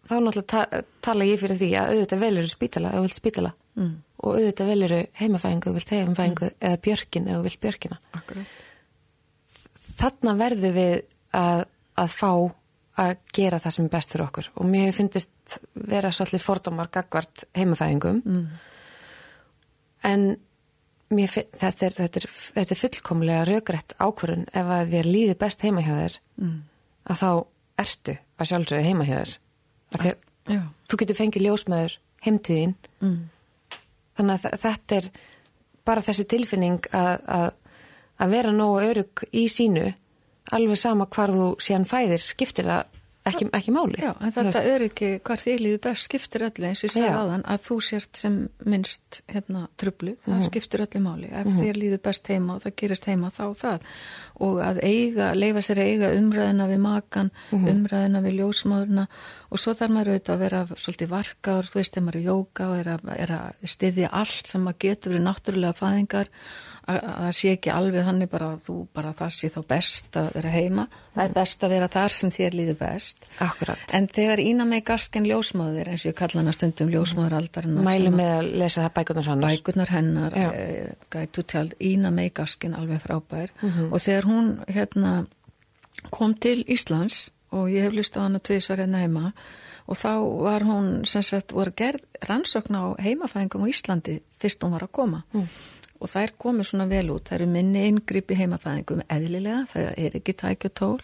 þá 0.09 0.14
náttúrulega 0.16 0.49
ta 0.53 0.83
tala 1.05 1.28
ég 1.28 1.43
fyrir 1.43 1.61
því 1.61 1.70
að 1.78 1.93
auðvitað 1.93 2.24
velur 2.24 2.49
spítala 2.51 2.93
ef 2.93 2.99
þú 2.99 3.05
vilt 3.07 3.20
spítala. 3.20 3.53
Mm. 3.72 3.93
og 4.22 4.35
auðvitað 4.37 4.68
velur 4.68 4.93
heimafæðingu 5.16 5.62
ef 5.62 5.70
þú 5.70 5.78
vilt 5.78 5.93
heimafæðingu 5.97 6.49
eða 6.61 6.80
björkin 6.87 7.28
þú 7.30 7.45
vilt 7.47 7.61
björkina. 7.62 7.97
Akkurat. 8.18 8.59
þarna 10.03 10.35
verður 10.39 10.74
við 10.76 10.93
að, 11.37 11.64
að 12.03 12.12
fá 12.12 12.33
að 13.03 13.12
gera 13.33 13.61
það 13.62 13.74
sem 13.76 13.87
er 13.87 13.93
best 13.95 14.12
fyrir 14.12 14.26
okkur. 14.26 14.51
Og 14.61 14.68
mér 14.68 14.93
finnst 14.93 15.57
vera 15.72 16.12
svolítið 16.12 16.45
fordómar 16.45 16.91
gagvart 16.93 17.47
heimafæðingum. 17.57 18.22
Mm. 18.24 18.47
en 20.03 20.24
finn, 21.13 21.49
þetta, 21.59 21.87
er, 21.89 21.97
þetta, 21.99 22.21
er, 22.21 22.29
þetta 22.57 22.75
er 22.75 22.81
fullkomlega 22.81 23.47
raugrætt 23.49 23.95
ákvörun 23.99 24.47
ef 24.53 24.73
að 24.77 24.95
þér 24.95 25.09
líði 25.09 25.39
best 25.41 25.65
heima 25.65 25.85
hjá 25.85 25.95
þér 25.95 26.19
mm. 26.43 26.59
að 27.13 27.23
þá 27.23 27.31
ertu 27.83 28.17
að 28.39 28.51
sjálfsögðu 28.51 28.89
heima 28.89 29.09
hjá 29.09 29.17
þér 29.19 29.35
þér, 30.03 30.17
Já. 30.53 30.63
þú 30.89 31.01
getur 31.03 31.19
fengið 31.19 31.47
ljósmaður 31.47 31.99
heimtíðin 32.25 32.77
mm. 33.03 33.19
þannig 34.19 34.47
að 34.49 34.63
þetta 34.63 35.01
er 35.01 35.11
bara 35.89 36.05
þessi 36.07 36.29
tilfinning 36.31 36.89
að, 36.95 37.15
að, 37.27 37.49
að 38.23 38.35
vera 38.37 38.55
nógu 38.55 38.87
örug 38.87 39.25
í 39.35 39.47
sínu 39.51 39.91
alveg 40.53 40.79
sama 40.79 41.09
hvar 41.11 41.33
þú 41.35 41.49
síðan 41.63 41.89
fæðir 41.89 42.23
skiptir 42.23 42.69
það 42.69 43.01
ekki, 43.29 43.47
ekki 43.55 43.73
máli. 43.75 43.99
Já, 44.03 44.11
en 44.18 44.33
þetta 44.35 44.62
ekki 44.87 45.11
hvar 45.25 45.41
því 45.43 45.55
líður 45.61 45.81
best 45.87 46.09
skiptir 46.09 46.45
öllu 46.49 46.66
eins 46.68 46.83
og 46.83 46.89
ég 46.89 46.95
sagði 46.97 47.12
aðan 47.18 47.45
að 47.53 47.62
þú 47.68 47.77
sért 47.87 48.20
sem 48.23 48.39
minnst 48.68 49.20
hérna 49.31 49.62
trublu, 49.81 50.14
það 50.25 50.35
mm. 50.35 50.45
skiptir 50.49 50.85
öllu 50.87 51.03
máli. 51.05 51.31
Ef 51.31 51.47
mm. 51.51 51.61
þér 51.61 51.81
líður 51.83 52.03
best 52.09 52.33
heima 52.33 52.57
og 52.57 52.64
það 52.64 52.75
gerist 52.83 53.09
heima 53.11 53.31
þá 53.35 53.45
það. 53.62 53.87
Og 54.49 54.59
að 54.66 54.83
eiga, 54.89 55.31
leifa 55.39 55.64
sér 55.68 55.83
eiga 55.85 56.12
umræðina 56.18 56.68
við 56.73 56.83
makan, 56.83 57.33
mm. 57.53 57.70
umræðina 57.75 58.25
við 58.27 58.39
ljósmáðurna 58.41 59.07
og 59.53 59.62
svo 59.62 59.77
þarf 59.79 59.95
maður 59.95 60.12
auðvitað 60.14 60.35
að 60.35 60.45
vera 60.47 60.64
svolítið 60.75 61.12
varkar, 61.12 61.70
þú 61.70 61.81
veist, 61.81 61.95
þegar 61.95 62.07
maður 62.09 62.20
er 62.20 62.29
jóka 62.29 62.68
og 62.68 62.77
er 62.81 62.93
að, 62.97 63.09
er 63.16 63.35
að 63.39 63.73
styðja 63.77 64.12
allt 64.23 64.53
sem 64.53 64.66
maður 64.66 64.83
getur 64.87 65.16
við 65.16 65.27
náttúrulega 65.29 65.79
fæðingar 65.79 66.33
að 66.91 67.01
það 67.07 67.35
sé 67.39 67.53
ekki 67.57 67.70
alveg 67.72 68.07
þannig 68.07 68.30
bara 68.33 68.49
að 68.53 68.62
þú 68.66 68.76
bara 68.97 69.12
það 69.18 69.35
sé 69.37 69.51
þá 69.55 69.59
best 69.70 70.16
að 70.18 70.28
vera 70.37 70.53
heima. 70.53 70.87
Það 71.14 71.24
er 71.24 71.35
best 71.37 71.64
að 71.66 71.74
vera 71.74 71.89
þar 71.93 72.14
sem 72.14 72.33
þér 72.35 72.57
líður 72.59 72.78
best. 72.80 73.26
Akkurat. 73.45 73.85
en 73.99 74.09
þegar 74.16 74.43
Ína 74.43 74.66
með 74.68 74.85
Gaskin 74.91 75.28
ljósmáður 75.28 75.93
eins 75.93 76.05
og 76.05 76.11
ég 76.11 76.18
kalla 76.18 76.43
hana 76.43 76.55
stundum 76.57 76.91
ljósmáður 76.93 77.37
aldarinn 77.39 77.83
Mælum 77.87 78.16
með 78.18 78.33
að 78.39 78.51
lesa 78.62 78.89
bækunar 78.95 79.28
hennar. 79.30 79.53
Bækunar 79.53 79.93
hennar 79.95 80.39
e, 80.39 81.66
Ína 81.93 82.14
með 82.14 82.33
Gaskin 82.41 82.74
alveg 82.78 83.03
frábær. 83.05 83.53
Mm 83.61 83.70
-hmm. 83.70 83.93
og 83.93 84.01
þegar 84.01 84.24
hún 84.24 84.64
hérna 84.66 85.26
kom 86.11 86.35
til 86.35 86.64
Íslands 86.66 87.30
og 87.53 87.68
ég 87.70 87.83
hef 87.83 87.93
lust 87.93 88.16
á 88.16 88.24
hana 88.24 88.39
tviðsar 88.39 88.80
hérna 88.80 88.99
heima 88.99 89.33
og 89.87 89.97
þá 89.97 90.43
var 90.43 90.62
hún 90.62 91.05
sem 91.05 91.22
sagt 91.22 91.53
voru 91.53 91.72
gerð 91.76 92.01
rannsókn 92.28 92.74
á 92.74 92.85
heimafæðingum 92.99 93.64
á 93.66 93.68
Íslandi 93.68 94.20
fyrst 94.41 94.62
hún 94.62 94.72
var 94.72 94.83
að 94.83 94.93
koma. 94.93 95.22
Mm 95.33 95.47
og 96.03 96.11
þær 96.11 96.34
komið 96.44 96.68
svona 96.68 96.88
vel 96.90 97.07
út, 97.14 97.28
það 97.28 97.38
eru 97.38 97.48
minni 97.53 97.86
yngripi 97.88 98.36
heimafæðingum 98.40 99.03
eðlilega, 99.07 99.64
það 99.70 99.90
er 100.05 100.16
ekki 100.18 100.36
tækjutól, 100.42 101.00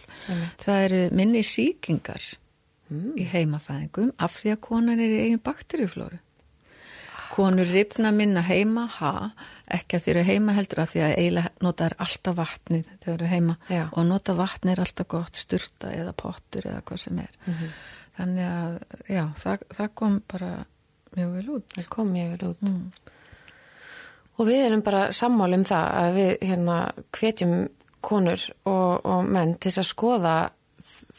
það 0.59 0.85
eru 0.87 1.03
minni 1.15 1.43
síkingar 1.47 2.25
mm. 2.89 3.13
í 3.19 3.27
heimafæðingum 3.33 4.15
af 4.19 4.39
því 4.39 4.55
að 4.55 4.65
konan 4.67 5.03
er 5.03 5.13
í 5.13 5.21
eigin 5.25 5.45
bakterjuflóru. 5.45 6.19
Konur 7.29 7.69
ripna 7.71 8.09
minna 8.11 8.41
heima, 8.43 8.87
ha, 8.97 9.29
ekki 9.71 9.95
að 9.95 10.05
þeir 10.05 10.17
eru 10.17 10.23
heima 10.27 10.55
heldur 10.57 10.81
af 10.83 10.89
því 10.91 11.03
að 11.05 11.13
eiginlega 11.13 11.51
nota 11.63 11.85
er 11.85 11.95
alltaf 12.03 12.35
vatnið 12.39 12.81
þegar 12.89 13.03
þeir 13.05 13.13
eru 13.13 13.29
heima 13.29 13.55
já. 13.69 13.83
og 13.85 14.07
nota 14.09 14.35
vatnið 14.35 14.73
er 14.73 14.81
alltaf 14.83 15.09
gott, 15.13 15.39
sturta 15.39 15.93
eða 15.95 16.15
pottur 16.17 16.67
eða 16.67 16.81
hvað 16.89 17.03
sem 17.05 17.21
er. 17.23 17.37
Mm 17.45 17.53
-hmm. 17.53 17.77
Þannig 18.17 18.49
að, 18.49 18.73
já, 19.07 19.23
það, 19.39 19.63
það 19.77 19.93
kom 20.01 20.19
bara 20.33 20.51
mjög 21.15 21.31
vel 21.37 21.49
út. 21.55 21.71
Það 21.77 21.89
kom 21.93 22.11
mjög 22.11 22.33
vel 22.33 22.49
út. 22.49 22.61
Mm. 22.67 23.15
Og 24.39 24.47
við 24.47 24.65
erum 24.69 24.83
bara 24.85 25.09
sammáli 25.15 25.59
um 25.59 25.65
það 25.67 25.87
að 26.01 26.19
við 26.19 26.29
hérna 26.47 26.77
hvetjum 27.15 27.55
konur 28.05 28.45
og, 28.63 29.05
og 29.05 29.25
menn 29.27 29.57
til 29.59 29.73
að 29.73 29.89
skoða 29.89 30.35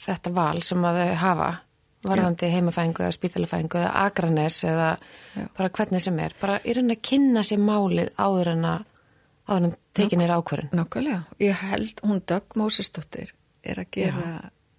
þetta 0.01 0.33
val 0.33 0.63
sem 0.65 0.87
að 0.89 1.03
þau 1.03 1.19
hafa 1.21 1.51
varðandi 2.09 2.49
Já. 2.49 2.55
heimafæðingu 2.55 3.05
eða 3.05 3.17
spítalafæðingu 3.17 3.81
eða 3.83 3.91
agranes 4.07 4.63
eða 4.65 4.87
Já. 5.37 5.43
bara 5.59 5.73
hvernig 5.77 6.05
sem 6.05 6.23
er. 6.25 6.37
Bara 6.41 6.57
í 6.65 6.77
raun 6.77 6.95
að 6.95 7.03
kynna 7.11 7.43
sér 7.45 7.61
málið 7.61 8.09
áður 8.17 8.55
en 8.55 8.65
að 8.71 8.87
áður 9.51 9.67
en 9.67 9.77
tekin 9.99 10.25
er 10.25 10.33
ákverðin. 10.33 10.73
Nákvæmlega. 10.79 11.21
Ég 11.43 11.63
held 11.67 12.03
hún 12.07 12.25
Dögg 12.25 12.57
Mósistóttir 12.57 13.35
er 13.61 13.83
að 13.83 13.93
gera 13.99 14.33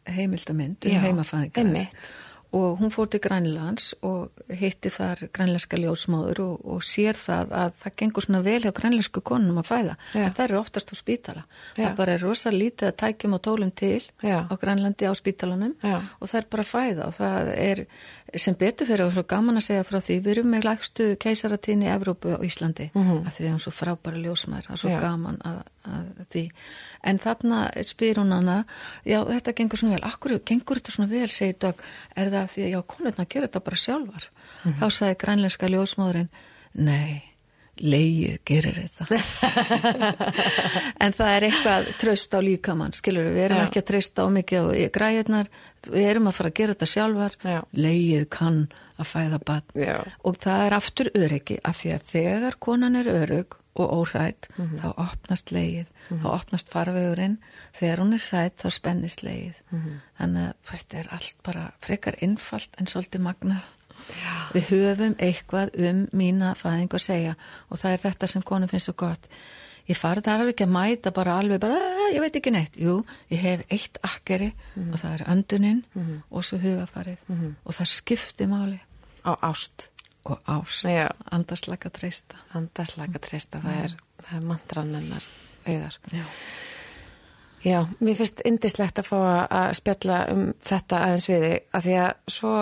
heimildamind 0.09 0.87
um 0.87 1.05
heimafæðingar. 1.05 1.61
Einmitt 1.61 2.11
og 2.51 2.79
hún 2.81 2.91
fór 2.91 3.07
til 3.07 3.21
Grænlands 3.23 3.93
og 4.03 4.31
hitti 4.49 4.89
þar 4.91 5.27
grænlenska 5.31 5.77
ljósmáður 5.79 6.41
og, 6.43 6.65
og 6.73 6.81
sér 6.83 7.15
það 7.15 7.53
að 7.55 7.77
það 7.83 7.95
gengur 8.01 8.25
svona 8.25 8.41
vel 8.43 8.59
hjá 8.65 8.73
grænlensku 8.75 9.23
konum 9.23 9.61
að 9.61 9.69
fæða 9.69 9.95
Já. 10.11 10.25
en 10.25 10.35
það 10.35 10.43
eru 10.47 10.59
oftast 10.59 10.91
á 10.91 10.95
spítala 10.99 11.43
Já. 11.77 11.85
það 11.85 11.95
bara 12.01 12.15
er 12.17 12.25
rosa 12.25 12.51
lítið 12.51 12.89
að 12.89 12.97
tækjum 13.03 13.37
og 13.37 13.43
tólum 13.47 13.71
til 13.71 14.01
Já. 14.19 14.43
á 14.51 14.53
Grænlandi 14.59 15.07
á 15.07 15.13
spítalanum 15.15 15.75
og 16.19 16.27
það 16.27 16.39
er 16.41 16.49
bara 16.51 16.67
að 16.67 16.71
fæða 16.73 17.07
og 17.07 17.15
það 17.21 17.53
er 17.55 17.85
sem 18.39 18.55
betur 18.55 18.87
fyrir 18.87 19.05
og 19.05 19.13
svo 19.15 19.23
gaman 19.27 19.59
að 19.59 19.65
segja 19.65 19.85
frá 19.87 19.97
því 19.99 20.15
við 20.19 20.31
erum 20.31 20.51
með 20.53 20.67
lægstu 20.67 21.07
keisaratíni 21.21 21.87
í 21.87 21.91
Evrópu 21.91 22.33
og 22.35 22.45
Íslandi 22.45 22.89
mm 22.93 23.01
-hmm. 23.01 23.25
að 23.27 23.31
því 23.31 23.43
við 23.43 23.49
erum 23.49 23.59
svo 23.59 23.71
frábæra 23.71 24.21
ljósmæður 24.23 24.67
það 24.67 24.75
er 24.75 24.81
svo 24.83 24.99
gaman 25.01 25.37
að, 25.45 25.57
að 25.93 26.25
því. 26.29 26.43
En 27.03 27.19
þarna 27.19 27.59
spyr 27.83 28.21
hún 28.21 28.31
hana 28.31 28.65
já 29.05 29.19
þetta 29.25 29.53
gengur 29.53 29.77
svona 29.77 29.95
vel, 29.95 30.03
akkur 30.11 30.39
gengur 30.45 30.77
þetta 30.77 30.91
svona 30.91 31.09
vel? 31.09 31.29
segir 31.29 31.55
Dögg, 31.59 31.83
er 32.15 32.29
það 32.29 32.47
því 32.53 32.61
að 32.63 32.71
já 32.71 32.81
konurna 32.81 33.25
gerir 33.25 33.47
þetta 33.47 33.59
bara 33.59 33.75
sjálfar? 33.75 34.29
Mm 34.63 34.71
-hmm. 34.71 34.79
þá 34.79 34.89
sagði 34.89 35.15
grænlenska 35.17 35.67
ljósmóðurinn 35.67 36.29
nei, 36.73 37.23
leið 37.79 38.37
gerir 38.45 38.77
þetta 38.77 39.07
en 41.03 41.15
það 41.15 41.31
er 41.35 41.47
eitthvað 41.47 41.89
tröst 42.01 42.35
á 42.35 42.39
líkamann, 42.43 42.93
skilur 42.93 43.29
við, 43.29 43.37
við 43.37 43.45
erum 43.47 43.61
já. 43.61 43.63
ekki 43.67 43.81
að 43.81 43.89
trösta 43.91 44.25
á 44.25 44.27
mikið 44.35 44.67
og 44.67 44.95
græðunar 44.97 45.51
við 45.87 46.09
erum 46.11 46.29
að 46.29 46.37
fara 46.37 46.51
að 46.51 46.59
gera 46.59 46.75
þetta 46.75 46.91
sjálfar 46.93 47.37
já. 47.41 47.59
leið 47.71 48.27
kann 48.33 48.61
að 49.01 49.09
fæða 49.09 49.41
bann 49.47 49.65
og 50.27 50.37
það 50.43 50.67
er 50.67 50.77
aftur 50.77 51.11
öryggi 51.15 51.57
af 51.63 51.81
því 51.81 51.95
að 51.95 52.07
þegar 52.11 52.61
konan 52.61 52.99
er 52.99 53.11
örygg 53.11 53.57
og 53.73 53.93
óhrætt, 53.93 54.47
mm 54.57 54.65
-hmm. 54.67 54.79
þá 54.81 54.87
opnast 54.97 55.51
leið, 55.51 55.85
mm 55.87 56.17
-hmm. 56.17 56.21
þá 56.23 56.27
opnast 56.27 56.69
farvegurinn 56.69 57.37
þegar 57.73 57.99
hún 57.99 58.13
er 58.13 58.23
hrætt, 58.29 58.63
þá 58.63 58.69
spennist 58.69 59.23
leið 59.23 59.55
mm 59.71 59.79
-hmm. 59.79 60.01
þannig 60.17 60.47
að 60.47 60.53
þetta 60.63 60.97
er 60.97 61.07
allt 61.11 61.35
bara 61.43 61.71
frekar 61.79 62.15
innfalt 62.21 62.69
en 62.77 62.87
svolítið 62.87 63.21
magna 63.21 63.55
Já. 63.55 63.61
Við 64.55 64.69
höfum 64.71 65.15
eitthvað 65.21 65.73
um 65.89 66.05
mína 66.17 66.53
fæðing 66.59 66.93
að 66.93 67.05
segja 67.05 67.35
og 67.69 67.81
það 67.81 67.95
er 67.95 68.03
þetta 68.05 68.31
sem 68.31 68.45
konum 68.45 68.71
finnst 68.71 68.89
svo 68.89 68.95
gott. 68.99 69.27
Ég 69.89 69.97
farið 69.97 70.27
þar 70.27 70.43
alveg 70.43 70.53
ekki 70.55 70.67
að 70.67 70.75
mæta 70.75 71.11
bara 71.15 71.37
alveg 71.41 71.61
bara, 71.63 71.79
ég 72.13 72.21
veit 72.21 72.35
ekki 72.37 72.53
neitt, 72.53 72.77
jú 72.77 73.01
ég 73.31 73.41
hef 73.41 73.63
eitt 73.73 73.97
akkeri 74.05 74.51
og 74.87 74.99
það 75.01 75.15
er 75.15 75.23
önduninn 75.33 75.81
og 76.29 76.45
svo 76.45 76.61
hugafarið 76.61 77.31
og 77.65 77.77
það 77.79 77.93
skipti 77.95 78.47
máli. 78.47 78.79
Á 79.25 79.37
ást. 79.41 79.89
Og 80.23 80.37
ást, 80.45 80.85
andarslega 81.33 81.89
treysta. 81.89 82.37
Andarslega 82.53 83.19
treysta, 83.19 83.61
það 83.63 83.85
er, 83.85 83.95
það 84.21 84.35
er 84.37 84.43
mantranennar 84.45 85.25
auðar. 85.65 85.97
Já. 86.13 86.25
Já, 87.61 87.85
mér 88.01 88.17
finnst 88.17 88.41
indislegt 88.45 88.97
að 88.97 89.09
fá 89.11 89.17
að 89.45 89.73
spjalla 89.77 90.21
um 90.33 90.47
þetta 90.65 91.01
aðeins 91.05 91.27
viði 91.29 91.51
að 91.69 91.83
því 91.85 91.97
að 92.01 92.13
svo 92.33 92.53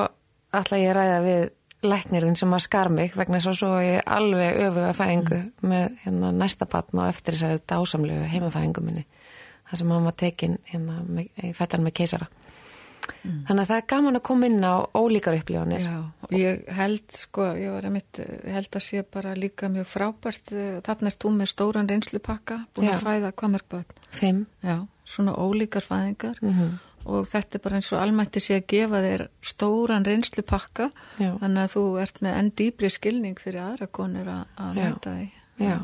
ætla 0.53 0.81
ég 0.81 0.95
ræða 0.97 1.21
við 1.25 1.45
læknirinn 1.89 2.35
sem 2.35 2.53
að 2.53 2.65
skar 2.65 2.89
mig 2.91 3.13
vegna 3.15 3.39
svo 3.43 3.53
svo 3.55 3.77
ég 3.79 4.01
alveg 4.05 4.57
öfuga 4.65 4.91
fæðingu 4.97 5.37
mm. 5.37 5.69
með 5.71 5.85
hérna, 6.03 6.31
næsta 6.35 6.67
batn 6.67 6.99
og 6.99 7.07
eftir 7.07 7.37
þessari 7.37 7.61
dásamlegu 7.69 8.27
heimafæðingu 8.33 8.83
minni 8.83 9.05
það 9.69 9.81
sem 9.81 9.93
hann 9.93 10.09
var 10.09 10.17
tekin 10.19 10.57
hérna, 10.71 10.99
í 11.43 11.53
fættan 11.55 11.85
með 11.85 11.97
keisara 12.01 12.27
Mm. 13.23 13.39
Þannig 13.47 13.63
að 13.63 13.69
það 13.69 13.79
er 13.79 13.87
gaman 13.91 14.17
að 14.19 14.23
koma 14.29 14.47
inn 14.49 14.65
á 14.65 14.75
ólíkar 14.95 15.37
upplifanir. 15.39 15.85
Já, 15.85 15.97
ég 16.35 16.67
held 16.77 17.15
sko, 17.17 17.47
ég 17.59 17.73
var 17.73 17.87
að 17.89 17.95
mitt, 17.95 18.19
held 18.55 18.77
að 18.79 18.85
sé 18.85 19.03
bara 19.15 19.33
líka 19.37 19.69
mjög 19.71 19.89
frábært, 19.89 20.53
þarna 20.85 21.11
er 21.11 21.17
þú 21.23 21.33
með 21.35 21.51
stóran 21.51 21.89
reynslupakka, 21.89 22.61
búin 22.75 22.89
Já. 22.89 22.95
að 22.95 23.07
fæða 23.07 23.33
hvað 23.41 23.53
mörg 23.55 23.67
börn? 23.73 23.97
Fimm. 24.15 24.45
Já, 24.65 24.77
svona 25.09 25.35
ólíkar 25.35 25.85
fæðingar 25.85 26.39
mm 26.41 26.53
-hmm. 26.53 26.77
Og 27.05 27.27
þetta 27.29 27.57
er 27.57 27.63
bara 27.63 27.79
eins 27.79 27.91
og 27.93 28.01
almætti 28.01 28.41
sé 28.43 28.57
að 28.59 28.67
gefa 28.73 29.03
þér 29.05 29.23
stóran 29.51 30.07
reynslupakka, 30.07 30.89
Já. 31.19 31.31
þannig 31.43 31.61
að 31.63 31.75
þú 31.75 31.85
ert 32.03 32.19
með 32.25 32.41
enn 32.41 32.51
dýbri 32.61 32.91
skilning 32.93 33.39
fyrir 33.39 33.63
aðra 33.63 33.87
konur 33.87 34.33
að 34.33 34.75
mæta 34.79 35.15
því. 35.15 35.29
Já. 35.59 35.77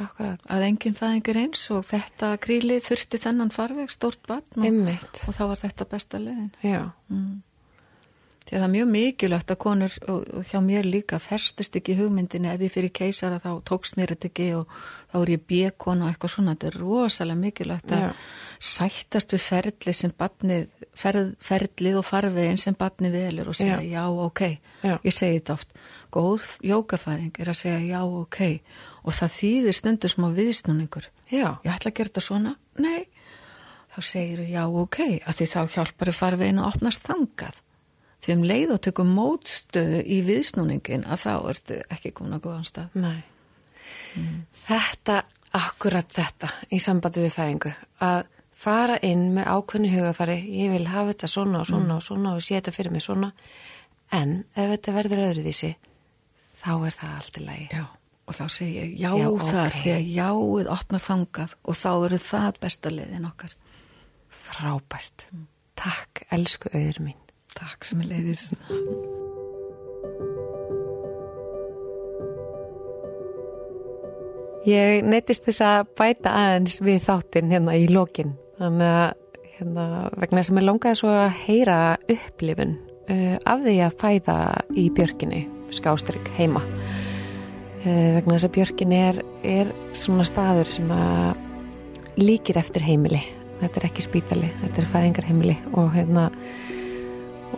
Akkurat. 0.00 0.40
að 0.48 0.62
enginn 0.64 0.94
fæðingir 0.96 1.36
eins 1.36 1.62
og 1.74 1.82
þetta 1.84 2.30
kríli 2.40 2.78
þurfti 2.80 3.18
þennan 3.20 3.50
farveg, 3.52 3.90
stort 3.92 4.22
barn 4.24 4.64
og, 4.64 5.08
og 5.28 5.36
þá 5.36 5.42
var 5.50 5.60
þetta 5.60 5.86
besta 5.90 6.20
leðin 6.22 6.48
Já, 6.64 6.86
mm. 7.12 7.42
Því 8.52 8.58
að 8.58 8.60
það 8.60 8.66
er 8.66 8.72
mjög 8.74 8.88
mikilvægt 8.92 9.50
að 9.54 9.56
konur 9.62 9.94
og, 10.12 10.24
og 10.36 10.42
hjá 10.50 10.58
mér 10.60 10.84
líka 10.84 11.16
ferstist 11.24 11.76
ekki 11.78 11.94
hugmyndinni 11.96 12.50
ef 12.52 12.60
ég 12.60 12.72
fyrir 12.74 12.90
keisara 12.92 13.38
þá 13.40 13.62
tókst 13.64 13.96
mér 13.96 14.12
þetta 14.12 14.28
ekki 14.28 14.48
og 14.58 14.74
þá 15.08 15.16
er 15.22 15.32
ég 15.32 15.46
bjekon 15.48 16.02
og 16.04 16.10
eitthvað 16.10 16.32
svona. 16.34 16.52
Þetta 16.52 16.68
er 16.68 16.76
rosalega 16.82 17.40
mikilvægt 17.46 17.94
að 17.96 18.02
Já. 18.02 18.10
sættast 18.68 19.32
við 19.32 19.42
ferli 19.46 19.94
sem 19.96 20.12
batnið, 20.20 20.68
ferð, 20.92 21.32
ferlið 21.48 21.98
og 22.02 22.06
farvegin 22.10 22.60
sem 22.60 22.76
batnið 22.76 23.16
velur 23.22 23.50
og 23.54 23.58
segja 23.62 23.80
já, 23.80 23.88
Já. 23.94 24.04
ok. 24.26 24.44
Já. 24.84 24.94
Ég 25.00 25.16
segi 25.22 25.40
þetta 25.40 25.56
oft. 25.56 25.74
Góð 26.12 26.46
jókafæðing 26.74 27.40
er 27.40 27.54
að 27.54 27.60
segja 27.62 27.80
já 27.88 28.04
ok 28.04 28.40
og 29.00 29.16
það 29.16 29.36
þýðir 29.40 29.80
stundur 29.80 30.12
smá 30.12 30.28
viðsnúningur. 30.36 31.08
Ég 31.32 31.72
ætla 31.72 31.88
að 31.88 31.96
gera 32.02 32.12
þetta 32.12 32.28
svona. 32.28 32.56
Nei. 32.76 33.08
Þá 33.96 34.00
segir 34.12 34.44
já 34.44 34.66
ok 34.68 35.04
að 35.24 35.40
því 35.40 35.52
þá 35.56 35.60
hjálpar 35.78 36.12
að 36.12 36.20
farvegin 36.20 36.60
að 36.60 36.74
opnast 36.74 37.08
þangað 37.08 37.61
því 38.22 38.36
um 38.36 38.44
leið 38.46 38.74
og 38.76 38.80
tökum 38.86 39.12
mótstöðu 39.16 40.02
í 40.06 40.20
viðsnúningin 40.26 41.06
að 41.10 41.24
þá 41.24 41.32
ertu 41.52 41.78
ekki 41.90 42.12
komin 42.16 42.38
að 42.38 42.44
góðan 42.46 42.68
stað. 42.68 42.98
nei. 42.98 43.22
Þetta, 44.66 45.22
akkurat 45.58 46.12
þetta 46.12 46.50
í 46.72 46.78
sambandi 46.82 47.22
við 47.24 47.34
fæðingu, 47.34 47.72
að 48.04 48.26
fara 48.62 48.98
inn 49.04 49.30
með 49.34 49.48
ákveðni 49.56 49.90
hugafari, 49.94 50.36
ég 50.54 50.74
vil 50.74 50.84
hafa 50.90 51.12
þetta 51.12 51.30
svona 51.32 51.62
og 51.62 51.68
svona 51.70 51.96
og 51.96 52.04
svona 52.04 52.34
og 52.36 52.44
sé 52.44 52.58
þetta 52.60 52.74
fyrir 52.76 52.94
mig 52.94 53.04
svona, 53.04 53.32
en 54.14 54.36
ef 54.54 54.70
þetta 54.74 54.94
verður 54.98 55.24
öðruvísi, 55.30 55.72
þá 56.62 56.72
er 56.76 56.96
það 56.98 57.16
allt 57.16 57.40
í 57.40 57.46
lagi. 57.46 57.66
Já, 57.72 57.84
og 58.28 58.38
þá 58.38 58.44
segir 58.54 58.84
ég 58.84 58.94
já, 59.00 59.10
Já, 59.18 59.26
þar 59.48 59.72
ok. 59.72 59.80
því 59.80 59.94
að 59.96 60.12
jáið 60.18 60.70
opnar 60.76 61.06
þangað 61.08 61.56
og 61.64 61.80
þá 61.80 61.90
eru 61.94 62.20
það 62.28 62.62
besta 62.66 62.94
leiðin 62.94 63.28
okkar. 63.32 63.56
Frábært. 64.42 65.26
Takk, 65.82 66.24
elsku 66.30 66.70
auður 66.72 67.02
mín. 67.08 67.21
Takk 67.58 67.84
sem 67.86 68.00
er 68.02 68.12
leiðis. 68.12 68.46
Ég 74.62 75.02
neytist 75.02 75.48
þess 75.48 75.64
að 75.66 75.88
bæta 75.98 76.32
aðeins 76.38 76.78
við 76.84 77.00
þáttinn 77.02 77.50
hérna 77.50 77.74
í 77.74 77.88
lokin. 77.90 78.36
Þannig 78.60 78.92
að 78.94 79.48
hérna, 79.56 79.86
vegna 80.22 80.44
sem 80.46 80.60
ég 80.60 80.66
longaði 80.68 81.00
svo 81.00 81.10
að 81.10 81.40
heyra 81.42 81.78
upplifun 82.14 82.76
uh, 83.10 83.36
af 83.42 83.64
því 83.64 83.76
að 83.82 83.96
fæða 84.02 84.36
í 84.78 84.86
björkinni, 84.94 85.42
skástrygg, 85.74 86.30
heima. 86.38 86.62
Uh, 87.82 88.20
vegna 88.20 88.36
þess 88.36 88.48
að 88.48 88.54
björkinni 88.58 89.00
er, 89.08 89.22
er 89.42 89.72
svona 89.98 90.26
staður 90.28 90.70
sem 90.70 90.94
líkir 92.20 92.60
eftir 92.60 92.86
heimili. 92.86 93.22
Þetta 93.62 93.80
er 93.80 93.88
ekki 93.88 94.04
spítali, 94.04 94.48
þetta 94.62 94.82
er 94.82 94.92
fæðingarheimili 94.94 95.58
og 95.78 95.92
hérna 95.94 96.28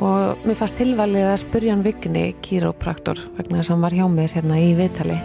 og 0.01 0.43
mér 0.47 0.59
fannst 0.59 0.79
tilvalið 0.81 1.31
að 1.31 1.41
spurja 1.45 1.77
hann 1.77 1.87
Vigni, 1.87 2.27
kýrópraktor, 2.43 3.21
vegna 3.39 3.61
þess 3.61 3.71
að 3.71 3.75
hann 3.77 3.87
var 3.87 3.99
hjá 4.01 4.07
mér 4.11 4.37
hérna 4.39 4.61
í 4.63 4.75
viðtali 4.79 5.21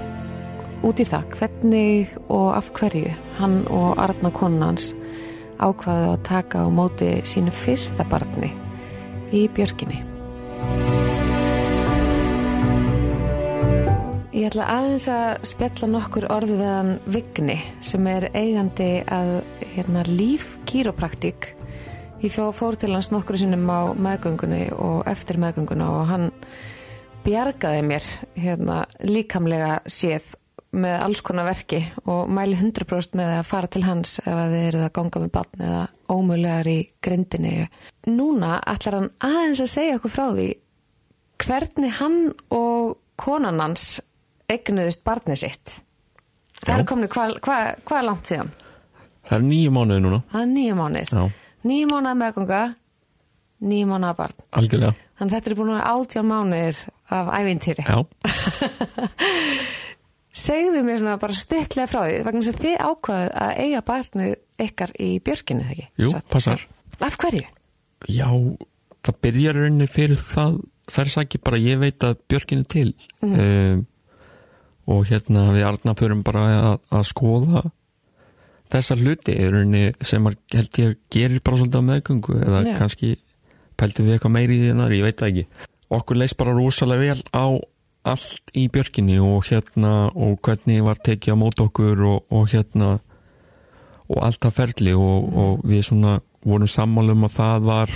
út 0.85 0.99
í 1.01 1.05
það 1.07 1.33
hvernig 1.35 2.11
og 2.31 2.53
af 2.55 2.69
hverju 2.77 3.11
hann 3.39 3.61
og 3.73 3.99
Arna 3.99 4.31
konans 4.31 4.93
ákvaðu 5.59 6.13
að 6.13 6.21
taka 6.27 6.63
á 6.63 6.67
móti 6.71 7.09
sínu 7.27 7.51
fyrsta 7.51 8.05
barni 8.07 8.53
í 9.35 9.47
björkinni. 9.51 9.99
Ég 14.39 14.47
ætla 14.47 14.69
aðeins 14.71 15.09
að 15.11 15.43
spjalla 15.49 15.89
nokkur 15.91 16.29
orðu 16.31 16.61
við 16.61 16.71
hann 16.71 16.93
Vigni 17.11 17.57
sem 17.83 18.07
er 18.07 18.29
eigandi 18.31 18.91
að 19.11 19.33
hérna, 19.75 20.05
líf 20.07 20.53
kýropraktík. 20.69 21.58
Ég 22.19 22.33
fór 22.35 22.75
til 22.75 22.91
hans 22.91 23.13
nokkru 23.13 23.37
sinnum 23.39 23.63
á 23.71 23.95
meðgöngunni 23.95 24.73
og 24.75 25.07
eftir 25.07 25.37
meðgönguna 25.39 25.85
og 25.87 26.09
hann 26.09 26.25
bjargaði 27.23 27.85
mér 27.87 28.09
hérna, 28.35 28.81
líkamlega 29.07 29.77
séð 29.87 30.33
með 30.75 30.97
alls 31.05 31.21
konar 31.25 31.47
verki 31.47 31.79
og 32.03 32.27
mæli 32.35 32.59
100% 32.59 33.15
með 33.15 33.31
að 33.37 33.47
fara 33.47 33.71
til 33.71 33.85
hans 33.87 34.17
ef 34.19 34.27
þið 34.27 34.57
eruð 34.65 34.85
að 34.89 34.93
ganga 34.99 35.23
með 35.23 35.33
barn 35.39 35.65
eða 35.69 35.81
ómögulegar 36.11 36.69
í 36.69 36.77
grindinni. 37.07 37.55
Núna 38.11 38.59
ætlar 38.67 38.99
hann 38.99 39.11
aðeins 39.23 39.63
að 39.63 39.73
segja 39.77 39.97
okkur 39.97 40.15
frá 40.17 40.25
því 40.27 40.49
hvernig 41.39 41.97
hann 42.03 42.21
og 42.51 42.97
konan 43.19 43.63
hans 43.63 44.01
eignuðist 44.51 45.05
barnið 45.07 45.45
sitt. 45.47 45.79
Það 46.59 46.75
er 46.75 46.83
Já. 46.83 46.89
komni, 46.91 47.07
hvað 47.15 47.37
hva, 47.47 47.59
hva 47.87 48.03
langt 48.03 48.27
síðan? 48.27 48.51
Það 49.29 49.37
er 49.37 49.45
nýju 49.47 49.71
mánuði 49.71 50.03
núna. 50.03 50.25
Það 50.31 50.41
er 50.43 50.51
nýju 50.57 50.75
mánir. 50.79 51.11
Já, 51.13 51.29
Nýju 51.67 51.89
mánuða 51.91 52.15
meðganga, 52.21 52.61
nýju 53.67 53.89
mánuða 53.89 54.15
barn. 54.15 54.37
algjörlega. 54.55 54.93
Þannig 55.19 55.33
þetta 55.35 55.49
er 55.51 55.57
búin 55.59 55.71
að 55.73 55.75
vera 55.79 55.91
átján 55.95 56.29
mánuðir 56.29 56.77
af 57.11 57.31
ævintýri. 57.35 57.83
Segðu 60.39 60.83
mér 60.85 60.99
svona 61.01 61.17
bara 61.19 61.35
stuttlega 61.35 61.89
frá 61.89 62.03
því, 62.05 62.17
vegna 62.27 62.41
að 62.45 62.59
þið 62.63 62.75
ákvaðu 62.85 63.29
að 63.43 63.53
eiga 63.65 63.81
barnið 63.89 64.33
ykkar 64.63 64.91
í 65.01 65.09
björkinu, 65.25 65.63
þegar 65.65 65.73
ekki? 65.73 65.87
jú, 65.99 66.11
Satt? 66.13 66.27
passar. 66.31 66.65
Af 67.03 67.17
hverju? 67.19 67.47
Já, 68.07 68.27
það 69.03 69.17
byrjar 69.25 69.57
rauninni 69.59 69.87
fyrir 69.91 70.21
það, 70.21 70.59
er 70.93 71.11
ekki 71.25 71.41
bara 71.49 71.59
ég 71.63 71.81
veit 71.81 72.05
að 72.07 72.21
Björkin 72.31 72.63
er 72.63 72.69
til. 72.71 72.91
Mm. 73.25 73.81
og 74.89 75.03
hérna 75.09 75.49
við 75.53 75.65
Arna 75.67 75.93
förum 75.99 76.23
bara 76.25 76.45
að, 76.55 76.79
að 76.95 77.03
skoða 77.09 77.65
þessa 78.69 78.97
hluti 78.99 79.35
sem 80.05 80.29
að 80.29 80.37
held 80.53 80.79
ég 80.81 80.95
gerir 81.13 81.41
bara 81.45 81.57
svolítið 81.57 81.81
á 81.81 81.89
meðgöngu 81.89 82.37
eða 82.45 82.61
Já. 82.67 82.75
kannski 82.77 83.11
pælti 83.79 84.05
við 84.05 84.15
eitthvað 84.17 84.35
meiri 84.35 84.55
í 84.57 84.61
því 84.63 84.71
en 84.73 84.83
það, 84.83 84.95
ég 84.97 85.07
veit 85.07 85.19
það 85.19 85.29
ekki. 85.31 85.45
Okkur 85.99 86.19
leist 86.19 86.37
bara 86.37 86.53
rosalega 86.53 87.01
vel 87.01 87.23
á 87.33 87.45
allt 88.09 88.53
í 88.57 88.67
Björkinni 88.71 89.17
og 89.23 89.47
hérna 89.49 89.93
og 90.13 90.39
hvernig 90.45 90.83
var 90.85 91.01
tekið 91.03 91.35
á 91.35 91.41
mót 91.41 91.59
okkur 91.63 92.03
og, 92.07 92.25
og 92.31 92.47
hérna 92.53 92.99
og 94.09 94.21
allt 94.25 94.41
það 94.45 94.57
ferli 94.59 94.93
og, 94.97 95.29
og 95.33 95.65
við 95.67 95.83
svona 95.89 96.19
vorum 96.45 96.69
sammála 96.71 97.13
um 97.17 97.27
að 97.27 97.35
það 97.35 97.67
var 97.67 97.95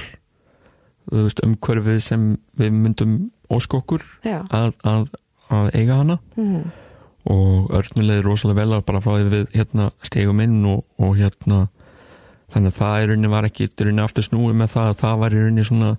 umhverfið 1.44 2.00
sem 2.04 2.28
við 2.60 2.76
myndum 2.76 3.16
ósk 3.54 3.76
okkur 3.80 4.04
Já. 4.26 4.42
að, 4.50 4.74
að, 4.88 5.08
að 5.54 5.70
eiga 5.78 6.00
hana 6.02 6.20
Mm. 6.36 6.64
Og 7.26 7.70
örnulegði 7.78 8.24
rosalega 8.26 8.60
vel 8.62 8.74
að 8.78 8.86
bara 8.90 9.02
frá 9.04 9.14
því 9.16 9.30
við 9.32 9.46
hérna 9.56 9.90
stegum 10.04 10.42
inn 10.44 10.58
og, 10.68 10.84
og 11.00 11.14
hérna 11.18 11.68
þannig 12.54 12.74
að 12.74 12.80
það 12.82 13.04
í 13.04 13.08
rauninni 13.12 13.32
var 13.32 13.48
ekki 13.48 13.68
í 13.70 13.70
rauninni 13.80 14.04
aftur 14.04 14.26
snúið 14.28 14.58
með 14.60 14.74
það 14.76 14.90
að 14.92 14.98
það 15.04 15.20
var 15.24 15.34
í 15.38 15.40
rauninni 15.44 15.64
svona 15.70 15.92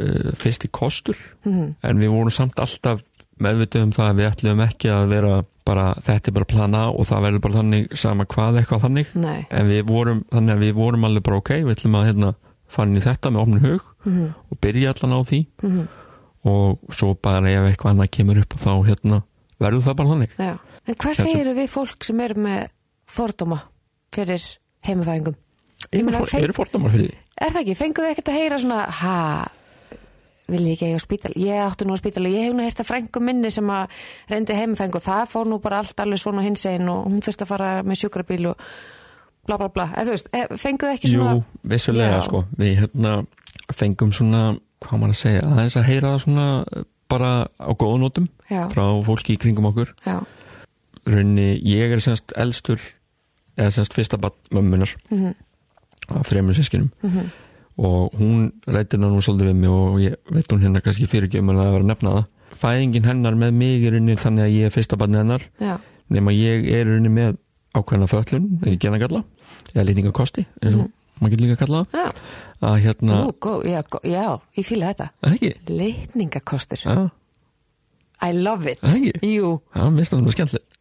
uh, 0.00 0.32
fyrsti 0.40 0.70
kostur 0.72 1.16
Mm. 1.44 1.74
en 1.82 1.98
við 1.98 2.12
vorum 2.14 2.30
samt 2.32 2.58
alltaf 2.62 3.00
meðvitið 3.42 3.82
um 3.88 3.92
það 3.96 4.08
að 4.12 4.18
við 4.20 4.28
ætlum 4.30 4.60
ekki 4.62 4.90
að 4.92 5.08
vera 5.10 5.32
bara, 5.66 5.86
þetta 6.06 6.28
er 6.30 6.34
bara 6.36 6.48
plana 6.52 6.82
og 6.90 7.06
það 7.08 7.22
verður 7.26 7.42
bara 7.46 7.58
þannig 7.60 7.96
sama 7.98 8.24
hvað 8.30 8.58
eitthvað 8.60 8.82
þannig 8.84 9.12
Nei. 9.18 9.46
en 9.50 9.68
við 9.70 9.82
vorum, 9.88 10.20
þannig 10.30 10.54
að 10.56 10.62
við 10.66 10.72
vorum 10.78 11.04
alveg 11.08 11.22
bara 11.26 11.40
ok, 11.42 11.50
við 11.66 11.74
ætlum 11.76 11.96
að 11.98 12.06
hérna 12.10 12.30
fara 12.72 12.88
inn 12.90 12.96
í 13.00 13.04
þetta 13.04 13.30
með 13.34 13.42
opnum 13.46 13.66
hug 13.68 13.88
Mm. 14.02 14.32
og 14.50 14.58
byrja 14.58 14.90
allan 14.96 15.12
á 15.14 15.20
því 15.22 15.38
Mm. 15.62 15.82
og 16.50 16.78
svo 16.90 17.12
bara 17.14 17.46
ef 17.52 17.68
eitthvað 17.68 17.92
annað 17.92 18.10
kemur 18.16 18.40
upp 18.42 18.54
þá 18.58 18.72
hérna 18.88 19.22
verður 19.64 19.86
það 19.88 19.98
bara 20.00 20.12
þannig 20.14 20.36
Já. 20.38 20.52
En 20.82 20.98
hvað 20.98 21.18
segir 21.22 21.52
við 21.54 21.68
fólk 21.70 22.04
sem 22.08 22.20
eru 22.24 22.42
með 22.42 22.62
fordóma 23.12 23.58
fyrir 24.12 24.44
heimifæðingum? 24.88 25.36
Ég 25.92 25.98
eru, 26.00 26.06
meina, 26.06 26.20
for, 26.22 26.30
fe- 26.32 26.40
eru 26.46 26.54
fordamar 26.56 26.92
fyrir 26.94 27.10
því? 27.12 27.18
Er 27.42 27.52
það 27.54 27.60
ekki? 27.64 27.76
Fenguðu 27.78 28.10
ekkert 28.12 28.30
að 28.32 28.38
heyra 28.38 28.58
svona, 28.62 28.80
ha, 29.02 29.14
vil 30.52 30.62
ég 30.66 30.74
ekki 30.76 30.88
eiga 30.90 31.02
spítal? 31.02 31.32
Ég 31.38 31.60
átti 31.64 31.86
nú 31.86 31.94
á 31.94 31.98
spítal 32.02 32.24
og 32.26 32.34
ég 32.34 32.48
hef 32.48 32.56
nú 32.58 32.64
heyrt 32.66 32.82
að 32.82 32.88
frængu 32.90 33.22
minni 33.24 33.50
sem 33.54 33.70
að 33.72 34.02
reyndi 34.32 34.56
heimifæðingu 34.58 35.00
og 35.00 35.06
það 35.06 35.22
fór 35.32 35.50
nú 35.52 35.58
bara 35.64 35.80
allt 35.82 36.02
alveg 36.04 36.22
svona 36.22 36.44
hins 36.46 36.66
einn 36.70 36.90
og 36.92 37.06
hún 37.08 37.22
þurfti 37.24 37.46
að 37.46 37.52
fara 37.54 37.70
með 37.86 38.00
sjúkrabíl 38.02 38.50
og 38.52 38.66
bla 39.46 39.58
bla 39.58 39.68
bla. 39.74 39.86
Eða 39.94 40.06
þú 40.10 40.16
veist, 40.16 40.32
eh, 40.38 40.52
fenguðu 40.66 40.96
ekki 40.96 41.12
svona... 41.14 41.32
Jú, 41.38 41.44
vissulega 41.72 42.18
Já. 42.18 42.24
sko 42.28 42.44
við 42.58 42.74
hérna 42.82 43.14
fengum 43.74 44.12
svona 44.14 44.42
hvað 44.82 44.98
maður 45.02 45.14
að 45.16 45.22
segja, 45.22 45.42
aðeins 45.46 45.78
að 45.78 45.88
heyra 45.88 46.12
svona 46.22 46.46
bara 47.12 47.30
á 47.60 47.70
góðunótum 47.76 48.26
frá 48.72 48.84
fólki 49.06 49.36
í 49.36 49.40
kringum 49.42 49.68
okkur. 49.70 49.92
Já, 50.06 50.16
rauninni, 51.06 51.60
ég 51.66 51.92
er 51.92 52.00
semst 52.04 52.32
elstur 52.38 52.80
eða 53.58 53.72
semst 53.76 53.94
fyrsta 53.96 54.18
batt 54.20 54.38
mömmunar 54.50 54.92
Mhm. 55.10 55.34
af 56.08 56.26
fremur 56.26 56.54
sískinum 56.56 56.90
Mhm. 57.02 57.30
og 57.78 58.12
hún 58.18 58.52
rættir 58.66 58.98
það 59.00 59.12
nú 59.12 59.20
svolítið 59.22 59.48
við 59.50 59.56
mig 59.56 59.70
og 59.70 59.98
ég 60.00 60.14
veit 60.30 60.48
hún 60.52 60.62
hérna 60.62 60.80
kannski 60.82 61.06
fyrirgefum 61.08 61.50
að 61.50 61.72
vera 61.72 61.84
að 61.84 61.90
nefna 61.90 62.10
það. 62.16 62.26
Fæðingin 62.52 63.04
hennar 63.04 63.34
með 63.34 63.52
mig 63.54 63.84
er 63.84 63.92
rauninni 63.92 64.16
þannig 64.16 64.44
að 64.44 64.54
ég 64.58 64.64
er 64.66 64.70
fyrsta 64.70 64.96
barni 64.98 65.16
hennar. 65.16 65.40
Já, 65.60 65.78
nema 66.10 66.30
ég 66.32 66.66
er 66.72 66.84
rauninni 66.86 67.08
með 67.10 67.36
ákveðna 67.74 68.08
föllun, 68.08 68.58
ekki 68.62 68.78
genagalla 68.78 69.24
eða 69.74 69.86
lýtingakosti, 69.88 70.44
eins 70.62 70.74
og 70.76 70.90
maður 71.20 71.30
getur 71.30 71.46
líka 71.46 71.56
að 71.56 71.62
kalla 71.66 71.84
það. 71.92 72.12
Að 72.62 72.76
hérna, 72.86 73.18
Ú, 73.26 73.32
gó, 73.42 73.54
já, 73.66 73.80
gó, 73.90 74.00
já, 74.06 74.24
ég 74.58 74.66
fíla 74.68 74.92
þetta. 74.92 75.08
Leitningakostur. 75.68 76.82
já, 76.84 77.10
I 78.22 78.30
love 78.38 78.70
it. 78.70 78.78
Jú, 79.22 79.56
já, 79.74 79.82
mér 79.90 79.98
finnst 80.04 80.12
það 80.12 80.18
svona 80.22 80.34
skemmtilegt. 80.36 80.78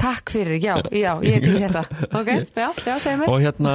Takk 0.00 0.30
fyrir, 0.32 0.56
já, 0.64 0.74
já, 0.96 1.12
ég 1.22 1.42
til 1.44 1.58
þetta. 1.60 1.84
Ok, 2.18 2.30
já, 2.56 2.68
já, 2.86 2.94
segð 2.98 3.20
mér. 3.22 3.28
og 3.30 3.42
hérna 3.44 3.74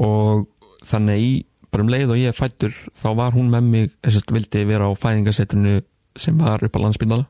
og 0.00 0.46
þannig 0.88 1.20
í 1.24 1.30
bara 1.70 1.84
um 1.84 1.90
leið 1.92 2.12
og 2.14 2.18
ég 2.18 2.34
fættur 2.34 2.72
þá 2.98 3.08
var 3.18 3.34
hún 3.36 3.50
með 3.52 3.66
mig, 3.72 3.90
þess 4.02 4.22
að 4.24 4.32
vildi 4.38 4.62
vera 4.66 4.88
á 4.88 4.92
fæðingasetrinu 4.98 5.74
sem 6.18 6.38
var 6.40 6.64
upp 6.66 6.74
á 6.76 6.80
landsbyndala 6.82 7.26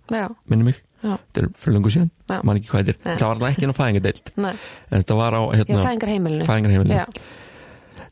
minni 0.48 0.70
mig, 0.70 0.78
já, 1.02 1.18
þetta 1.18 1.42
er 1.42 1.48
fyrir 1.60 1.76
löngu 1.76 1.90
síðan 1.92 2.08
Já. 2.30 2.38
man 2.48 2.56
ekki 2.56 2.70
hvað 2.72 2.86
þetta 2.88 3.10
er, 3.12 3.18
það 3.20 3.42
var 3.42 3.50
ekki 3.52 3.66
inn 3.66 3.74
á 3.74 3.80
fæðingadeild 3.80 4.30
en 4.40 5.02
þetta 5.02 5.18
var 5.20 5.36
á 5.36 5.42
hérna, 5.58 5.82
fæðingar 5.84 6.12
heimilinu 6.14 6.48
fæðingarheimilinu 6.48 7.04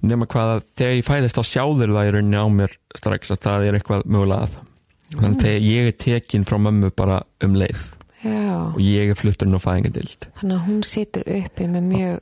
nema 0.07 0.29
hvað 0.31 0.55
að 0.55 0.65
þegar 0.79 0.97
ég 0.99 1.07
fæðist 1.09 1.39
þá 1.39 1.45
sjáður 1.51 1.95
það 1.97 2.09
í 2.09 2.15
rauninni 2.17 2.43
á 2.43 2.47
mér 2.55 2.75
strax 2.99 3.35
að 3.35 3.45
það 3.47 3.69
er 3.69 3.79
eitthvað 3.79 4.07
mögulega 4.07 4.49
að. 4.49 4.59
Þannig 5.09 5.31
að 5.31 5.45
þegar 5.47 5.69
ég 5.69 5.89
er 5.89 5.97
tekin 6.05 6.45
frá 6.49 6.59
mömmu 6.61 6.91
bara 6.95 7.23
um 7.45 7.55
leið 7.57 7.85
já. 8.23 8.75
og 8.75 8.81
ég 8.83 9.11
er 9.11 9.19
flutturinn 9.19 9.57
á 9.57 9.61
fæðingadeild 9.63 10.27
þannig 10.41 10.57
að 10.57 10.67
hún 10.67 10.81
situr 10.87 11.29
uppi 11.39 11.69
með 11.71 11.87
mjög 11.93 12.19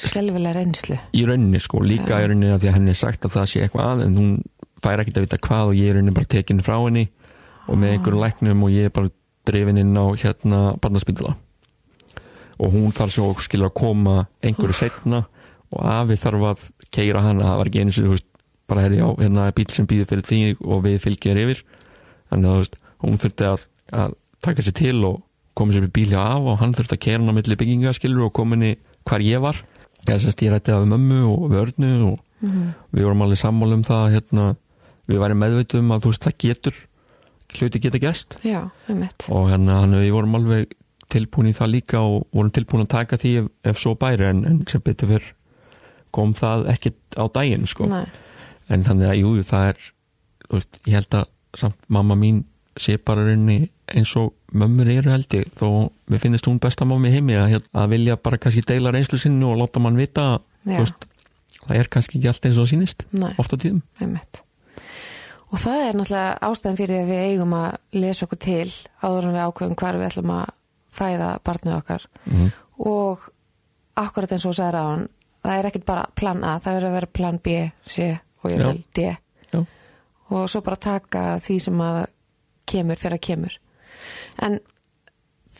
skelvilega 0.00 0.56
reynslu. 0.56 0.98
Í 1.16 1.24
rauninni 1.28 1.60
sko, 1.60 1.82
líka 1.84 2.16
Já. 2.16 2.24
í 2.24 2.30
rauninni 2.30 2.52
að 2.54 2.62
því 2.62 2.70
að 2.70 2.76
henni 2.78 2.92
er 2.94 3.00
sagt 3.00 3.26
að 3.26 3.36
það 3.36 3.48
sé 3.52 3.64
eitthvað 3.64 3.90
að 3.90 4.04
en 4.06 4.18
hún 4.20 4.34
fær 4.80 5.02
ekkert 5.02 5.20
að 5.20 5.26
vita 5.26 5.40
hvað 5.44 5.72
og 5.72 5.80
ég 5.80 5.90
er 5.90 5.98
rauninni 5.98 6.16
bara 6.16 6.30
tekin 6.36 6.64
frá 6.64 6.76
henni 6.78 7.06
og 7.66 7.78
með 7.80 7.96
einhverjum 7.96 8.24
læknum 8.24 8.64
og 8.64 8.72
ég 8.74 8.88
er 8.88 8.94
bara 8.96 9.12
drefin 9.48 9.80
inn 9.82 9.98
á 9.98 10.04
hérna 10.20 10.60
barnaspindala 10.80 11.34
og 12.60 12.72
hún 12.74 12.94
þarf 12.96 13.14
svo 13.14 13.28
skilur 13.40 13.70
að 13.70 13.78
koma 13.80 14.16
einhverju 14.44 14.76
setna 14.76 15.24
og 15.70 15.84
afi 15.86 16.16
þarf 16.20 16.46
að 16.50 16.64
keira 16.94 17.22
hana, 17.24 17.46
það 17.46 17.60
var 17.60 17.70
ekki 17.70 17.96
þú 17.96 18.12
veist 18.14 18.28
bara 18.70 18.84
herri 18.86 19.02
á 19.02 19.08
hérna 19.18 19.48
er 19.48 19.56
bíl 19.56 19.66
sem 19.72 19.88
býður 19.90 20.10
fyrir 20.12 20.26
því 20.28 20.40
og 20.62 20.84
við 20.86 21.00
fylgjum 21.04 21.42
yfir. 21.44 21.64
Þannig 22.30 22.50
að 22.50 22.60
veist, 22.62 22.78
hún 23.02 23.20
þurfti 23.22 23.48
að, 23.48 23.66
að 24.02 24.16
taka 24.46 24.64
sér 24.66 24.76
til 24.78 24.96
og 25.08 25.20
koma 25.58 25.74
sér 25.74 25.86
við 25.88 25.94
bíl 25.98 26.08
hjá 26.12 26.20
af 26.22 26.48
og 26.52 26.60
hann 26.62 26.74
þurfti 26.76 26.96
að 26.96 27.04
keira 27.06 27.20
hann 27.20 27.34
á 27.34 27.36
milli 27.36 27.58
bygginga 27.58 27.94
skilur 27.96 28.28
og 28.28 28.34
koma 28.36 28.56
henni 28.56 28.76
hvar 29.08 29.24
ég 29.24 29.42
var. 29.42 29.58
Ég 30.06 30.14
rætti 30.54 30.72
það 30.72 30.84
við 30.84 30.92
mömmu 30.94 31.22
og 31.28 31.48
við 31.50 31.62
örnu 31.64 31.90
og 32.08 32.20
við 32.40 33.04
vorum 33.04 33.24
alveg 33.26 33.40
sammála 33.40 33.76
um 33.76 33.82
það 33.84 34.04
hérna, 34.14 34.44
við 35.10 35.20
væri 35.20 35.36
meðveitum 35.36 35.84
um 35.84 35.96
að 35.96 36.04
þú 36.04 36.12
veist 36.12 36.24
það 36.24 36.38
getur 36.44 36.78
hluti 37.58 37.82
geta 37.82 38.00
mitt 39.00 39.26
og 39.28 39.50
hérna 39.50 39.80
hann, 39.82 39.98
við 39.98 40.12
vorum 40.14 40.38
alveg 40.38 40.76
tilbúin 41.10 41.50
í 41.50 41.56
það 41.56 41.72
líka 41.74 42.00
og 42.00 42.28
vorum 42.32 42.52
tilbúin 42.54 42.84
að 42.86 42.92
taka 42.94 43.18
því 43.18 43.32
ef, 43.42 43.50
ef 43.72 43.80
svo 43.82 43.96
bæri 43.98 44.28
en, 44.28 44.44
en 44.46 44.60
sem 44.70 44.82
betur 44.86 45.10
fyrr 45.10 45.26
kom 46.14 46.34
það 46.36 46.68
ekkit 46.74 47.18
á 47.18 47.24
daginn 47.32 47.66
sko. 47.70 47.88
en 47.90 48.86
þannig 48.86 49.10
að 49.10 49.20
jú, 49.20 49.34
það 49.46 49.68
er 49.72 49.90
veist, 50.50 50.80
ég 50.86 50.98
held 50.98 51.20
að 51.20 51.28
samt 51.58 51.78
mamma 51.88 52.16
mín 52.18 52.44
sé 52.80 52.96
bara 53.02 53.24
rauninni 53.26 53.70
eins 53.90 54.12
og 54.18 54.34
mömmur 54.54 54.88
eru 54.90 55.10
held 55.10 55.34
ég 55.34 55.48
þó 55.58 55.90
mér 56.10 56.22
finnst 56.22 56.46
hún 56.46 56.60
besta 56.62 56.86
mamma 56.86 57.10
í 57.10 57.16
heimi 57.16 57.36
að, 57.38 57.64
að 57.74 57.88
vilja 57.94 58.16
bara 58.16 58.38
kannski 58.38 58.62
deila 58.66 58.92
reynslu 58.94 59.18
sinni 59.18 59.46
og 59.46 59.58
láta 59.58 59.82
mann 59.82 59.98
vita 59.98 60.38
veist, 60.66 61.08
það 61.64 61.80
er 61.80 61.90
kannski 61.90 62.18
ekki 62.18 62.30
allt 62.30 62.46
eins 62.46 62.60
og 62.60 62.66
það 62.66 62.72
sýnist 62.74 63.04
nei, 63.10 63.32
oft 63.38 63.54
á 63.54 63.56
tíðum. 63.58 63.82
Um 64.00 64.14
mitt 64.14 64.42
og 65.50 65.58
það 65.58 65.84
er 65.88 65.98
náttúrulega 65.98 66.38
ástæðan 66.46 66.78
fyrir 66.78 66.94
því 66.94 67.02
að 67.02 67.10
við 67.10 67.24
eigum 67.26 67.54
að 67.58 67.70
lesa 67.98 68.26
okkur 68.26 68.40
til 68.46 68.68
áður 69.02 69.28
en 69.28 69.36
við 69.36 69.46
ákveðum 69.46 69.78
hvar 69.80 69.98
við 69.98 70.08
ætlum 70.10 70.34
að 70.36 70.52
fæða 70.90 71.30
barnið 71.46 71.76
okkar. 71.76 72.06
Mm. 72.26 72.52
og 72.86 73.26
akkurat 74.00 74.32
eins 74.34 74.46
og 74.46 74.54
þú 74.54 74.58
sagði 74.58 74.76
ráðan 74.76 75.08
það 75.44 75.54
er 75.56 75.68
ekkert 75.70 75.86
bara 75.88 76.08
plan 76.16 76.44
A, 76.44 76.56
það 76.62 76.76
verður 76.78 76.90
að 76.90 76.96
vera 76.98 77.12
plan 77.20 77.40
B, 77.42 77.56
C 77.86 78.10
og 78.40 78.50
ég 78.52 78.60
Já. 78.60 78.66
vil 78.68 78.82
D 78.96 79.06
Já. 79.54 79.62
og 80.30 80.50
svo 80.50 80.62
bara 80.66 80.80
taka 80.80 81.24
því 81.44 81.56
sem 81.66 81.84
að 81.84 82.02
kemur 82.70 83.00
þegar 83.00 83.24
kemur 83.26 83.56
en 84.44 84.60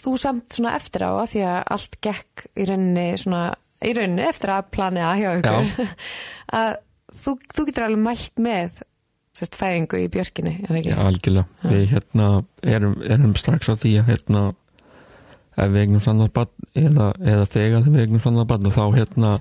þú 0.01 0.15
samt 0.21 0.55
svona 0.57 0.77
eftir 0.79 1.05
á 1.05 1.11
að 1.13 1.33
því 1.35 1.43
að 1.49 1.59
allt 1.77 1.99
gekk 2.05 2.47
í 2.55 2.69
rauninni 2.69 3.09
svona, 3.21 3.43
í 3.85 3.91
rauninni 3.97 4.29
eftir 4.29 4.55
að 4.55 4.71
plani 4.77 5.03
A 5.05 5.17
hjá 5.19 5.33
ykkur 5.41 5.91
að 6.61 6.71
þú, 7.11 7.37
þú 7.51 7.67
getur 7.69 7.89
alveg 7.89 8.05
mælt 8.07 8.41
með 8.41 8.81
sérst 9.37 9.57
fæðingu 9.59 10.01
í 10.05 10.09
ekki? 10.11 10.43
Já, 10.91 10.97
algjörlega. 10.99 11.47
Við 11.71 11.85
hérna 11.95 12.27
erum, 12.67 12.97
erum 13.07 13.37
strax 13.39 13.71
á 13.71 13.75
því 13.79 13.93
að 14.01 14.11
hérna 14.11 14.43
ef 15.61 15.71
við 15.71 15.85
eignum 15.85 16.05
sannað 16.05 16.33
barn 16.37 16.69
eða, 16.79 17.07
eða 17.21 17.47
þegar 17.53 17.87
við 17.87 18.03
eignum 18.05 18.25
sannað 18.25 18.49
barn 18.53 18.69
og 18.71 18.77
þá 18.77 18.85
hérna 18.97 19.33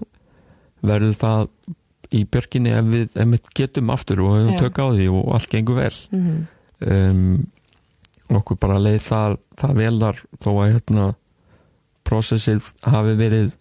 verður 0.82 1.16
það 1.20 1.48
í 2.16 2.24
björkinni 2.26 2.72
ef 2.74 2.86
við, 2.90 3.08
ef 3.16 3.28
við 3.36 3.50
getum 3.60 3.90
aftur 3.94 4.22
og 4.26 4.36
hefum 4.40 4.56
tök 4.58 4.80
á 4.82 4.86
því 4.96 5.08
og 5.14 5.34
allt 5.36 5.50
gengur 5.54 5.76
vel 5.76 5.96
Mhm. 6.12 6.38
um, 6.90 7.48
okkur 8.30 8.58
bara 8.62 8.78
leið 8.80 9.02
það, 9.02 9.38
það 9.58 9.76
velar 9.76 10.16
þó 10.42 10.50
að 10.64 10.74
hérna 10.74 11.16
prosessið 12.08 12.72
hafi 12.86 13.16
verið 13.20 13.52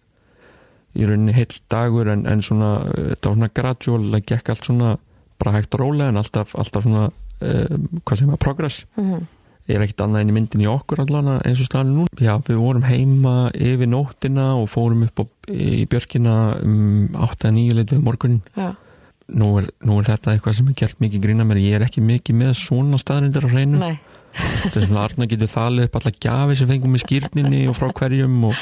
í 0.97 1.05
rauninni 1.05 1.33
heill 1.37 1.59
dagur 1.69 2.09
en, 2.09 2.25
en 2.27 2.41
svona, 2.41 2.71
uh, 2.89 3.09
þetta 3.13 3.29
var 3.29 3.35
svona 3.37 3.51
gradual 3.59 4.01
það 4.15 4.25
gekk 4.33 4.49
allt 4.53 4.65
svona 4.69 4.93
bara 5.39 5.53
hægt 5.59 5.77
rólega 5.79 6.09
en 6.09 6.17
alltaf, 6.21 6.55
alltaf 6.59 6.83
svona 6.87 7.09
um, 7.41 7.85
hvað 8.05 8.17
sem 8.23 8.27
var 8.33 8.41
progress 8.41 8.85
Mhm. 8.97 9.27
Er 9.69 9.83
ekkit 9.85 10.03
annað 10.05 10.23
en 10.25 10.31
í 10.31 10.35
myndin 10.35 10.63
í 10.65 10.67
okkur 10.71 11.03
allan 11.05 11.31
eins 11.39 11.61
og 11.63 11.67
staðan 11.69 11.95
nú. 11.95 12.05
Já, 12.19 12.35
við 12.47 12.57
vorum 12.61 12.85
heima 12.89 13.33
yfir 13.53 13.89
nóttina 13.91 14.51
og 14.59 14.69
fórum 14.73 15.05
upp 15.07 15.21
á, 15.21 15.23
í 15.53 15.85
björkina 15.89 16.35
um 16.65 17.09
8-9 17.29 17.75
leitið 17.79 18.05
morgunin. 18.05 18.41
Já, 18.57 18.71
Nú 19.29 19.51
er, 19.59 19.67
nú 19.85 19.99
er 20.01 20.07
þetta 20.07 20.31
eitthvað 20.33 20.55
sem 20.57 20.69
er 20.71 20.75
gert 20.79 21.01
mikið 21.03 21.21
grína 21.21 21.43
mér. 21.45 21.59
Ég 21.61 21.75
er 21.77 21.83
ekki 21.85 22.01
mikið 22.01 22.33
með 22.39 22.55
svona 22.57 22.97
staðarindir 22.97 23.45
á 23.45 23.49
hreinu. 23.51 23.77
nei, 23.77 23.99
Þetta 24.33 24.79
er 24.79 24.85
svona 24.87 25.03
Arna 25.05 25.27
getur 25.29 25.51
þalið 25.51 25.85
upp 25.85 25.97
alla 25.99 26.13
gjafi 26.25 26.55
sem 26.57 26.71
fengum 26.71 26.95
með 26.95 27.03
skýrninni 27.03 27.59
og 27.69 27.77
frá 27.77 27.91
hverjum 27.99 28.39
og 28.49 28.57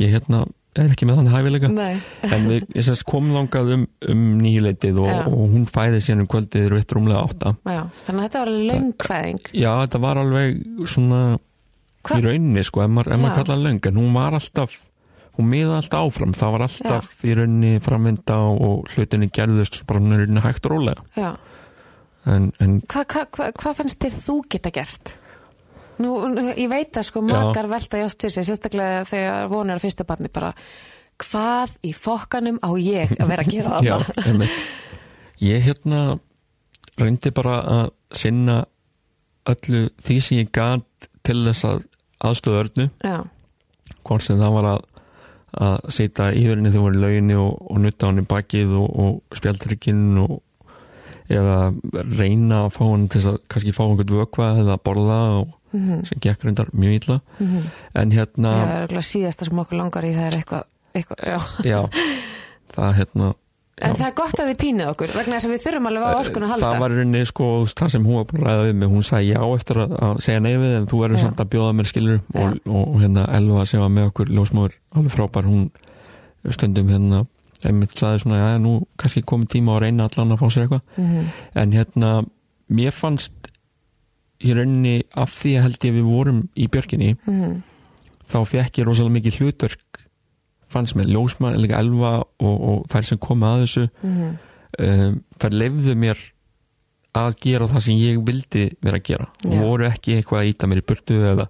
ég 0.00 0.12
hérna 0.12 0.42
er 0.78 0.92
ekki 0.94 1.06
með 1.08 1.16
þannig 1.20 1.34
hæfileika. 1.34 1.68
nei 1.74 2.00
En 2.30 2.44
við 2.48 2.66
sérst 2.86 3.04
komum 3.08 3.34
þangað 3.34 3.72
um, 3.74 3.86
um 4.12 4.20
nýjuleitið 4.40 5.00
og, 5.02 5.08
Já. 5.10 5.22
og 5.26 5.54
hún 5.54 5.64
fæði 5.70 6.02
síðan 6.04 6.24
um 6.24 6.28
kvöldið 6.30 6.76
eitt 6.78 6.94
rúmlega 6.94 7.24
átta. 7.26 7.54
Já, 7.66 7.82
þannig 8.06 8.20
að 8.20 8.26
þetta 8.28 8.38
var 8.42 8.52
alveg 8.52 8.70
löngfæðing 8.70 9.50
Já, 9.58 9.70
þetta 9.84 10.02
var 10.04 10.20
alveg 10.22 10.60
svona 10.94 11.22
Hva- 12.06 12.16
í 12.16 12.24
rauninni 12.24 12.62
sko, 12.64 12.84
ef 12.86 12.90
maður, 12.94 13.16
Já. 13.18 13.34
kallar 13.42 13.60
löng 13.66 13.86
en 13.90 13.98
hún 14.00 14.14
var 14.14 14.32
alltaf, 14.38 14.78
hún 15.36 15.50
miða 15.50 15.76
alltaf 15.80 16.06
áfram 16.08 16.32
það 16.38 16.54
var 16.54 16.66
alltaf 16.68 17.10
í 17.28 17.34
rauninni 17.36 17.80
framvinda 17.84 18.38
og 18.54 18.88
hlutinni 18.94 19.28
gerðust 19.28 19.82
bara 19.86 20.00
hún 20.00 20.14
er 20.14 20.22
í 20.22 20.28
rauninni 20.28 20.44
hægt 20.46 20.64
og 20.70 20.76
rólega 20.78 21.04
Já, 21.18 21.34
en, 22.30 22.52
en 22.60 22.78
hvað 22.88 23.04
hva, 23.12 23.26
hva, 23.36 23.50
hva 23.58 23.74
fannst 23.76 24.00
þér 24.00 24.16
þú 24.22 24.38
geta 24.54 24.72
gert? 24.72 25.16
Nú, 26.00 26.14
ég 26.56 26.70
veit 26.70 26.96
að 26.96 27.06
sko 27.10 27.22
Já. 27.24 27.28
makar 27.30 27.68
velta 27.70 28.00
í 28.00 28.06
oft 28.06 28.20
fyrir 28.22 28.34
sig, 28.38 28.48
sérstaklega 28.48 29.04
þegar 29.08 29.50
vonir 29.52 29.76
að 29.76 29.84
fyrsta 29.84 30.06
barni 30.08 30.32
bara 30.32 30.52
hvað 31.20 31.74
í 31.84 31.92
fokkanum 31.96 32.60
á 32.64 32.70
ég 32.80 33.14
að 33.18 33.32
vera 33.32 33.44
að 33.44 33.52
gera 33.52 33.80
já, 33.88 33.96
einmitt. 34.24 34.60
ég 35.44 35.66
hérna 35.66 36.04
reyndi 37.00 37.32
bara 37.36 37.58
að 37.76 37.90
sinna 38.16 38.62
öllu 39.50 39.88
því 40.04 40.20
sem 40.24 40.40
ég 40.40 40.52
gat 40.54 41.10
til 41.26 41.42
þess 41.44 41.66
að 41.68 41.84
aðstöða 42.30 42.88
Já, 43.04 43.18
hvort 44.04 44.24
sem 44.24 44.40
það 44.40 44.56
var 44.56 44.72
að 44.74 44.86
að 45.50 45.88
setja 45.90 46.28
í 46.30 46.44
þörunni 46.46 46.70
þegar 46.70 46.84
voru 46.84 46.98
í 46.98 47.02
lauginni 47.02 47.36
og, 47.40 47.54
og 47.72 47.80
nutta 47.82 48.06
hann 48.06 48.22
í 48.22 48.26
bakið 48.30 48.74
og, 48.78 48.90
og 49.02 49.38
spjaldrygginn 49.38 50.20
og 50.22 50.36
eða 51.30 51.56
reyna 52.18 52.64
að 52.66 52.74
fá 52.76 52.82
hann 52.84 53.08
til 53.10 53.20
þess 53.20 53.30
að 53.32 53.40
kannski 53.54 53.74
fá 53.74 53.82
einhvern 53.86 54.14
vökva 54.20 54.50
eða 54.62 54.76
borða 54.82 55.18
og 55.40 55.50
Mhm. 55.72 56.04
sem 56.08 56.18
gekk 56.20 56.44
reyndar 56.44 56.68
mjög 56.72 56.96
illa 57.02 57.20
mhm. 57.38 57.68
en 57.94 58.10
hérna, 58.16 58.50
það 58.56 58.70
er 58.74 58.80
örugglega 58.82 59.08
síðasta 59.10 59.44
sem 59.46 59.58
okkur 59.64 59.78
langar 59.78 60.04
í 60.04 60.14
það 60.16 60.26
er 60.26 60.38
eitthvað, 60.40 60.64
eitthvað 60.94 61.18
já. 61.26 61.38
já 61.64 61.80
það 62.74 62.98
hérna 63.00 63.34
En 63.80 63.94
já. 63.94 63.96
það 63.96 64.06
er 64.10 64.14
gott 64.18 64.40
að 64.42 64.48
þið 64.50 64.56
pínið 64.60 64.88
okkur 64.90 65.12
vegna 65.16 65.36
þess 65.38 65.46
að 65.48 65.52
við 65.54 65.62
þurfum 65.64 65.86
alveg 65.88 66.02
á 66.04 66.10
orkun 66.20 66.44
að 66.44 66.50
halda 66.52 66.70
það 66.70 66.80
var 66.82 66.92
rauninni 66.92 67.20
sko 67.30 67.46
það 67.70 67.88
sem 67.94 68.04
hún 68.04 68.16
var 68.18 68.26
búin 68.28 68.42
að 68.42 68.48
ræða 68.50 68.64
við 68.66 68.74
mig 68.76 68.90
hún 68.92 69.06
sagði 69.08 69.30
já 69.30 69.40
eftir 69.56 69.78
að, 69.80 69.94
að 70.04 70.20
segja 70.26 70.40
nei 70.44 70.50
við 70.60 70.74
en 70.76 70.88
þú 70.90 70.98
verður 71.00 71.16
Já. 71.16 71.22
samt 71.24 71.40
að 71.40 71.48
bjóða 71.54 71.76
mér 71.78 71.88
skilur 71.88 72.18
og, 72.34 72.58
og, 72.68 72.98
hérna 73.00 73.24
Elva 73.38 73.64
sem 73.70 73.80
var 73.80 73.94
með 73.96 74.10
okkur 74.10 74.32
ljósmóður 74.36 74.76
alveg 74.92 75.14
frábær 75.16 75.48
hún 75.48 75.62
stundum 76.52 76.92
hérna 76.92 77.22
einmitt 77.64 77.96
sagði 77.96 78.20
svona 78.26 78.42
já 78.42 78.58
nú 78.60 78.74
kannski 79.00 79.22
komið 79.32 79.48
tíma 79.56 79.78
að 79.78 79.82
reyna 79.86 80.10
allan 80.10 80.36
að 80.36 80.42
fá 80.44 80.46
sér 80.52 80.66
eitthvað 80.66 80.82
Mhm. 81.00 81.32
en 81.64 81.72
hérna 81.78 82.12
mér 82.68 82.92
fannst 82.92 83.32
í 84.40 84.54
rauninni 84.56 85.02
af 85.16 85.30
því 85.36 85.52
að 85.58 85.62
held 85.66 85.84
ég 85.88 85.94
við 85.98 86.06
vorum 86.08 86.42
í 86.56 86.68
björkinni 86.72 87.16
Mhm. 87.26 87.62
þá 88.30 88.38
fekk 88.46 88.78
ég 88.80 88.86
rosalega 88.86 89.16
mikið 89.18 89.38
hlutverk 89.40 89.80
fannst 90.70 90.94
mér 90.94 91.08
ljósmann, 91.10 91.56
líka 91.58 91.78
elva 91.82 92.20
og, 92.38 92.60
og 92.70 92.84
þær 92.88 93.04
sem 93.04 93.18
komu 93.18 93.44
að 93.46 93.64
þessu 93.64 93.88
Mhm. 94.02 94.36
um, 94.78 95.24
þær 95.38 95.50
lefðu 95.62 95.94
mér 95.96 96.18
að 97.14 97.34
gera 97.42 97.66
það 97.66 97.80
sem 97.82 97.96
ég 97.98 98.20
vildi 98.24 98.70
vera 98.80 98.98
að 98.98 99.02
gera 99.02 99.26
og 99.44 99.52
Já. 99.52 99.60
voru 99.60 99.84
ekki 99.90 100.14
eitthvað 100.22 100.40
að 100.40 100.48
íta 100.54 100.66
mér 100.70 100.78
í 100.78 100.86
burtu 100.86 101.16
eða 101.32 101.48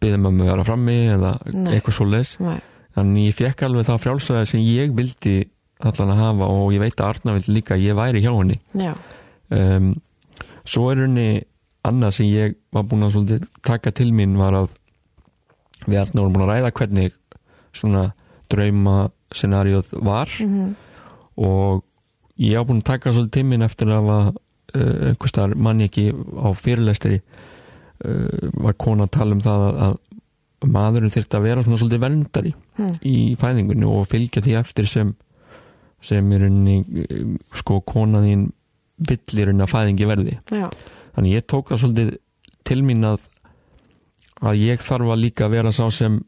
byggða 0.00 0.18
maður 0.20 0.44
að 0.44 0.50
vera 0.52 0.64
frammi 0.64 0.96
eða 1.08 1.30
Nei. 1.54 1.72
eitthvað 1.78 1.96
svo 1.96 2.04
leis 2.10 2.34
Nei. 2.40 2.60
þannig 2.94 3.28
ég 3.30 3.34
fekk 3.38 3.62
alveg 3.64 3.86
það 3.88 4.02
frjálsæði 4.04 4.46
sem 4.46 4.60
ég 4.60 4.92
vildi 4.94 5.48
allan 5.80 6.12
að 6.12 6.20
hafa 6.20 6.44
og 6.52 6.72
ég 6.72 6.80
veit 6.84 6.96
að 7.00 7.08
Arna 7.08 7.32
vildi 7.38 7.54
líka 7.56 7.74
að 7.74 7.82
ég 7.88 7.96
væri 7.96 8.20
hjá 8.22 8.32
henni 8.36 8.60
um, 9.50 9.94
svo 10.64 10.90
er 10.92 11.00
henni 11.06 11.42
annað 11.84 12.14
sem 12.18 12.26
ég 12.30 12.54
var 12.72 12.86
búin 12.88 13.04
að 13.06 13.12
svolítið 13.16 13.48
taka 13.66 13.92
til 13.92 14.10
mín 14.16 14.36
var 14.40 14.56
að 14.62 14.68
við 15.86 15.98
Arna 16.00 16.22
vorum 16.22 16.32
búin 16.38 16.46
að 16.46 16.52
ræða 16.54 16.72
hvernig 16.78 17.12
svona 17.76 18.04
drauma 18.50 19.10
scenarióð 19.34 19.92
var 20.06 20.28
Mhm. 20.40 20.74
og 21.36 21.82
ég 22.38 22.56
á 22.58 22.62
búin 22.64 22.80
að 22.82 22.88
taka 22.92 23.12
svolítið 23.12 23.36
tímin 23.40 23.62
eftir 23.66 23.88
að 23.92 24.08
uh, 24.10 24.32
einhvers 24.74 25.30
staðar 25.34 25.56
manni 25.56 25.88
ekki 25.88 26.08
á 26.40 26.48
fyrirlestri 26.56 27.20
uh, 28.04 28.50
var 28.64 28.74
kona 28.78 29.04
að 29.06 29.10
tala 29.18 29.34
um 29.36 29.40
það 29.44 29.64
að, 29.68 29.78
að 29.84 30.70
maðurinn 30.74 31.12
þyrfti 31.12 31.36
að 31.36 31.42
vera 31.44 31.62
svona 31.66 31.78
svolítið 31.82 32.00
verndari 32.06 32.54
Hmm. 32.74 32.90
í 33.06 33.36
fæðingunni 33.38 33.86
og 33.86 34.06
fylgja 34.10 34.40
því 34.42 34.54
eftir 34.58 34.86
sem 34.90 35.12
sem 36.02 36.32
er 36.34 36.42
unni 36.48 36.80
sko 37.54 37.76
konaðín 37.86 38.48
villir 38.98 39.52
unna 39.52 39.68
fæðingi 39.70 40.08
verði 40.10 40.34
já, 40.50 40.66
þannig 41.14 41.38
ég 41.38 41.48
tók 41.50 41.72
það 41.72 41.82
svolítið 41.82 42.12
til 42.64 42.80
mín 42.84 43.08
að 43.08 43.28
að 44.44 44.60
ég 44.60 44.82
þarf 44.82 45.14
að 45.14 45.22
líka 45.22 45.48
vera 45.52 45.72
sá 45.72 45.86
sem 45.94 46.20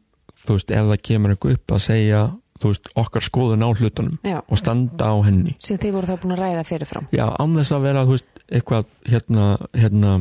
þú 0.47 0.57
veist, 0.57 0.71
ef 0.71 0.91
það 0.91 1.01
kemur 1.09 1.33
eitthvað 1.33 1.57
upp 1.57 1.75
að 1.75 1.83
segja 1.83 2.21
þú 2.57 2.71
veist, 2.71 2.89
okkar 2.97 3.25
skoðun 3.25 3.65
á 3.65 3.69
hlutunum 3.69 4.17
já. 4.25 4.39
og 4.41 4.57
standa 4.57 5.11
á 5.13 5.15
henni. 5.25 5.53
Sem 5.61 5.77
þið 5.81 5.97
voru 5.97 6.09
þá 6.09 6.15
búin 6.23 6.35
að 6.35 6.41
ræða 6.41 6.63
fyrirfram. 6.67 7.07
Já, 7.13 7.25
án 7.37 7.55
þess 7.59 7.75
að 7.75 7.85
vera, 7.85 8.05
þú 8.07 8.15
veist, 8.15 8.41
eitthvað 8.47 8.89
hérna, 9.11 9.45
hérna 9.77 10.13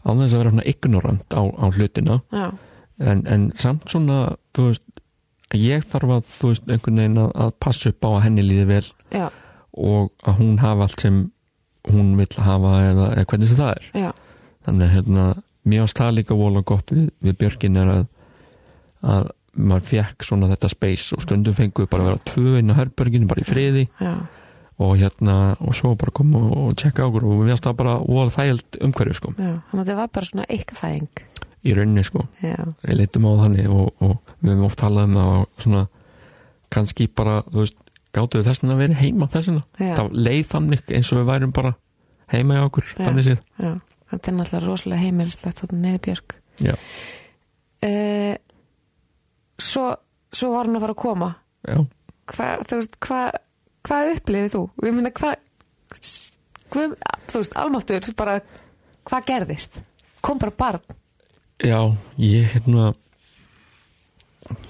án 0.00 0.22
þess 0.22 0.32
að 0.32 0.38
vera 0.38 0.52
hérna 0.52 0.66
ignorant 0.72 1.36
á, 1.36 1.42
á 1.44 1.66
hlutina. 1.68 2.20
En, 3.00 3.24
en 3.28 3.50
samt 3.60 3.88
svona, 3.92 4.22
þú 4.56 4.70
veist 4.70 4.86
ég 5.56 5.84
þarf 5.90 6.16
að, 6.16 6.32
þú 6.38 6.54
veist, 6.54 6.70
einhvern 6.70 7.02
veginn 7.02 7.20
að, 7.24 7.30
að 7.44 7.52
passa 7.66 7.92
upp 7.92 8.06
á 8.06 8.10
að 8.14 8.24
henni 8.28 8.46
líði 8.46 8.66
vel 8.70 8.84
já, 9.10 9.26
og 9.74 10.10
að 10.28 10.40
hún 10.40 10.58
hafa 10.62 10.86
allt 10.86 11.04
sem 11.04 11.20
hún 11.88 12.16
vill 12.18 12.44
hafa 12.44 12.72
eða, 12.90 13.06
eða 13.16 13.28
hvernig 13.32 13.50
sem 13.50 13.60
það 13.60 13.72
er. 13.76 13.90
Já, 14.04 14.10
þannig 14.68 14.86
að 14.86 14.96
hérna, 14.96 15.26
mér 15.64 15.84
varst 15.86 16.00
það 16.00 16.16
líka 16.18 16.40
vola 16.40 16.64
gott 16.66 16.92
við, 16.94 17.06
við 17.24 17.38
Björkin 17.40 17.80
er 17.80 17.92
að 17.94 18.02
að 19.00 19.30
maður 19.56 19.86
fekk 19.88 20.24
svona 20.26 20.50
þetta 20.50 20.68
space 20.70 21.16
og 21.16 21.22
stundum 21.24 21.56
fengu 21.56 21.86
bara 21.90 22.04
að 22.04 22.10
vera 22.10 22.28
tvö 22.28 22.58
inn 22.60 22.72
á 22.72 22.78
herberginu 22.78 23.28
bara 23.30 23.40
í 23.42 23.48
friði. 23.48 23.86
Já, 24.00 24.12
og 24.80 24.96
hérna 24.96 25.36
og 25.60 25.74
svo 25.76 25.92
bara 25.98 26.12
koma 26.16 26.40
og 26.56 26.76
tjekka 26.80 27.04
á 27.04 27.08
okkur 27.08 27.26
og 27.28 27.42
mér 27.42 27.54
varst 27.54 27.66
það 27.66 27.78
bara 27.80 27.96
vola 28.00 28.32
þægild 28.32 28.78
umhverju 28.86 29.16
sko. 29.18 29.32
Já 29.36 29.50
þannig 29.50 29.80
að 29.80 29.90
þetta 29.90 29.98
var 29.98 30.12
bara 30.16 30.28
svona 30.30 30.46
eitthvað 30.48 30.80
fæðing 30.80 31.24
í 31.60 31.74
rauninni 31.76 32.04
sko, 32.06 32.22
já, 32.40 32.56
ég 32.88 32.96
leitum 32.96 33.26
á 33.28 33.32
þannig 33.42 33.66
og, 33.68 33.90
og 34.00 34.14
við 34.40 34.54
höfum 34.54 34.68
oft 34.70 34.80
talað 34.80 35.10
um 35.10 35.18
það 35.18 35.32
og 35.34 35.64
svona 35.64 35.82
kannski 36.72 37.08
bara, 37.20 37.34
þú 37.50 37.64
veist 37.64 37.76
gáttu 38.16 38.40
við 38.40 38.48
þessina 38.50 38.74
að 38.74 38.82
vera 38.84 38.98
heima 39.00 39.28
Já. 39.30 39.94
það 39.98 40.18
leið 40.26 40.44
þannig 40.50 40.92
eins 40.96 41.12
og 41.12 41.20
við 41.20 41.30
værum 41.30 41.54
bara 41.56 41.74
heima 42.30 42.58
í 42.58 42.64
okkur, 42.66 42.86
Já. 42.94 43.04
þannig 43.04 43.28
séð 43.28 43.40
já 43.60 43.72
þetta 44.10 44.30
er 44.30 44.36
náttúrulega 44.36 44.66
rosalega 44.66 45.04
heimilislegt 45.04 45.60
þarna 45.62 45.82
neyri 45.84 46.00
Björk 46.06 46.34
já, 46.60 46.74
uh, 47.86 48.34
svo, 49.60 49.84
svo 50.34 50.50
var 50.54 50.66
hann 50.66 50.80
að 50.80 50.86
fara 50.86 50.96
að 50.96 51.02
koma 51.04 51.30
já, 51.62 51.76
hvað, 52.32 52.64
þú 52.66 52.80
veist, 52.80 52.98
hvað 53.06 53.28
hvað 53.86 54.10
upplifið 54.16 54.54
þú? 54.54 54.62
Ég 54.84 54.96
meina, 54.96 55.12
hvað, 55.16 55.38
þú 56.74 57.38
veist, 57.38 57.54
almáttur 57.56 58.10
bara, 58.18 58.40
hvað 59.08 59.30
gerðist? 59.30 59.80
kom 60.20 60.40
bara 60.40 60.52
barn 60.52 60.82
já 61.64 61.78
ég 62.20 62.50
hérna 62.54 62.90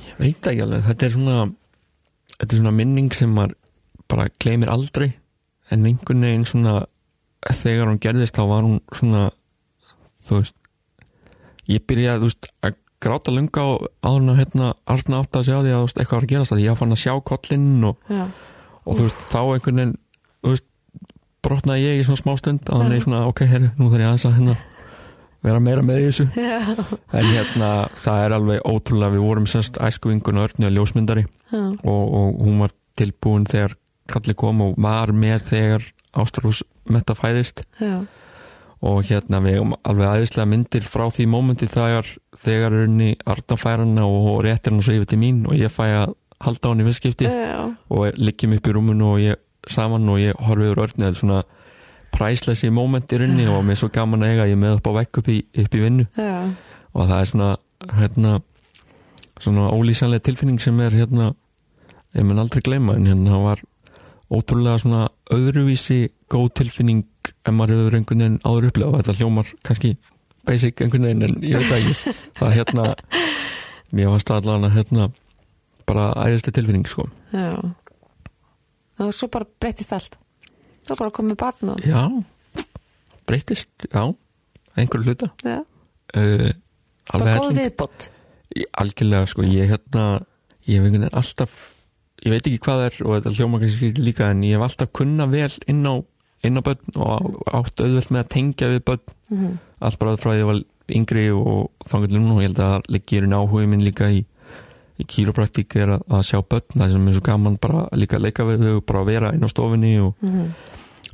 ég 0.07 0.21
veit 0.21 0.47
ekki 0.47 0.63
alveg, 0.65 0.85
þetta 0.87 1.07
er 1.07 1.15
svona 1.17 1.39
þetta 2.41 2.55
er 2.57 2.63
svona 2.63 2.75
minning 2.75 3.13
sem 3.15 3.33
maður 3.37 3.57
bara 4.11 4.31
gleymir 4.43 4.73
aldrei. 4.73 5.13
En 5.71 5.87
einhvern 5.87 6.25
veginn 6.27 6.49
svona 6.49 6.81
þegar 7.47 7.89
hún 7.89 8.01
gerðist 8.03 8.37
þá 8.37 8.43
var 8.51 8.67
hún 8.67 8.81
svona 8.97 9.29
þú 10.27 10.41
veist 10.41 10.57
ég 11.71 11.85
byrjaði, 11.89 12.21
þú 12.21 12.29
veist, 12.29 12.49
að 12.67 12.79
gráta 13.01 13.33
lunga 13.33 13.65
á 13.65 13.69
áður 14.05 14.21
en 14.21 14.33
að 14.33 14.41
hérna 14.43 14.73
Arna 14.93 15.21
átt 15.23 15.39
að 15.39 15.47
sjá 15.49 15.57
því 15.61 15.73
að 15.73 15.85
veist, 15.87 16.01
eitthvað 16.01 16.19
var 16.19 16.27
að 16.27 16.33
gerast 16.35 16.55
að 16.57 16.65
ég 16.65 16.81
fann 16.81 16.97
að 16.97 17.03
sjá 17.05 17.15
kollinn 17.31 17.87
og, 17.89 18.11
og 18.11 18.99
þú 18.99 19.07
veist, 19.07 19.23
þá 19.31 19.41
einhvern 19.41 19.81
veginn 19.81 19.95
þú 20.41 20.55
veist, 20.55 20.67
brotnaði 21.41 21.87
ég 21.87 22.03
í 22.03 22.05
svona 22.05 22.21
smá 22.21 22.35
stund 22.41 22.69
að 22.69 22.83
hann 22.83 22.97
er 22.97 23.07
svona, 23.07 23.23
ok, 23.31 23.45
herri, 23.49 23.71
nú 23.79 23.89
þarf 23.89 24.03
ég 24.05 24.11
aðeins 24.11 24.27
að 24.29 24.37
hérna 24.37 24.59
vera 25.45 25.63
meira 25.63 25.85
með 25.87 26.05
þessu. 26.07 26.27
En 27.17 27.27
hérna, 27.27 27.71
það 28.05 28.25
er 28.25 28.37
alveg 28.37 28.65
ótrúlega 28.69 29.15
við 29.17 29.27
vorum 29.27 29.49
sérst 29.51 29.81
æskuvingun 29.81 30.41
og 30.41 30.51
örnu 30.51 30.69
að 30.69 30.77
ljósmyndari 30.79 31.27
og, 31.57 32.05
og 32.05 32.41
hún 32.45 32.63
var 32.63 32.75
tilbúin 33.01 33.49
þegar 33.49 33.77
kalli 34.11 34.35
kom 34.39 34.63
og 34.65 34.79
var 34.81 35.13
með 35.15 35.45
þegar 35.53 35.91
Ástrós 36.21 36.65
metta 36.91 37.15
fæðist. 37.15 37.63
Já, 37.79 38.03
og 38.81 39.05
hérna 39.05 39.41
við 39.45 39.59
hefum 39.59 39.77
alveg 39.85 40.09
aðeinslega 40.09 40.49
myndir 40.49 40.87
frá 40.89 41.05
því 41.13 41.27
mómenti 41.31 41.69
þegar 41.71 42.09
þegar 42.41 42.77
örni 42.85 43.11
Arna 43.29 43.59
fær 43.61 43.83
hana 43.85 44.07
og 44.09 44.41
réttir 44.47 44.73
hana 44.73 44.85
svo 44.85 44.97
yfir 44.97 45.11
til 45.11 45.21
mín 45.21 45.43
og 45.49 45.57
ég 45.59 45.73
fæ 45.73 45.85
að 45.85 46.15
halda 46.41 46.73
hann 46.73 46.81
í 46.81 46.87
fyrstskipti 46.89 47.29
já, 47.29 47.67
og 47.93 48.17
liggjum 48.17 48.57
upp 48.57 48.71
í 48.71 48.75
rúmunu 48.77 49.11
og 49.13 49.21
ég 49.21 49.41
saman 49.69 50.09
og 50.09 50.23
ég 50.23 50.39
horfið 50.41 50.73
úr 50.73 50.83
örni 50.87 51.09
eða 51.11 51.21
svona 51.21 51.43
præslesi 52.15 52.71
móment 52.75 53.13
í 53.13 53.21
runni 53.21 53.47
og 53.51 53.63
mér 53.65 53.77
er 53.77 53.81
svo 53.83 53.91
gaman 53.93 54.25
að 54.25 54.35
eiga 54.35 54.49
ég 54.51 54.57
er 54.57 54.63
með 54.63 54.79
upp 54.79 54.91
á 54.91 54.93
vekk 55.01 55.21
upp 55.23 55.29
í, 55.33 55.39
upp 55.65 55.75
í 55.75 55.83
vinnu. 55.85 56.07
Já, 56.19 56.37
og 56.95 57.11
það 57.11 57.19
er 57.21 57.31
svona 57.31 57.51
hérna 57.97 58.33
svona 59.41 59.71
ólýsanlega 59.73 60.27
tilfinning 60.29 60.61
sem 60.63 60.81
er 60.85 60.97
hérna 60.97 61.33
ég 62.17 62.27
mun 62.27 62.43
aldrei 62.43 62.63
gleyma 62.67 62.97
en 62.99 63.09
hérna 63.09 63.35
það 63.35 63.47
var 63.47 63.63
ótrúlega 64.31 64.83
svona 64.83 65.03
öðruvísi 65.35 66.01
góð 66.31 66.49
tilfinning 66.61 67.05
en 67.47 67.57
maður 67.57 67.81
hefur 67.81 67.99
einhvern 67.99 68.25
veginn 68.25 68.41
áður 68.45 68.69
upplega 68.71 69.01
þetta 69.01 69.17
hljómar 69.19 69.53
kannski 69.67 69.95
basic 70.47 70.83
einhvern 70.83 71.09
veginn 71.09 71.27
en 71.27 71.37
ég 71.47 71.59
veit 71.59 71.73
ekki. 71.79 72.15
Það 72.39 72.57
hérna 72.59 72.87
mér 73.97 74.13
var 74.13 74.25
staðlan 74.25 74.69
að 74.69 74.77
hérna 74.79 75.11
bara 75.89 76.11
æðislega 76.23 76.59
tilfinning 76.61 76.87
sko. 76.91 77.09
Já. 77.35 77.57
Og 79.01 79.15
svo 79.17 79.31
bara 79.33 79.49
breytist 79.63 79.95
allt 79.97 80.20
svo 80.91 80.99
bara 81.01 81.15
komið 81.17 81.39
barn 81.41 81.73
og 81.75 81.81
já, 81.87 82.03
breytist, 83.27 83.69
já 83.93 84.03
einhverju 84.77 85.05
hluta. 85.11 85.31
Já, 85.45 85.61
uh, 86.17 86.51
bara 87.13 87.37
góð 87.39 87.61
Ég- 88.51 88.67
algjörlega 88.75 89.27
sko, 89.31 89.43
ég 89.47 89.69
hérna 89.71 90.05
ég 90.67 90.81
hef 90.81 90.85
einhvern 90.85 91.05
veginn 91.05 91.15
alltaf 91.15 91.53
ég 92.25 92.33
veit 92.35 92.47
ekki 92.49 92.59
hvað 92.65 92.81
það 92.81 92.87
er 92.89 92.97
og 93.07 93.13
þetta 93.15 93.35
hljóma 93.37 93.61
kannski 93.63 93.91
líka 94.03 94.31
en 94.33 94.41
ég 94.43 94.57
hef 94.59 94.65
alltaf 94.67 94.91
kunna 94.93 95.27
vel 95.31 95.53
inn 95.71 95.85
á 95.87 95.95
inn 96.43 96.59
á 96.59 96.63
börn 96.67 96.97
og 96.97 97.39
átt 97.55 97.79
auðvelt 97.85 98.11
með 98.11 98.25
að 98.25 98.29
tengja 98.35 98.69
við 98.73 98.83
börn. 98.89 99.05
Mhm. 99.31 99.59
allt 99.81 99.99
bara 99.99 100.17
frá 100.17 100.33
því 100.33 100.35
að 100.35 100.41
ég 100.41 100.47
var 100.51 100.61
yngri 100.91 101.25
og 101.31 101.71
þannig 101.87 102.11
núna 102.17 102.35
og 102.35 102.41
ég 102.43 102.49
held 102.49 102.59
að 102.59 102.73
það 102.75 102.91
leggir 102.97 103.23
inn 103.25 103.37
áhuga 103.39 103.67
minn 103.69 103.85
líka 103.87 104.09
í, 104.11 104.25
í 104.99 105.05
kýrópraktík 105.07 105.77
er 105.77 105.89
að, 105.95 106.03
að 106.11 106.23
sjá 106.27 106.41
börn. 106.43 106.67
Það 106.75 106.93
sem 106.93 107.09
er 107.09 107.13
svo 107.15 107.23
gaman 107.23 107.57
bara 107.61 107.87
líka 107.93 108.17
að 108.19 108.25
leika 108.27 108.45
við 108.45 108.65
þau 108.67 108.81
bara 108.85 109.05
vera 109.05 109.31
inn 109.33 109.45
á 109.47 109.49
stofinni 109.49 109.95
og 110.03 110.15
Mhm. 110.21 110.51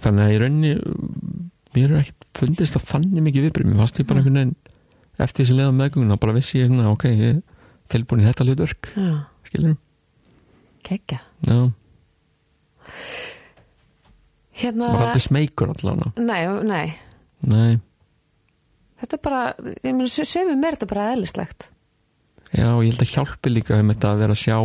Þannig 0.07 0.25
að 0.27 0.35
í 0.35 0.41
rauninni 0.43 0.73
mér 1.77 1.93
er 1.93 1.99
ekkert 2.05 2.29
fundist 2.41 2.79
að 2.79 2.89
þannig 2.93 3.27
mikið 3.27 3.47
viðbrið 3.47 3.71
mér 3.71 3.83
fannst 3.83 4.01
ég 4.01 4.09
bara 4.09 4.23
einhvern 4.23 4.41
veginn 4.41 4.55
eftir 5.17 5.45
þessi 5.45 5.57
leiðan 5.59 5.81
meðgönguna 5.81 6.21
bara 6.21 6.37
vissi 6.37 6.61
ég 6.61 6.73
ok, 6.93 7.05
ég 7.11 7.35
er 7.35 7.43
tilbúin 7.93 8.23
í 8.23 8.27
þetta 8.27 8.47
hlutverk. 8.47 8.91
Já, 8.97 9.13
skilur 9.49 9.77
kekja 10.87 11.21
hérna, 14.57 14.93
var 14.93 15.09
aldrei 15.09 15.25
smeykur 15.25 15.73
allan 15.75 16.05
nei, 16.17 16.43
nei. 16.65 16.87
Nei, 17.47 17.79
þetta 19.03 19.19
er 19.19 19.23
bara, 19.23 19.41
ég 19.85 19.93
meina, 19.93 20.09
sömum 20.09 20.65
er 20.65 20.77
þetta 20.79 20.89
bara 20.91 21.11
eðlislegt. 21.13 21.69
Já, 22.57 22.71
ég 22.81 22.89
held 22.89 23.03
að 23.05 23.13
hjálpi 23.13 23.53
líka 23.53 23.81
um 23.83 23.93
þetta 23.93 24.13
að 24.13 24.23
vera 24.23 24.37
að 24.37 24.41
sjá 24.41 24.57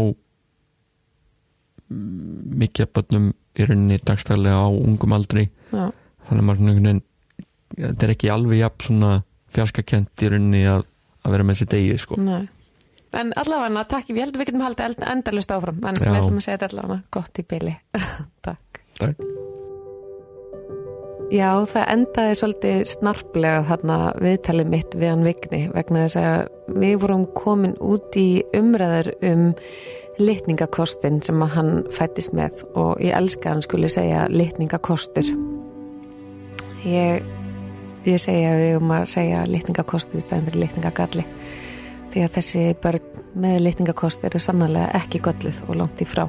mm, 1.92 2.16
mikið 2.64 2.88
af 2.88 2.94
börnum 2.96 3.28
í 3.62 3.68
rauninni 3.70 3.99
dagstæðlega 4.05 4.64
á 4.66 4.70
ungum 4.70 5.18
aldri 5.18 5.47
já, 5.72 5.86
þannig 6.28 6.41
að 6.41 6.47
maður 6.49 7.01
þetta 7.78 8.07
er 8.07 8.16
ekki 8.16 8.32
alveg 8.34 8.62
jafn 8.62 8.88
svona 8.88 9.12
fjarskakent 9.51 10.26
í 10.26 10.32
rauninni 10.32 10.66
að, 10.72 10.84
að 11.24 11.38
vera 11.38 11.45
með 11.47 11.59
þessi 11.59 11.72
degi 11.76 12.01
sko. 12.01 12.20
nei 12.20 12.49
en 13.12 13.34
allavega, 13.36 13.84
takk, 13.91 14.12
ég 14.14 14.24
held 14.24 14.38
að 14.38 14.39
við 14.39 14.51
getum 14.51 14.62
haldið 14.64 15.01
endalust 15.12 15.51
áfram, 15.51 15.82
en 15.84 15.97
Já. 15.99 16.05
við 16.05 16.20
ætlum 16.22 16.38
að 16.39 16.45
segja 16.45 16.57
þetta 16.57 16.70
allavega 16.72 17.01
gott 17.12 17.41
í 17.41 17.47
byli, 17.51 17.74
takk 18.47 18.72
Takk. 19.01 19.24
Já, 21.32 21.64
það 21.64 21.86
endaði 21.93 22.34
svolítið 22.38 22.82
snarplega 22.89 23.62
þarna 23.70 23.97
viðtalið 24.20 24.72
mitt 24.74 24.95
við 24.99 25.12
hann 25.14 25.24
Vigni 25.24 25.62
vegna 25.72 26.03
þess 26.03 26.20
að 26.20 26.76
við 26.84 26.95
vorum 27.05 27.24
komin 27.38 27.76
út 27.80 28.18
í 28.20 28.43
umræður 28.57 29.14
um 29.30 29.45
litningakostin 30.20 31.22
sem 31.24 31.41
hann 31.53 31.86
fættist 31.93 32.34
með 32.36 32.64
og 32.76 32.99
ég 33.03 33.16
elska 33.16 33.53
hann 33.53 33.64
skuli 33.64 33.89
segja 33.91 34.26
litningakostur. 34.32 35.28
Ég, 36.88 37.24
ég 38.07 38.22
segja 38.22 38.53
við 38.57 38.78
um 38.80 38.93
að 38.95 39.07
segja 39.14 39.43
litningakostur 39.49 40.20
í 40.20 40.26
staðin 40.26 40.49
fyrir 40.49 40.66
litningagalli 40.66 41.26
því 42.12 42.24
að 42.26 42.34
þessi 42.38 42.64
börn 42.84 43.20
með 43.41 43.59
litningakostur 43.68 44.32
eru 44.32 44.41
sannarlega 44.43 44.91
ekki 44.99 45.22
gölluð 45.24 45.62
og 45.68 45.78
langt 45.80 46.01
í 46.03 46.07
frá. 46.09 46.26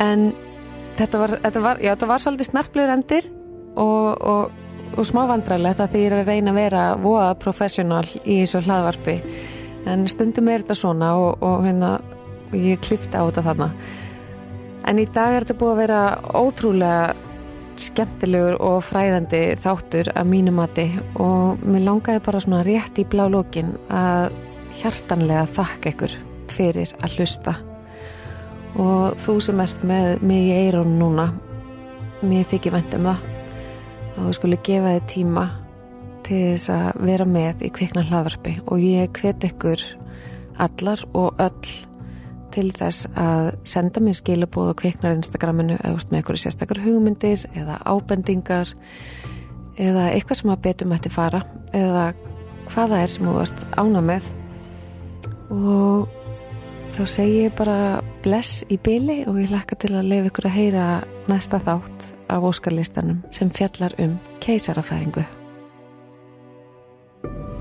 En 0.00 0.30
þetta 0.96 1.20
var, 1.20 1.34
þetta 1.42 1.64
var, 1.64 1.82
já, 1.82 1.90
þetta 1.92 2.08
var 2.12 2.22
svolítið 2.24 2.50
snarplegur 2.50 2.94
endir 2.94 3.28
og, 3.76 4.08
og, 4.16 4.56
og 4.96 5.08
smá 5.08 5.26
vandræðilegt 5.28 5.82
að 5.84 5.92
því 5.92 6.02
ég 6.04 6.08
er 6.08 6.16
að 6.22 6.32
reyna 6.32 6.54
að 6.54 6.60
vera 6.62 6.86
voða 7.02 7.28
professional 7.42 8.04
í 8.24 8.40
þessu 8.40 8.64
hlaðvarpi 8.64 9.18
en 9.86 10.06
stundum 10.10 10.50
er 10.50 10.64
þetta 10.64 10.76
svona 10.78 11.12
og, 11.20 11.44
og 11.44 11.64
hérna 11.66 11.96
ég 12.54 12.82
klifta 12.84 13.22
á 13.22 13.26
þetta 13.28 13.46
þarna. 13.50 13.70
En 14.86 15.00
í 15.02 15.06
dag 15.10 15.34
er 15.34 15.46
þetta 15.46 15.58
búið 15.60 15.72
að 15.72 15.80
vera 15.82 16.00
ótrúlega 16.38 17.14
skemmtilegur 17.76 18.56
og 18.64 18.78
fræðandi 18.86 19.40
þáttur 19.60 20.10
að 20.16 20.28
mínu 20.30 20.54
mati. 20.56 20.86
Og 21.20 21.62
mér 21.66 21.86
langaði 21.88 22.22
bara 22.26 22.42
svona 22.42 22.62
rétt 22.66 23.00
í 23.02 23.06
blá 23.08 23.26
lókin 23.30 23.74
að 23.92 24.36
hjartanlega 24.80 25.48
þakka 25.56 25.92
ykkur 25.92 26.16
fyrir 26.52 26.94
að 27.02 27.18
hlusta. 27.18 27.56
Og 28.76 29.16
þú 29.24 29.38
sem 29.42 29.60
ert 29.64 29.84
með 29.88 30.22
mig 30.26 30.50
í 30.50 30.56
eirun 30.66 30.98
núna 31.00 31.30
mér 32.24 32.46
þykir 32.48 32.76
vænt 32.76 32.96
um 32.96 33.08
það 33.10 33.24
og 34.16 34.20
þú 34.24 34.34
skulle 34.38 34.58
gefa 34.64 34.94
þið 34.96 35.08
tíma 35.12 35.44
til 36.26 36.42
þess 36.56 36.70
að 36.74 37.04
vera 37.06 37.26
með 37.28 37.66
í 37.66 37.72
kvikna 37.74 38.02
hlaðvarpi 38.08 38.56
og 38.66 38.82
ég 38.82 39.12
hvet 39.20 39.44
ykkur 39.46 39.82
allar 40.62 41.02
og 41.14 41.38
öll 41.42 41.74
til 42.56 42.70
þess 42.72 43.06
að 43.20 43.50
senda 43.68 44.00
mér 44.00 44.16
skilabóð 44.16 44.72
og 44.72 44.78
kviknar 44.80 45.16
Instagraminu 45.18 45.76
eða 45.76 46.00
með 46.10 46.22
ykkur 46.22 46.40
sérstakar 46.40 46.80
hugmyndir 46.84 47.44
eða 47.52 47.78
ábendingar 47.84 48.72
eða 49.76 50.08
eitthvað 50.14 50.40
sem 50.40 50.52
að 50.54 50.62
betum 50.64 50.96
ætti 50.96 51.12
fara 51.12 51.44
eða 51.76 52.08
hvaða 52.72 53.02
er 53.04 53.12
sem 53.12 53.28
þú 53.28 53.38
ert 53.44 53.64
ána 53.76 54.02
með. 54.02 54.28
Og 55.52 56.08
þá 56.96 57.02
segi 57.12 57.40
ég 57.44 57.56
bara 57.58 57.78
bless 58.24 58.64
í 58.72 58.80
byli 58.80 59.22
og 59.28 59.40
ég 59.42 59.52
lakka 59.52 59.78
til 59.78 59.92
að 59.94 60.10
lefa 60.14 60.32
ykkur 60.32 60.50
að 60.50 60.58
heyra 60.58 60.90
næsta 61.30 61.60
þátt 61.62 62.12
af 62.32 62.46
óskarlistanum 62.48 63.20
sem 63.30 63.52
fjallar 63.52 63.94
um 64.02 64.16
keisarafæðingu 64.42 65.26
thank 67.26 67.38
you 67.38 67.55